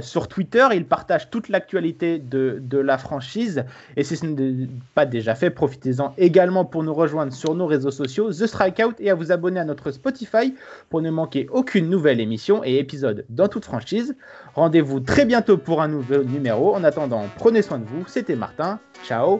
sur 0.03 0.27
Twitter. 0.27 0.67
Il 0.75 0.85
partage 0.85 1.31
toute 1.31 1.49
l'actualité 1.49 2.19
de, 2.19 2.59
de 2.61 2.79
la 2.79 2.99
franchise. 2.99 3.64
Et 3.97 4.03
si 4.03 4.17
ce 4.17 4.27
n'est 4.27 4.69
pas 4.97 5.07
déjà 5.07 5.37
fait, 5.37 5.49
profitez-en 5.49 6.12
également 6.19 6.64
pour 6.64 6.83
nous 6.83 6.93
rejoindre 6.93 7.33
sur 7.33 7.55
nos 7.55 7.67
réseaux 7.67 7.93
sociaux, 7.93 8.33
The 8.33 8.47
Strikeout, 8.47 8.95
et 8.99 9.11
à 9.11 9.14
vous 9.14 9.31
abonner 9.31 9.61
à 9.61 9.64
notre 9.64 9.93
Spotify 9.93 10.57
pour 10.91 11.03
ne 11.03 11.11
manquer 11.11 11.47
aucune 11.53 11.89
nouvelle 11.89 12.19
émission 12.19 12.64
et 12.64 12.79
épisode 12.79 13.25
dans 13.29 13.47
toute 13.47 13.64
franchise. 13.64 14.17
Rendez-vous 14.57 14.99
très 14.99 15.25
bientôt 15.25 15.57
pour 15.57 15.81
un 15.81 15.87
nouveau 15.87 16.25
numéro. 16.25 16.75
En 16.75 16.83
attendant, 16.83 17.23
prenez 17.37 17.62
soin 17.62 17.79
de 17.79 17.85
vous. 17.85 18.05
C'était 18.09 18.35
Martin. 18.35 18.81
Ciao. 19.05 19.39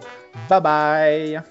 Bye 0.49 0.61
bye. 0.61 1.43